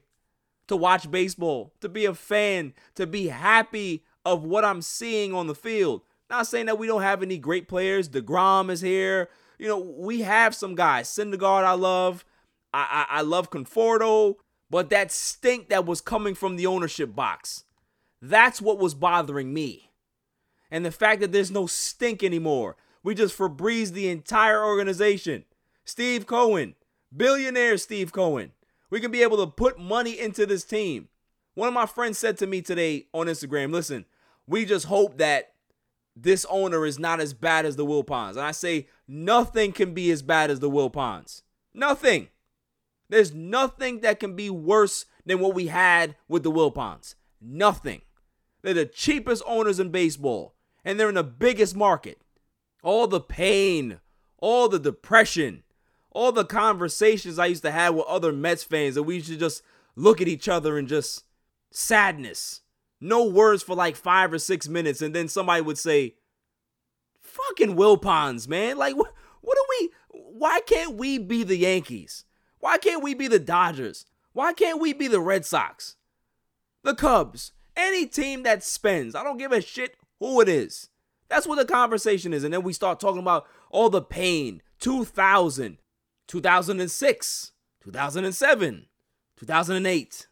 to 0.69 0.77
watch 0.77 1.11
baseball, 1.11 1.73
to 1.81 1.89
be 1.89 2.05
a 2.05 2.15
fan, 2.15 2.75
to 2.95 3.07
be 3.07 3.29
happy 3.29 4.05
of 4.25 4.45
what 4.45 4.65
I'm 4.65 4.83
seeing 4.83 5.35
on 5.35 5.47
the 5.47 5.55
field. 5.55 6.03
Not 6.29 6.47
saying 6.47 6.67
that 6.67 6.79
we 6.79 6.87
don't 6.87 7.03
have 7.03 7.23
any 7.23 7.39
great 7.39 7.67
players. 7.67 8.09
DeGrom 8.09 8.71
is 8.71 8.81
here. 8.81 9.29
You 9.59 9.69
know, 9.69 9.79
we 9.79 10.21
have 10.21 10.55
some 10.55 10.75
guys. 10.75 11.09
Syndergaard, 11.09 11.65
I 11.65 11.73
love. 11.73 12.25
I, 12.73 13.07
I, 13.11 13.19
I 13.19 13.21
love 13.23 13.51
Conforto. 13.51 14.37
But 14.71 14.91
that 14.91 15.11
stink 15.11 15.69
that 15.69 15.85
was 15.85 16.01
coming 16.01 16.35
from 16.37 16.55
the 16.55 16.67
ownership 16.67 17.15
box, 17.15 17.65
that's 18.23 18.63
what 18.63 18.79
was 18.79 18.95
bothering 18.95 19.53
me. 19.53 19.91
And 20.71 20.85
the 20.85 20.93
fact 20.93 21.21
that 21.21 21.33
there's 21.33 21.51
no 21.51 21.67
stink 21.67 22.23
anymore. 22.23 22.77
We 23.03 23.15
just 23.15 23.37
Febreze 23.37 23.93
the 23.93 24.09
entire 24.09 24.65
organization. 24.65 25.45
Steve 25.85 26.27
Cohen, 26.27 26.77
billionaire 27.15 27.79
Steve 27.79 28.13
Cohen. 28.13 28.53
We 28.91 29.01
can 29.01 29.11
be 29.11 29.23
able 29.23 29.39
to 29.39 29.51
put 29.51 29.81
money 29.81 30.19
into 30.19 30.47
this 30.47 30.65
team. 30.65 31.09
One 31.55 31.67
of 31.67 31.75
my 31.75 31.87
friends 31.87 32.19
said 32.19 32.39
to 32.39 32.47
me 32.47 32.63
today 32.63 33.07
on 33.13 33.27
Instagram, 33.27 33.73
listen, 33.73 34.05
we 34.47 34.65
just 34.65 34.87
hope 34.87 35.19
that 35.19 35.55
this 36.15 36.47
owner 36.49 36.85
is 36.87 36.99
not 36.99 37.21
as 37.21 37.33
bad 37.33 37.67
as 37.67 37.77
the 37.77 37.87
Wilpons. 37.87 38.33
And 38.33 38.41
I 38.41 38.53
say, 38.53 38.89
nothing 39.09 39.73
can 39.73 39.95
be 39.95 40.11
as 40.11 40.23
bad 40.23 40.51
as 40.51 40.61
the 40.61 40.71
Wilpons. 40.71 41.43
Nothing. 41.75 42.29
There's 43.11 43.35
nothing 43.35 44.01
that 44.01 44.21
can 44.21 44.37
be 44.37 44.49
worse 44.49 45.05
than 45.27 45.41
what 45.41 45.53
we 45.53 45.67
had 45.67 46.15
with 46.29 46.45
the 46.45 46.51
Wilpons. 46.51 47.17
Nothing. 47.41 48.03
They're 48.63 48.73
the 48.73 48.87
cheapest 48.87 49.43
owners 49.47 49.81
in 49.81 49.91
baseball, 49.91 50.55
and 50.85 50.99
they're 50.99 51.09
in 51.09 51.17
the 51.17 51.25
biggest 51.25 51.77
market 51.77 52.23
all 52.83 53.07
the 53.07 53.21
pain, 53.21 54.01
all 54.39 54.67
the 54.67 54.79
depression, 54.79 55.63
all 56.13 56.33
the 56.33 56.47
conversations 56.47 57.39
I 57.39 57.47
used 57.47 57.63
to 57.65 57.71
have 57.71 57.95
with 57.95 58.07
other 58.07 58.33
Mets 58.33 58.65
fans, 58.65 58.95
that 58.95 59.03
we 59.03 59.21
to 59.21 59.37
just 59.37 59.63
look 59.97 60.23
at 60.23 60.29
each 60.29 60.49
other 60.49 60.79
and 60.79 60.89
just 60.89 61.25
sadness. 61.71 62.63
No 63.01 63.27
words 63.27 63.63
for 63.63 63.75
like 63.75 63.97
five 63.97 64.33
or 64.33 64.39
six 64.39 64.67
minutes, 64.67 65.03
and 65.03 65.15
then 65.15 65.29
somebody 65.29 65.61
would 65.61 65.79
say, 65.79 66.15
"Fucking 67.21 67.77
Wilpons, 67.77 68.49
man! 68.49 68.79
Like, 68.79 68.97
what? 68.97 69.13
What 69.43 69.59
are 69.59 69.69
we? 69.81 69.91
Why 70.11 70.61
can't 70.61 70.97
we 70.97 71.19
be 71.19 71.43
the 71.43 71.57
Yankees? 71.57 72.25
Why 72.61 72.79
can't 72.79 73.03
we 73.03 73.15
be 73.15 73.27
the 73.27 73.39
Dodgers? 73.39 74.07
Why 74.33 74.53
can't 74.53 74.81
we 74.81 74.93
be 74.93 75.09
the 75.09 75.21
Red 75.21 75.45
Sox, 75.45 75.97
the 76.85 76.95
Cubs? 76.95 77.53
Any 77.77 78.07
team 78.07 78.43
that 78.45 78.63
spends, 78.63 79.15
I 79.15 79.25
don't 79.25 79.39
give 79.39 79.53
a 79.53 79.61
shit 79.61 79.97
who 80.19 80.41
it 80.41 80.49
is. 80.49 80.91
That's 81.29 81.47
what 81.47 81.57
the 81.57 81.65
conversation 81.65 82.33
is. 82.33 82.45
And 82.45 82.53
then 82.53 82.63
we 82.63 82.73
start 82.73 83.01
talking 83.01 83.21
about 83.21 83.47
all 83.71 83.89
the 83.89 84.03
pain 84.03 84.63
2000, 84.81 85.79
2006, 86.27 87.53
2007, 87.83 88.87
2008, 89.37 90.27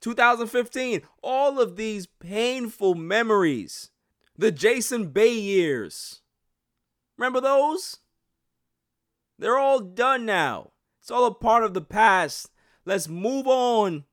2015. 0.00 1.02
All 1.22 1.60
of 1.60 1.76
these 1.76 2.06
painful 2.06 2.94
memories. 2.94 3.90
The 4.36 4.52
Jason 4.52 5.08
Bay 5.08 5.32
years. 5.32 6.20
Remember 7.16 7.40
those? 7.40 7.98
They're 9.38 9.58
all 9.58 9.80
done 9.80 10.26
now. 10.26 10.72
It's 11.06 11.12
all 11.12 11.26
a 11.26 11.32
part 11.32 11.62
of 11.62 11.72
the 11.72 11.82
past. 11.82 12.50
Let's 12.84 13.06
move 13.06 13.46
on. 13.46 14.06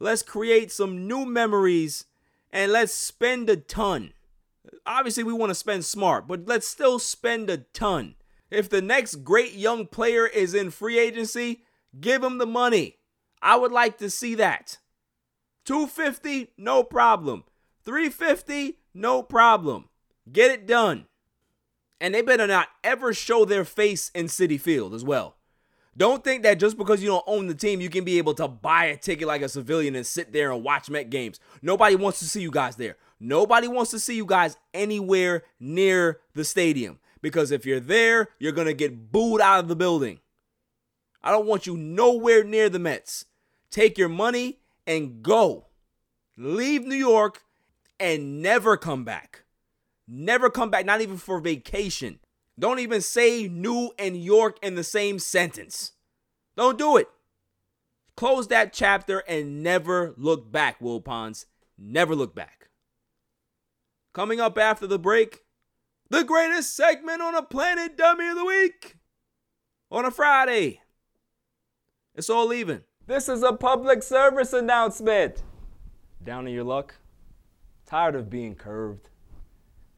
Let's 0.00 0.22
create 0.22 0.72
some 0.72 1.06
new 1.06 1.26
memories 1.26 2.06
and 2.50 2.72
let's 2.72 2.94
spend 2.94 3.50
a 3.50 3.56
ton. 3.56 4.14
Obviously, 4.86 5.24
we 5.24 5.34
want 5.34 5.50
to 5.50 5.54
spend 5.54 5.84
smart, 5.84 6.26
but 6.26 6.46
let's 6.46 6.66
still 6.66 6.98
spend 6.98 7.50
a 7.50 7.58
ton. 7.58 8.14
If 8.50 8.70
the 8.70 8.80
next 8.80 9.16
great 9.16 9.56
young 9.56 9.86
player 9.88 10.26
is 10.26 10.54
in 10.54 10.70
free 10.70 10.98
agency, 10.98 11.64
give 12.00 12.24
him 12.24 12.38
the 12.38 12.46
money. 12.46 12.96
I 13.42 13.56
would 13.56 13.70
like 13.70 13.98
to 13.98 14.08
see 14.08 14.34
that. 14.36 14.78
250, 15.66 16.52
no 16.56 16.82
problem. 16.82 17.44
350, 17.84 18.78
no 18.94 19.22
problem. 19.22 19.90
Get 20.32 20.50
it 20.50 20.66
done. 20.66 21.08
And 22.00 22.14
they 22.14 22.22
better 22.22 22.46
not 22.46 22.68
ever 22.82 23.12
show 23.12 23.44
their 23.44 23.66
face 23.66 24.10
in 24.14 24.28
Citi 24.28 24.58
Field 24.58 24.94
as 24.94 25.04
well. 25.04 25.34
Don't 25.98 26.22
think 26.22 26.44
that 26.44 26.60
just 26.60 26.78
because 26.78 27.02
you 27.02 27.08
don't 27.08 27.24
own 27.26 27.48
the 27.48 27.56
team, 27.56 27.80
you 27.80 27.90
can 27.90 28.04
be 28.04 28.18
able 28.18 28.32
to 28.34 28.46
buy 28.46 28.84
a 28.84 28.96
ticket 28.96 29.26
like 29.26 29.42
a 29.42 29.48
civilian 29.48 29.96
and 29.96 30.06
sit 30.06 30.32
there 30.32 30.52
and 30.52 30.62
watch 30.62 30.88
Met 30.88 31.10
games. 31.10 31.40
Nobody 31.60 31.96
wants 31.96 32.20
to 32.20 32.24
see 32.24 32.40
you 32.40 32.52
guys 32.52 32.76
there. 32.76 32.96
Nobody 33.18 33.66
wants 33.66 33.90
to 33.90 33.98
see 33.98 34.14
you 34.14 34.24
guys 34.24 34.56
anywhere 34.72 35.42
near 35.58 36.20
the 36.34 36.44
stadium 36.44 37.00
because 37.20 37.50
if 37.50 37.66
you're 37.66 37.80
there, 37.80 38.28
you're 38.38 38.52
going 38.52 38.68
to 38.68 38.74
get 38.74 39.10
booed 39.10 39.40
out 39.40 39.58
of 39.58 39.66
the 39.66 39.74
building. 39.74 40.20
I 41.20 41.32
don't 41.32 41.46
want 41.46 41.66
you 41.66 41.76
nowhere 41.76 42.44
near 42.44 42.68
the 42.68 42.78
Mets. 42.78 43.24
Take 43.68 43.98
your 43.98 44.08
money 44.08 44.60
and 44.86 45.20
go. 45.20 45.66
Leave 46.36 46.84
New 46.84 46.94
York 46.94 47.42
and 47.98 48.40
never 48.40 48.76
come 48.76 49.02
back. 49.04 49.42
Never 50.06 50.48
come 50.48 50.70
back, 50.70 50.86
not 50.86 51.00
even 51.00 51.16
for 51.16 51.40
vacation. 51.40 52.20
Don't 52.58 52.80
even 52.80 53.00
say 53.00 53.48
New 53.48 53.92
and 53.98 54.16
York 54.16 54.58
in 54.62 54.74
the 54.74 54.84
same 54.84 55.18
sentence. 55.18 55.92
Don't 56.56 56.78
do 56.78 56.96
it. 56.96 57.08
Close 58.16 58.48
that 58.48 58.72
chapter 58.72 59.20
and 59.28 59.62
never 59.62 60.12
look 60.16 60.50
back, 60.50 60.80
Wilpons. 60.80 61.46
Never 61.78 62.16
look 62.16 62.34
back. 62.34 62.68
Coming 64.12 64.40
up 64.40 64.58
after 64.58 64.88
the 64.88 64.98
break, 64.98 65.44
the 66.10 66.24
greatest 66.24 66.74
segment 66.74 67.22
on 67.22 67.36
a 67.36 67.42
planet 67.42 67.96
dummy 67.96 68.28
of 68.28 68.36
the 68.36 68.44
week 68.44 68.96
on 69.90 70.04
a 70.04 70.10
Friday. 70.10 70.80
It's 72.16 72.28
all 72.28 72.52
even. 72.52 72.82
This 73.06 73.28
is 73.28 73.44
a 73.44 73.52
public 73.52 74.02
service 74.02 74.52
announcement. 74.52 75.44
Down 76.24 76.48
in 76.48 76.54
your 76.54 76.64
luck? 76.64 76.96
Tired 77.86 78.16
of 78.16 78.28
being 78.28 78.56
curved? 78.56 79.07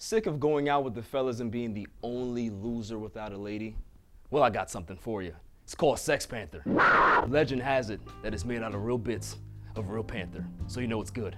Sick 0.03 0.25
of 0.25 0.41
going 0.41 0.71
out 0.71 0.83
with 0.83 0.95
the 0.95 1.03
fellas 1.03 1.41
and 1.41 1.51
being 1.51 1.75
the 1.75 1.87
only 2.03 2.49
loser 2.49 2.99
without 2.99 3.35
a 3.35 3.37
lady? 3.37 3.77
Well, 4.31 4.43
I 4.43 4.49
got 4.49 4.71
something 4.71 4.97
for 4.97 5.21
you. 5.21 5.35
It's 5.63 5.75
called 5.75 5.99
Sex 5.99 6.25
Panther. 6.25 6.63
Legend 7.29 7.61
has 7.61 7.91
it 7.91 8.01
that 8.23 8.33
it's 8.33 8.47
made 8.47 8.63
out 8.63 8.75
of 8.75 8.83
real 8.83 8.97
bits 8.97 9.37
of 9.77 9.91
real 9.91 10.03
panther, 10.03 10.43
so 10.69 10.81
you 10.81 10.87
know 10.87 11.03
it's 11.03 11.11
good. 11.11 11.37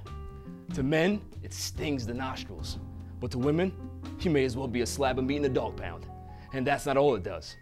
To 0.75 0.85
men, 0.85 1.21
it 1.43 1.53
stings 1.53 2.07
the 2.07 2.15
nostrils. 2.15 2.79
But 3.19 3.33
to 3.33 3.39
women, 3.39 3.73
you 4.21 4.31
may 4.31 4.45
as 4.45 4.57
well 4.57 4.69
be 4.69 4.83
a 4.83 4.87
slab 4.87 5.19
of 5.19 5.25
meat 5.25 5.39
in 5.39 5.45
a 5.45 5.49
dog 5.49 5.77
pound. 5.77 6.07
And 6.53 6.65
that's 6.65 6.87
not 6.87 6.97
all 6.97 7.17
it 7.17 7.25
does. 7.25 7.57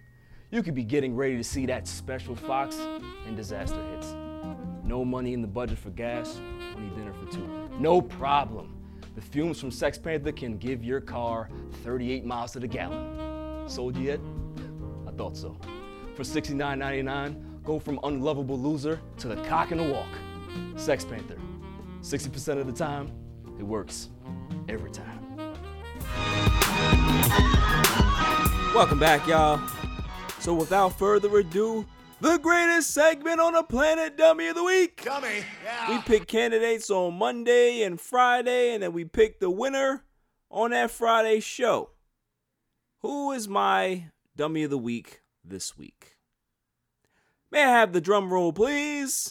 You 0.51 0.63
could 0.63 0.75
be 0.75 0.85
getting 0.85 1.17
ready 1.17 1.39
to 1.39 1.45
see 1.45 1.65
that 1.65 1.89
special 1.89 2.37
fox 2.37 2.79
and 3.27 3.35
disaster 3.39 3.83
hits. 3.95 4.15
No 4.85 5.03
money 5.07 5.33
in 5.33 5.41
the 5.41 5.49
budget 5.49 5.79
for 5.79 5.91
gas, 5.91 6.39
only 6.77 6.95
dinner 6.95 7.15
for 7.15 7.33
two. 7.33 7.49
No 7.79 8.03
problem. 8.03 8.80
The 9.17 9.21
fumes 9.21 9.61
from 9.61 9.73
Sex 9.73 9.99
Panther 9.99 10.31
can 10.31 10.57
give 10.57 10.85
your 10.85 11.01
car 11.01 11.49
38 11.83 12.25
miles 12.25 12.53
to 12.53 12.61
the 12.61 12.69
gallon. 12.69 13.69
Sold 13.69 13.97
you 13.97 14.05
yet? 14.05 14.21
I 15.07 15.11
thought 15.11 15.37
so. 15.37 15.57
For 16.15 16.23
$69.99, 16.23 17.63
go 17.65 17.81
from 17.81 17.99
unlovable 18.05 18.59
loser 18.59 19.01
to 19.19 19.29
the 19.29 19.37
cock 19.43 19.73
in 19.73 19.79
the 19.79 19.93
walk. 19.93 20.09
Sex 20.77 21.05
Panther. 21.05 21.37
60% 22.03 22.59
of 22.61 22.67
the 22.67 22.73
time, 22.73 23.11
it 23.59 23.65
works. 23.65 24.11
Every 24.69 24.91
time. 24.93 25.27
Welcome 28.75 29.01
back, 29.01 29.27
y'all. 29.27 29.61
So 30.39 30.55
without 30.55 30.97
further 30.97 31.37
ado, 31.39 31.85
the 32.21 32.39
greatest 32.39 32.93
segment 32.93 33.41
on 33.41 33.55
the 33.55 33.63
planet, 33.63 34.17
Dummy 34.17 34.49
of 34.49 34.57
the 34.57 34.65
Week. 34.65 35.03
Dummy, 35.05 35.45
yeah. 35.65 35.91
We 35.91 36.03
pick 36.03 36.27
candidates 36.27 36.91
on 36.91 37.15
Monday 37.15 37.83
and 37.83 38.01
Friday, 38.01 38.75
and 38.75 38.83
then 38.83 38.93
we 38.93 39.05
pick 39.05 39.41
the 39.41 39.51
winner 39.51 40.05
on 40.51 40.71
that 40.71 40.91
Friday 40.91 41.41
show. 41.41 41.91
Who 43.01 43.33
is 43.33 43.49
my 43.49 44.11
Dummy 44.37 44.65
of 44.65 44.71
the 44.71 44.79
Week 44.79 45.23
this 45.45 45.77
week? 45.79 46.17
May 47.51 47.65
I 47.65 47.71
have 47.71 47.93
the 47.93 48.01
drum 48.01 48.33
roll, 48.33 48.53
please? 48.53 49.29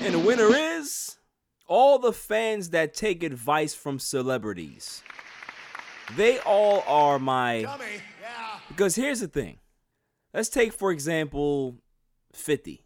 And 0.00 0.14
the 0.14 0.18
winner 0.18 0.48
is 0.54 1.18
all 1.68 1.98
the 1.98 2.12
fans 2.12 2.70
that 2.70 2.92
take 2.94 3.22
advice 3.22 3.74
from 3.74 3.98
celebrities. 3.98 5.02
They 6.16 6.38
all 6.40 6.84
are 6.86 7.18
my. 7.18 7.58
Yeah. 7.60 7.78
Because 8.68 8.94
here's 8.94 9.20
the 9.20 9.28
thing. 9.28 9.58
Let's 10.34 10.48
take, 10.48 10.72
for 10.72 10.90
example, 10.90 11.76
50. 12.32 12.84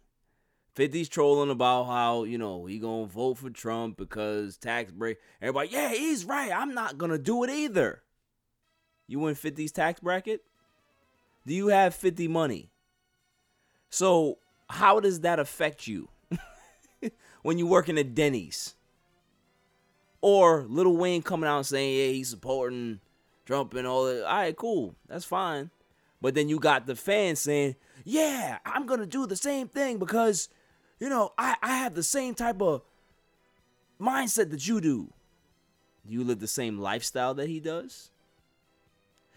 50's 0.75 1.09
trolling 1.09 1.49
about 1.49 1.85
how, 1.85 2.23
you 2.23 2.37
know, 2.37 2.65
he 2.65 2.77
gonna 2.77 3.07
vote 3.07 3.39
for 3.39 3.49
Trump 3.49 3.97
because 3.97 4.57
tax 4.57 4.91
break. 4.91 5.17
Everybody, 5.41 5.69
yeah, 5.69 5.89
he's 5.89 6.23
right. 6.23 6.51
I'm 6.51 6.73
not 6.73 6.97
gonna 6.97 7.17
do 7.17 7.43
it 7.43 7.49
either. 7.49 8.03
You 9.07 9.25
in 9.27 9.35
50's 9.35 9.71
tax 9.71 9.99
bracket? 9.99 10.41
Do 11.47 11.53
you 11.53 11.69
have 11.69 11.95
50 11.95 12.27
money? 12.27 12.69
So 13.89 14.37
how 14.69 14.99
does 14.99 15.21
that 15.21 15.39
affect 15.39 15.87
you 15.87 16.09
when 17.41 17.57
you 17.57 17.65
working 17.65 17.97
at 17.97 18.13
Denny's? 18.13 18.75
Or 20.21 20.65
Lil 20.67 20.95
Wayne 20.97 21.21
coming 21.21 21.49
out 21.49 21.57
and 21.57 21.65
saying, 21.65 21.97
yeah, 21.97 22.13
he's 22.13 22.29
supporting 22.29 22.99
Trump 23.47 23.73
and 23.73 23.87
all 23.87 24.05
that. 24.05 24.25
All 24.25 24.35
right, 24.37 24.55
cool. 24.55 24.95
That's 25.07 25.25
fine. 25.25 25.71
But 26.21 26.35
then 26.35 26.49
you 26.49 26.59
got 26.59 26.85
the 26.85 26.95
fans 26.95 27.39
saying, 27.39 27.75
yeah, 28.03 28.59
I'm 28.65 28.85
going 28.85 28.99
to 28.99 29.05
do 29.05 29.25
the 29.25 29.35
same 29.35 29.67
thing 29.67 29.97
because, 29.97 30.49
you 30.99 31.09
know, 31.09 31.31
I, 31.37 31.55
I 31.61 31.77
have 31.77 31.95
the 31.95 32.03
same 32.03 32.35
type 32.35 32.61
of 32.61 32.81
mindset 33.99 34.51
that 34.51 34.67
you 34.67 34.81
do. 34.81 35.13
Do 36.05 36.13
you 36.13 36.23
live 36.23 36.39
the 36.39 36.47
same 36.47 36.77
lifestyle 36.77 37.33
that 37.35 37.47
he 37.47 37.59
does? 37.59 38.11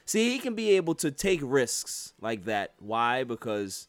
See, 0.05 0.31
he 0.31 0.39
can 0.41 0.55
be 0.55 0.71
able 0.71 0.97
to 0.97 1.13
take 1.13 1.41
risks 1.43 2.15
like 2.21 2.45
that. 2.45 2.75
Why? 2.81 3.23
Because 3.23 3.87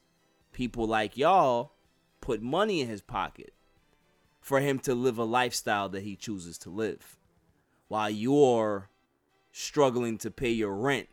people 0.51 0.85
like 0.85 1.17
y'all 1.17 1.71
put 2.19 2.43
money 2.43 2.81
in 2.81 2.87
his 2.87 3.01
pocket 3.01 3.53
for 4.39 4.59
him 4.59 4.77
to 4.79 4.93
live 4.93 5.17
a 5.17 5.23
lifestyle 5.23 5.89
that 5.89 6.03
he 6.03 6.15
chooses 6.15 6.59
to 6.59 6.69
live. 6.69 7.17
While 7.87 8.11
you're 8.11 8.90
struggling 9.51 10.17
to 10.19 10.31
pay 10.31 10.51
your 10.51 10.73
rent, 10.73 11.07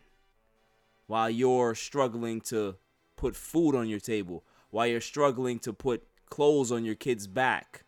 while 1.06 1.30
you're 1.30 1.74
struggling 1.74 2.40
to 2.42 2.76
put 3.16 3.34
food 3.34 3.74
on 3.74 3.88
your 3.88 4.00
table, 4.00 4.44
while 4.70 4.86
you're 4.86 5.00
struggling 5.00 5.58
to 5.60 5.72
put 5.72 6.06
clothes 6.28 6.70
on 6.70 6.84
your 6.84 6.94
kid's 6.94 7.26
back, 7.26 7.84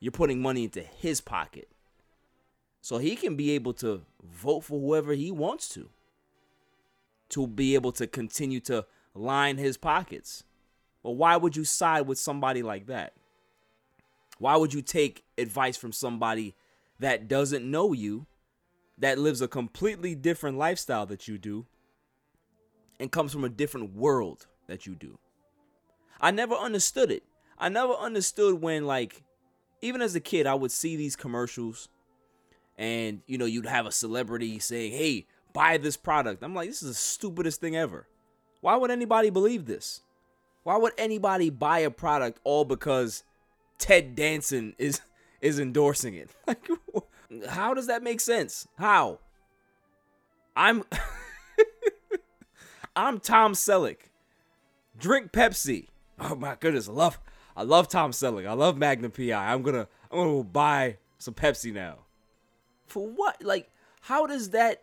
you're 0.00 0.12
putting 0.12 0.40
money 0.40 0.64
into 0.64 0.80
his 0.80 1.20
pocket. 1.20 1.68
So 2.80 2.98
he 2.98 3.16
can 3.16 3.34
be 3.34 3.50
able 3.52 3.72
to 3.74 4.02
vote 4.22 4.60
for 4.60 4.78
whoever 4.80 5.12
he 5.12 5.32
wants 5.32 5.68
to, 5.70 5.88
to 7.30 7.46
be 7.46 7.74
able 7.74 7.92
to 7.92 8.06
continue 8.06 8.60
to 8.60 8.86
line 9.14 9.58
his 9.58 9.76
pockets. 9.76 10.44
But 11.02 11.12
why 11.12 11.36
would 11.36 11.56
you 11.56 11.64
side 11.64 12.06
with 12.06 12.18
somebody 12.18 12.62
like 12.62 12.86
that? 12.86 13.14
Why 14.38 14.56
would 14.56 14.72
you 14.72 14.82
take 14.82 15.24
advice 15.36 15.76
from 15.76 15.92
somebody 15.92 16.54
that 17.00 17.26
doesn't 17.26 17.68
know 17.68 17.92
you, 17.92 18.26
that 18.98 19.18
lives 19.18 19.40
a 19.40 19.48
completely 19.48 20.14
different 20.14 20.58
lifestyle 20.58 21.06
that 21.06 21.28
you 21.28 21.38
do, 21.38 21.66
and 22.98 23.12
comes 23.12 23.32
from 23.32 23.44
a 23.44 23.48
different 23.48 23.94
world 23.94 24.46
that 24.66 24.86
you 24.86 24.94
do? 24.94 25.18
I 26.20 26.30
never 26.30 26.54
understood 26.54 27.10
it. 27.10 27.22
I 27.58 27.68
never 27.68 27.92
understood 27.92 28.60
when, 28.60 28.86
like, 28.86 29.22
even 29.80 30.02
as 30.02 30.14
a 30.14 30.20
kid, 30.20 30.46
I 30.46 30.54
would 30.54 30.72
see 30.72 30.96
these 30.96 31.16
commercials 31.16 31.88
and, 32.78 33.22
you 33.26 33.38
know, 33.38 33.44
you'd 33.44 33.66
have 33.66 33.86
a 33.86 33.92
celebrity 33.92 34.58
saying, 34.58 34.92
hey, 34.92 35.26
buy 35.52 35.78
this 35.78 35.96
product. 35.96 36.42
I'm 36.42 36.54
like, 36.54 36.68
this 36.68 36.82
is 36.82 36.88
the 36.88 36.94
stupidest 36.94 37.60
thing 37.60 37.76
ever. 37.76 38.06
Why 38.60 38.76
would 38.76 38.90
anybody 38.90 39.30
believe 39.30 39.66
this? 39.66 40.02
Why 40.62 40.76
would 40.76 40.92
anybody 40.98 41.48
buy 41.48 41.80
a 41.80 41.90
product 41.90 42.40
all 42.44 42.64
because 42.64 43.22
Ted 43.78 44.14
Danson 44.14 44.74
is 44.78 45.00
is 45.40 45.58
endorsing 45.58 46.14
it. 46.14 46.30
Like, 46.46 46.68
how 47.48 47.74
does 47.74 47.86
that 47.86 48.02
make 48.02 48.20
sense? 48.20 48.66
How? 48.78 49.18
I'm 50.54 50.84
I'm 52.96 53.20
Tom 53.20 53.52
Selleck. 53.52 53.98
Drink 54.98 55.32
Pepsi. 55.32 55.88
Oh 56.18 56.34
my 56.34 56.56
goodness, 56.58 56.88
I 56.88 56.92
love 56.92 57.20
I 57.56 57.62
love 57.62 57.88
Tom 57.88 58.12
Selleck. 58.12 58.46
I 58.46 58.52
love 58.52 58.76
Magnum 58.76 59.10
PI. 59.10 59.32
I'm 59.32 59.62
gonna 59.62 59.88
I'm 60.10 60.18
gonna 60.18 60.44
buy 60.44 60.98
some 61.18 61.34
Pepsi 61.34 61.72
now. 61.72 61.98
For 62.86 63.06
what? 63.06 63.42
Like, 63.42 63.70
how 64.02 64.26
does 64.26 64.50
that 64.50 64.82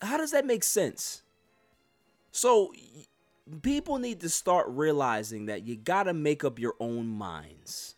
how 0.00 0.16
does 0.16 0.30
that 0.30 0.46
make 0.46 0.64
sense? 0.64 1.22
So 2.30 2.72
people 3.62 3.98
need 3.98 4.20
to 4.20 4.28
start 4.28 4.66
realizing 4.68 5.46
that 5.46 5.66
you 5.66 5.76
gotta 5.76 6.14
make 6.14 6.44
up 6.44 6.58
your 6.58 6.74
own 6.80 7.08
minds. 7.08 7.96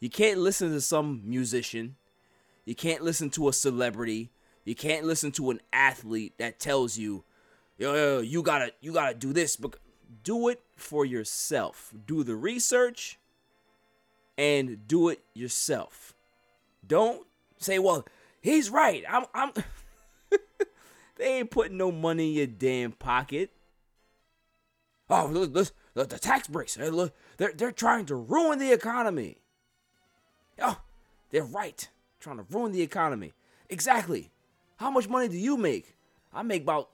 You 0.00 0.10
can't 0.10 0.38
listen 0.38 0.70
to 0.72 0.80
some 0.80 1.22
musician. 1.24 1.96
You 2.68 2.74
can't 2.74 3.02
listen 3.02 3.30
to 3.30 3.48
a 3.48 3.52
celebrity. 3.54 4.30
You 4.66 4.74
can't 4.74 5.06
listen 5.06 5.32
to 5.32 5.48
an 5.48 5.62
athlete 5.72 6.34
that 6.36 6.60
tells 6.60 6.98
you, 6.98 7.24
yo, 7.78 7.94
yo, 7.94 8.20
you 8.20 8.42
gotta, 8.42 8.72
you 8.82 8.92
gotta 8.92 9.14
do 9.14 9.32
this. 9.32 9.56
But 9.56 9.76
do 10.22 10.48
it 10.48 10.60
for 10.76 11.06
yourself. 11.06 11.94
Do 12.04 12.22
the 12.22 12.36
research 12.36 13.18
and 14.36 14.86
do 14.86 15.08
it 15.08 15.22
yourself. 15.32 16.12
Don't 16.86 17.26
say, 17.56 17.78
well, 17.78 18.04
he's 18.42 18.68
right. 18.68 19.02
I'm, 19.08 19.24
I'm. 19.32 19.52
they 21.16 21.38
ain't 21.38 21.50
putting 21.50 21.78
no 21.78 21.90
money 21.90 22.32
in 22.32 22.36
your 22.36 22.46
damn 22.48 22.92
pocket. 22.92 23.50
Oh, 25.08 25.24
look, 25.32 25.54
look, 25.54 25.70
look 25.94 26.10
the 26.10 26.18
tax 26.18 26.48
breaks. 26.48 26.74
They're, 26.74 26.92
they're, 27.38 27.52
they're 27.56 27.72
trying 27.72 28.04
to 28.04 28.14
ruin 28.14 28.58
the 28.58 28.72
economy. 28.72 29.38
Oh, 30.60 30.78
they're 31.30 31.44
right. 31.44 31.88
Trying 32.20 32.38
to 32.38 32.46
ruin 32.50 32.72
the 32.72 32.82
economy. 32.82 33.32
Exactly. 33.68 34.30
How 34.76 34.90
much 34.90 35.08
money 35.08 35.28
do 35.28 35.36
you 35.36 35.56
make? 35.56 35.96
I 36.32 36.42
make 36.42 36.62
about 36.62 36.90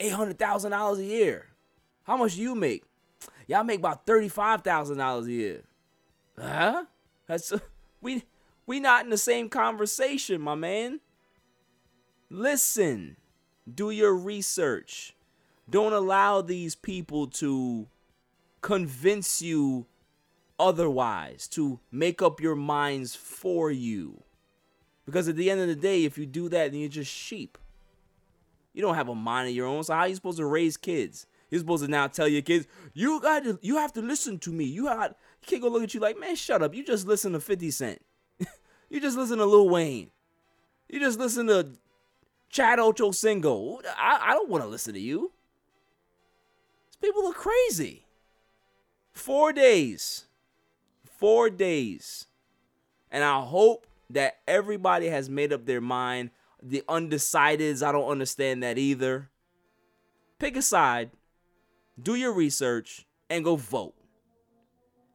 $800,000 0.00 0.98
a 0.98 1.04
year. 1.04 1.46
How 2.04 2.16
much 2.16 2.34
do 2.34 2.42
you 2.42 2.54
make? 2.54 2.84
I 3.54 3.62
make 3.62 3.78
about 3.78 4.06
$35,000 4.06 5.26
a 5.26 5.30
year. 5.30 5.62
Huh? 6.38 6.84
That's 7.26 7.52
we 8.00 8.24
we 8.66 8.80
not 8.80 9.04
in 9.04 9.10
the 9.10 9.18
same 9.18 9.48
conversation, 9.48 10.40
my 10.40 10.54
man. 10.54 11.00
Listen. 12.30 13.16
Do 13.72 13.90
your 13.90 14.14
research. 14.14 15.14
Don't 15.70 15.92
allow 15.92 16.40
these 16.40 16.74
people 16.74 17.28
to 17.28 17.86
convince 18.60 19.40
you 19.40 19.86
otherwise, 20.58 21.46
to 21.48 21.80
make 21.90 22.20
up 22.20 22.40
your 22.40 22.56
minds 22.56 23.14
for 23.14 23.70
you. 23.70 24.22
Because 25.04 25.28
at 25.28 25.36
the 25.36 25.50
end 25.50 25.60
of 25.60 25.68
the 25.68 25.74
day, 25.74 26.04
if 26.04 26.16
you 26.16 26.26
do 26.26 26.48
that, 26.50 26.70
then 26.70 26.80
you're 26.80 26.88
just 26.88 27.10
sheep. 27.10 27.58
You 28.72 28.82
don't 28.82 28.94
have 28.94 29.08
a 29.08 29.14
mind 29.14 29.48
of 29.48 29.54
your 29.54 29.66
own. 29.66 29.84
So 29.84 29.94
how 29.94 30.00
are 30.00 30.08
you 30.08 30.14
supposed 30.14 30.38
to 30.38 30.46
raise 30.46 30.76
kids? 30.76 31.26
You're 31.50 31.58
supposed 31.58 31.84
to 31.84 31.90
now 31.90 32.06
tell 32.06 32.28
your 32.28 32.40
kids, 32.40 32.66
you 32.94 33.20
got 33.20 33.44
to, 33.44 33.58
you 33.60 33.76
have 33.76 33.92
to 33.94 34.00
listen 34.00 34.38
to 34.38 34.50
me. 34.50 34.64
You 34.64 34.84
got, 34.84 35.16
can't 35.46 35.60
go 35.60 35.68
look 35.68 35.82
at 35.82 35.92
you 35.92 36.00
like, 36.00 36.18
man, 36.18 36.34
shut 36.34 36.62
up. 36.62 36.74
You 36.74 36.84
just 36.84 37.06
listen 37.06 37.32
to 37.32 37.40
50 37.40 37.70
Cent. 37.70 38.02
you 38.88 39.00
just 39.00 39.18
listen 39.18 39.38
to 39.38 39.44
Lil 39.44 39.68
Wayne. 39.68 40.10
You 40.88 40.98
just 40.98 41.18
listen 41.18 41.46
to 41.48 41.72
Chad 42.48 42.78
Ochocinco. 42.78 43.82
I, 43.98 44.28
I 44.28 44.32
don't 44.32 44.48
want 44.48 44.64
to 44.64 44.68
listen 44.68 44.94
to 44.94 45.00
you. 45.00 45.32
These 46.88 47.10
people 47.10 47.26
are 47.28 47.34
crazy. 47.34 48.06
Four 49.12 49.52
days. 49.52 50.24
Four 51.18 51.50
days. 51.50 52.26
And 53.10 53.22
I 53.22 53.40
hope 53.42 53.86
that 54.12 54.38
everybody 54.46 55.08
has 55.08 55.28
made 55.28 55.52
up 55.52 55.66
their 55.66 55.80
mind. 55.80 56.30
The 56.62 56.82
undecideds, 56.88 57.86
I 57.86 57.92
don't 57.92 58.08
understand 58.08 58.62
that 58.62 58.78
either. 58.78 59.30
Pick 60.38 60.56
a 60.56 60.62
side 60.62 61.10
do 62.00 62.14
your 62.14 62.32
research, 62.32 63.06
and 63.28 63.44
go 63.44 63.56
vote. 63.56 63.94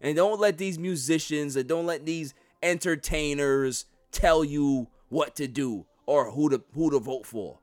And 0.01 0.15
don't 0.15 0.39
let 0.39 0.57
these 0.57 0.77
musicians 0.77 1.55
and 1.55 1.67
don't 1.67 1.85
let 1.85 2.05
these 2.05 2.33
entertainers 2.61 3.85
tell 4.11 4.43
you 4.43 4.87
what 5.09 5.35
to 5.37 5.47
do 5.47 5.85
or 6.05 6.31
who 6.31 6.49
to 6.49 6.63
who 6.73 6.91
to 6.91 6.99
vote 6.99 7.25
for. 7.25 7.59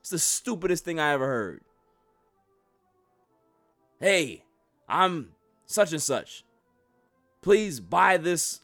It's 0.00 0.10
the 0.10 0.18
stupidest 0.18 0.84
thing 0.84 0.98
I 0.98 1.12
ever 1.12 1.26
heard. 1.26 1.62
Hey, 4.00 4.44
I'm 4.88 5.32
such 5.66 5.92
and 5.92 6.02
such. 6.02 6.44
Please 7.42 7.80
buy 7.80 8.16
this 8.16 8.60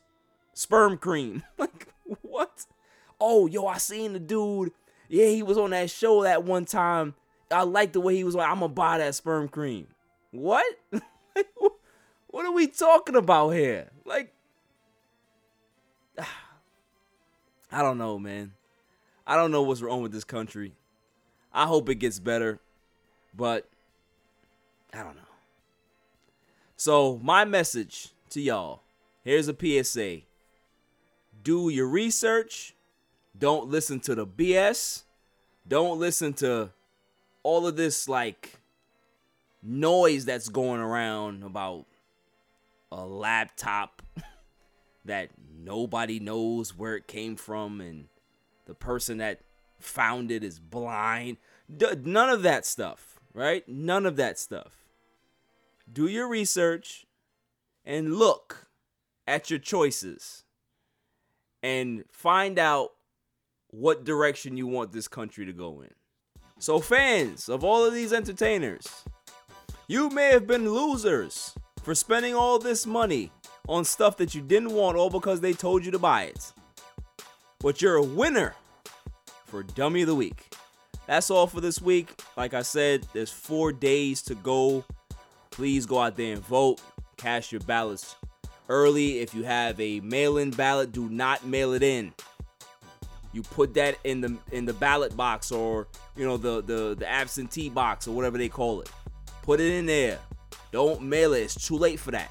sperm 0.55 0.99
cream. 0.99 1.43
like 1.59 1.89
what? 2.23 2.67
Oh, 3.21 3.47
yo, 3.47 3.67
I 3.67 3.79
seen 3.79 4.13
the 4.13 4.19
dude. 4.19 4.73
Yeah, 5.09 5.27
he 5.27 5.43
was 5.43 5.59
on 5.59 5.71
that 5.71 5.91
show 5.91 6.23
that 6.25 6.45
one 6.45 6.65
time 6.65 7.15
I 7.51 7.63
like 7.63 7.93
the 7.93 8.01
way 8.01 8.17
he 8.17 8.25
was 8.25 8.35
like, 8.35 8.49
I'm 8.49 8.61
gonna 8.61 8.69
buy 8.69 8.99
that 8.99 9.15
sperm 9.15 9.49
cream. 9.49 9.87
What? 10.33 10.67
what 12.27 12.45
are 12.45 12.53
we 12.53 12.67
talking 12.67 13.17
about 13.17 13.51
here? 13.51 13.91
Like, 14.05 14.33
I 16.19 17.83
don't 17.83 17.99
know, 17.99 18.19
man. 18.19 18.53
I 19.27 19.37
don't 19.37 19.51
know 19.51 19.63
what's 19.63 19.83
wrong 19.83 20.03
with 20.03 20.13
this 20.13 20.25
country. 20.25 20.73
I 21.53 21.67
hope 21.67 21.89
it 21.89 21.97
gets 21.97 22.19
better, 22.19 22.61
but 23.35 23.69
I 24.93 24.99
don't 24.99 25.17
know. 25.17 25.23
So, 26.77 27.19
my 27.23 27.45
message 27.45 28.11
to 28.31 28.41
y'all 28.41 28.83
here's 29.27 29.49
a 29.49 29.57
PSA 29.85 30.21
do 31.47 31.69
your 31.69 31.87
research, 31.87 32.75
don't 33.39 33.69
listen 33.69 34.01
to 34.01 34.17
the 34.17 34.27
BS, 34.27 35.05
don't 35.69 36.01
listen 36.01 36.33
to 36.33 36.71
all 37.45 37.69
of 37.69 37.77
this 37.77 38.09
like 38.09 38.59
noise 39.63 40.25
that's 40.25 40.49
going 40.49 40.81
around 40.81 41.45
about 41.45 41.87
a 42.91 43.07
laptop 43.07 44.03
that 45.05 45.31
nobody 45.57 46.19
knows 46.19 46.77
where 46.77 46.97
it 46.97 47.07
came 47.07 47.37
from 47.37 47.81
and 47.81 48.09
the 48.65 48.75
person 48.75 49.19
that 49.19 49.39
found 49.79 50.33
it 50.33 50.43
is 50.43 50.59
blind. 50.59 51.37
D- 51.75 51.95
none 52.03 52.29
of 52.29 52.43
that 52.43 52.67
stuff, 52.67 53.21
right? 53.33 53.63
None 53.69 54.05
of 54.05 54.17
that 54.17 54.37
stuff. 54.37 54.85
Do 55.93 56.09
your 56.09 56.27
research 56.27 57.07
and 57.85 58.17
look 58.17 58.67
at 59.29 59.49
your 59.49 59.61
choices 59.61 60.43
and 61.67 62.05
find 62.13 62.61
out 62.61 62.93
what 63.71 64.05
direction 64.05 64.57
you 64.57 64.69
want 64.69 64.93
this 64.93 65.09
country 65.09 65.45
to 65.45 65.53
go 65.53 65.81
in. 65.81 65.91
So, 66.61 66.79
fans 66.79 67.49
of 67.49 67.65
all 67.65 67.85
of 67.85 67.93
these 67.93 68.13
entertainers, 68.13 68.87
you 69.89 70.09
may 70.11 70.29
have 70.29 70.47
been 70.47 70.71
losers 70.71 71.57
for 71.83 71.93
spending 71.97 72.37
all 72.37 72.61
this 72.61 72.87
money 72.87 73.33
on 73.69 73.85
stuff 73.85 74.17
that 74.19 74.33
you 74.33 74.43
didn't 74.43 74.71
want 74.71 74.97
all 74.97 75.11
because 75.11 75.41
they 75.41 75.53
told 75.53 75.85
you 75.85 75.91
to 75.91 75.99
buy 75.99 76.23
it. 76.25 76.53
But 77.59 77.83
you're 77.83 77.97
a 77.97 78.03
winner 78.03 78.55
for 79.45 79.65
Dummy 79.65 80.03
of 80.03 80.07
the 80.07 80.15
Week. 80.15 80.47
That's 81.09 81.33
all 81.33 81.49
for 81.49 81.61
this 81.61 81.83
week. 81.83 82.15
Like 82.37 82.55
I 82.55 82.63
said, 82.63 83.09
there's 83.13 83.33
four 83.33 83.73
days 83.73 84.23
to 84.23 84.37
go. 84.37 84.85
Please 85.51 85.85
go 85.85 85.99
out 85.99 86.17
there 86.17 86.35
and 86.35 86.45
vote. 86.45 86.81
Cast 87.17 87.51
your 87.51 87.61
ballots 87.63 88.15
early. 88.69 89.21
If 89.21 89.35
you 89.35 89.45
have 89.45 89.81
a 89.81 90.01
mail 90.01 90.39
in 90.39 90.51
ballot, 90.51 90.93
do 90.93 91.09
not 91.09 91.47
mail 91.47 91.73
it 91.73 91.83
in. 91.83 92.13
You 93.33 93.43
put 93.43 93.75
that 93.75 93.99
in 94.05 94.21
the 94.21 94.37
in 94.53 94.65
the 94.65 94.73
ballot 94.73 95.17
box 95.17 95.53
or 95.53 95.89
you 96.17 96.25
know 96.25 96.37
the 96.37 96.63
the 96.63 96.95
the 96.95 97.09
absentee 97.09 97.69
box 97.69 98.09
or 98.09 98.15
whatever 98.15 98.39
they 98.39 98.49
call 98.49 98.81
it. 98.81 98.91
Put 99.43 99.61
it 99.61 99.73
in 99.73 99.87
there. 99.87 100.19
Don't 100.73 101.03
mail 101.03 101.35
it. 101.35 101.43
It's 101.43 101.67
too 101.67 101.77
late 101.77 102.01
for 102.01 102.11
that. 102.13 102.31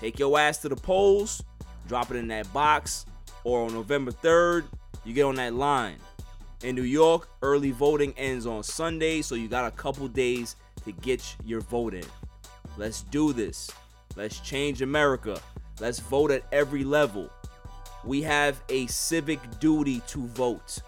Take 0.00 0.18
your 0.18 0.38
ass 0.38 0.58
to 0.58 0.68
the 0.68 0.76
polls, 0.76 1.42
drop 1.88 2.10
it 2.10 2.16
in 2.16 2.28
that 2.28 2.52
box, 2.52 3.06
or 3.44 3.64
on 3.64 3.72
November 3.72 4.10
3rd, 4.10 4.64
you 5.04 5.14
get 5.14 5.22
on 5.22 5.36
that 5.36 5.54
line. 5.54 5.96
In 6.62 6.74
New 6.74 6.82
York, 6.82 7.28
early 7.42 7.70
voting 7.70 8.12
ends 8.16 8.46
on 8.46 8.62
Sunday, 8.62 9.22
so 9.22 9.34
you 9.34 9.48
got 9.48 9.66
a 9.66 9.70
couple 9.70 10.08
days 10.08 10.56
to 10.84 10.92
get 10.92 11.36
your 11.44 11.60
vote 11.60 11.94
in. 11.94 12.04
Let's 12.76 13.02
do 13.02 13.32
this. 13.32 13.70
Let's 14.16 14.40
change 14.40 14.82
America. 14.82 15.40
Let's 15.78 16.00
vote 16.00 16.30
at 16.30 16.42
every 16.50 16.84
level 16.84 17.30
we 18.06 18.22
have 18.22 18.62
a 18.68 18.86
civic 18.86 19.40
duty 19.58 20.00
to 20.06 20.26
vote. 20.28 20.78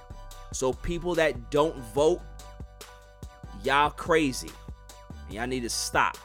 So 0.52 0.72
people 0.72 1.14
that 1.16 1.50
don't 1.50 1.76
vote, 1.92 2.20
y'all 3.64 3.90
crazy. 3.90 4.50
y'all 5.28 5.46
need 5.46 5.64
to 5.64 5.68
stop. 5.68 6.16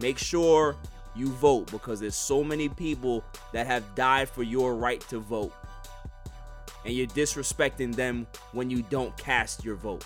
Make 0.00 0.18
sure 0.18 0.76
you 1.14 1.28
vote 1.28 1.70
because 1.70 2.00
there's 2.00 2.14
so 2.14 2.44
many 2.44 2.68
people 2.68 3.24
that 3.52 3.66
have 3.66 3.94
died 3.94 4.28
for 4.28 4.42
your 4.42 4.74
right 4.74 5.00
to 5.08 5.18
vote. 5.20 5.52
And 6.84 6.94
you're 6.94 7.06
disrespecting 7.08 7.94
them 7.94 8.26
when 8.52 8.70
you 8.70 8.82
don't 8.82 9.16
cast 9.16 9.64
your 9.64 9.76
vote. 9.76 10.04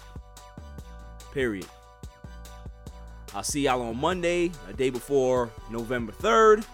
Period. 1.32 1.66
I'll 3.35 3.43
see 3.43 3.62
y'all 3.62 3.83
on 3.83 3.99
Monday, 3.99 4.51
a 4.68 4.72
day 4.72 4.91
before 4.91 5.51
November 5.70 6.12
3rd. 6.12 6.64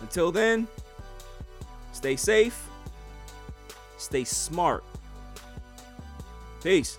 Until 0.00 0.32
then, 0.32 0.66
Stay 2.00 2.16
safe. 2.16 2.66
Stay 3.98 4.24
smart. 4.24 4.82
Peace. 6.62 6.98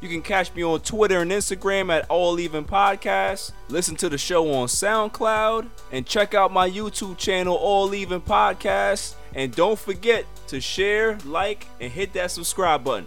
You 0.00 0.08
can 0.08 0.22
catch 0.22 0.54
me 0.54 0.64
on 0.64 0.80
Twitter 0.80 1.20
and 1.20 1.30
Instagram 1.30 1.88
at 1.90 2.08
All 2.08 2.40
Even 2.40 2.64
Podcast. 2.64 3.52
Listen 3.68 3.96
to 3.96 4.08
the 4.08 4.16
show 4.16 4.52
on 4.52 4.66
SoundCloud 4.66 5.68
and 5.92 6.06
check 6.06 6.34
out 6.34 6.52
my 6.52 6.68
YouTube 6.68 7.18
channel, 7.18 7.54
All 7.54 7.94
Even 7.94 8.20
Podcast. 8.20 9.14
And 9.34 9.54
don't 9.54 9.78
forget 9.78 10.24
to 10.48 10.60
share, 10.60 11.18
like, 11.24 11.66
and 11.80 11.92
hit 11.92 12.14
that 12.14 12.30
subscribe 12.30 12.82
button. 12.82 13.06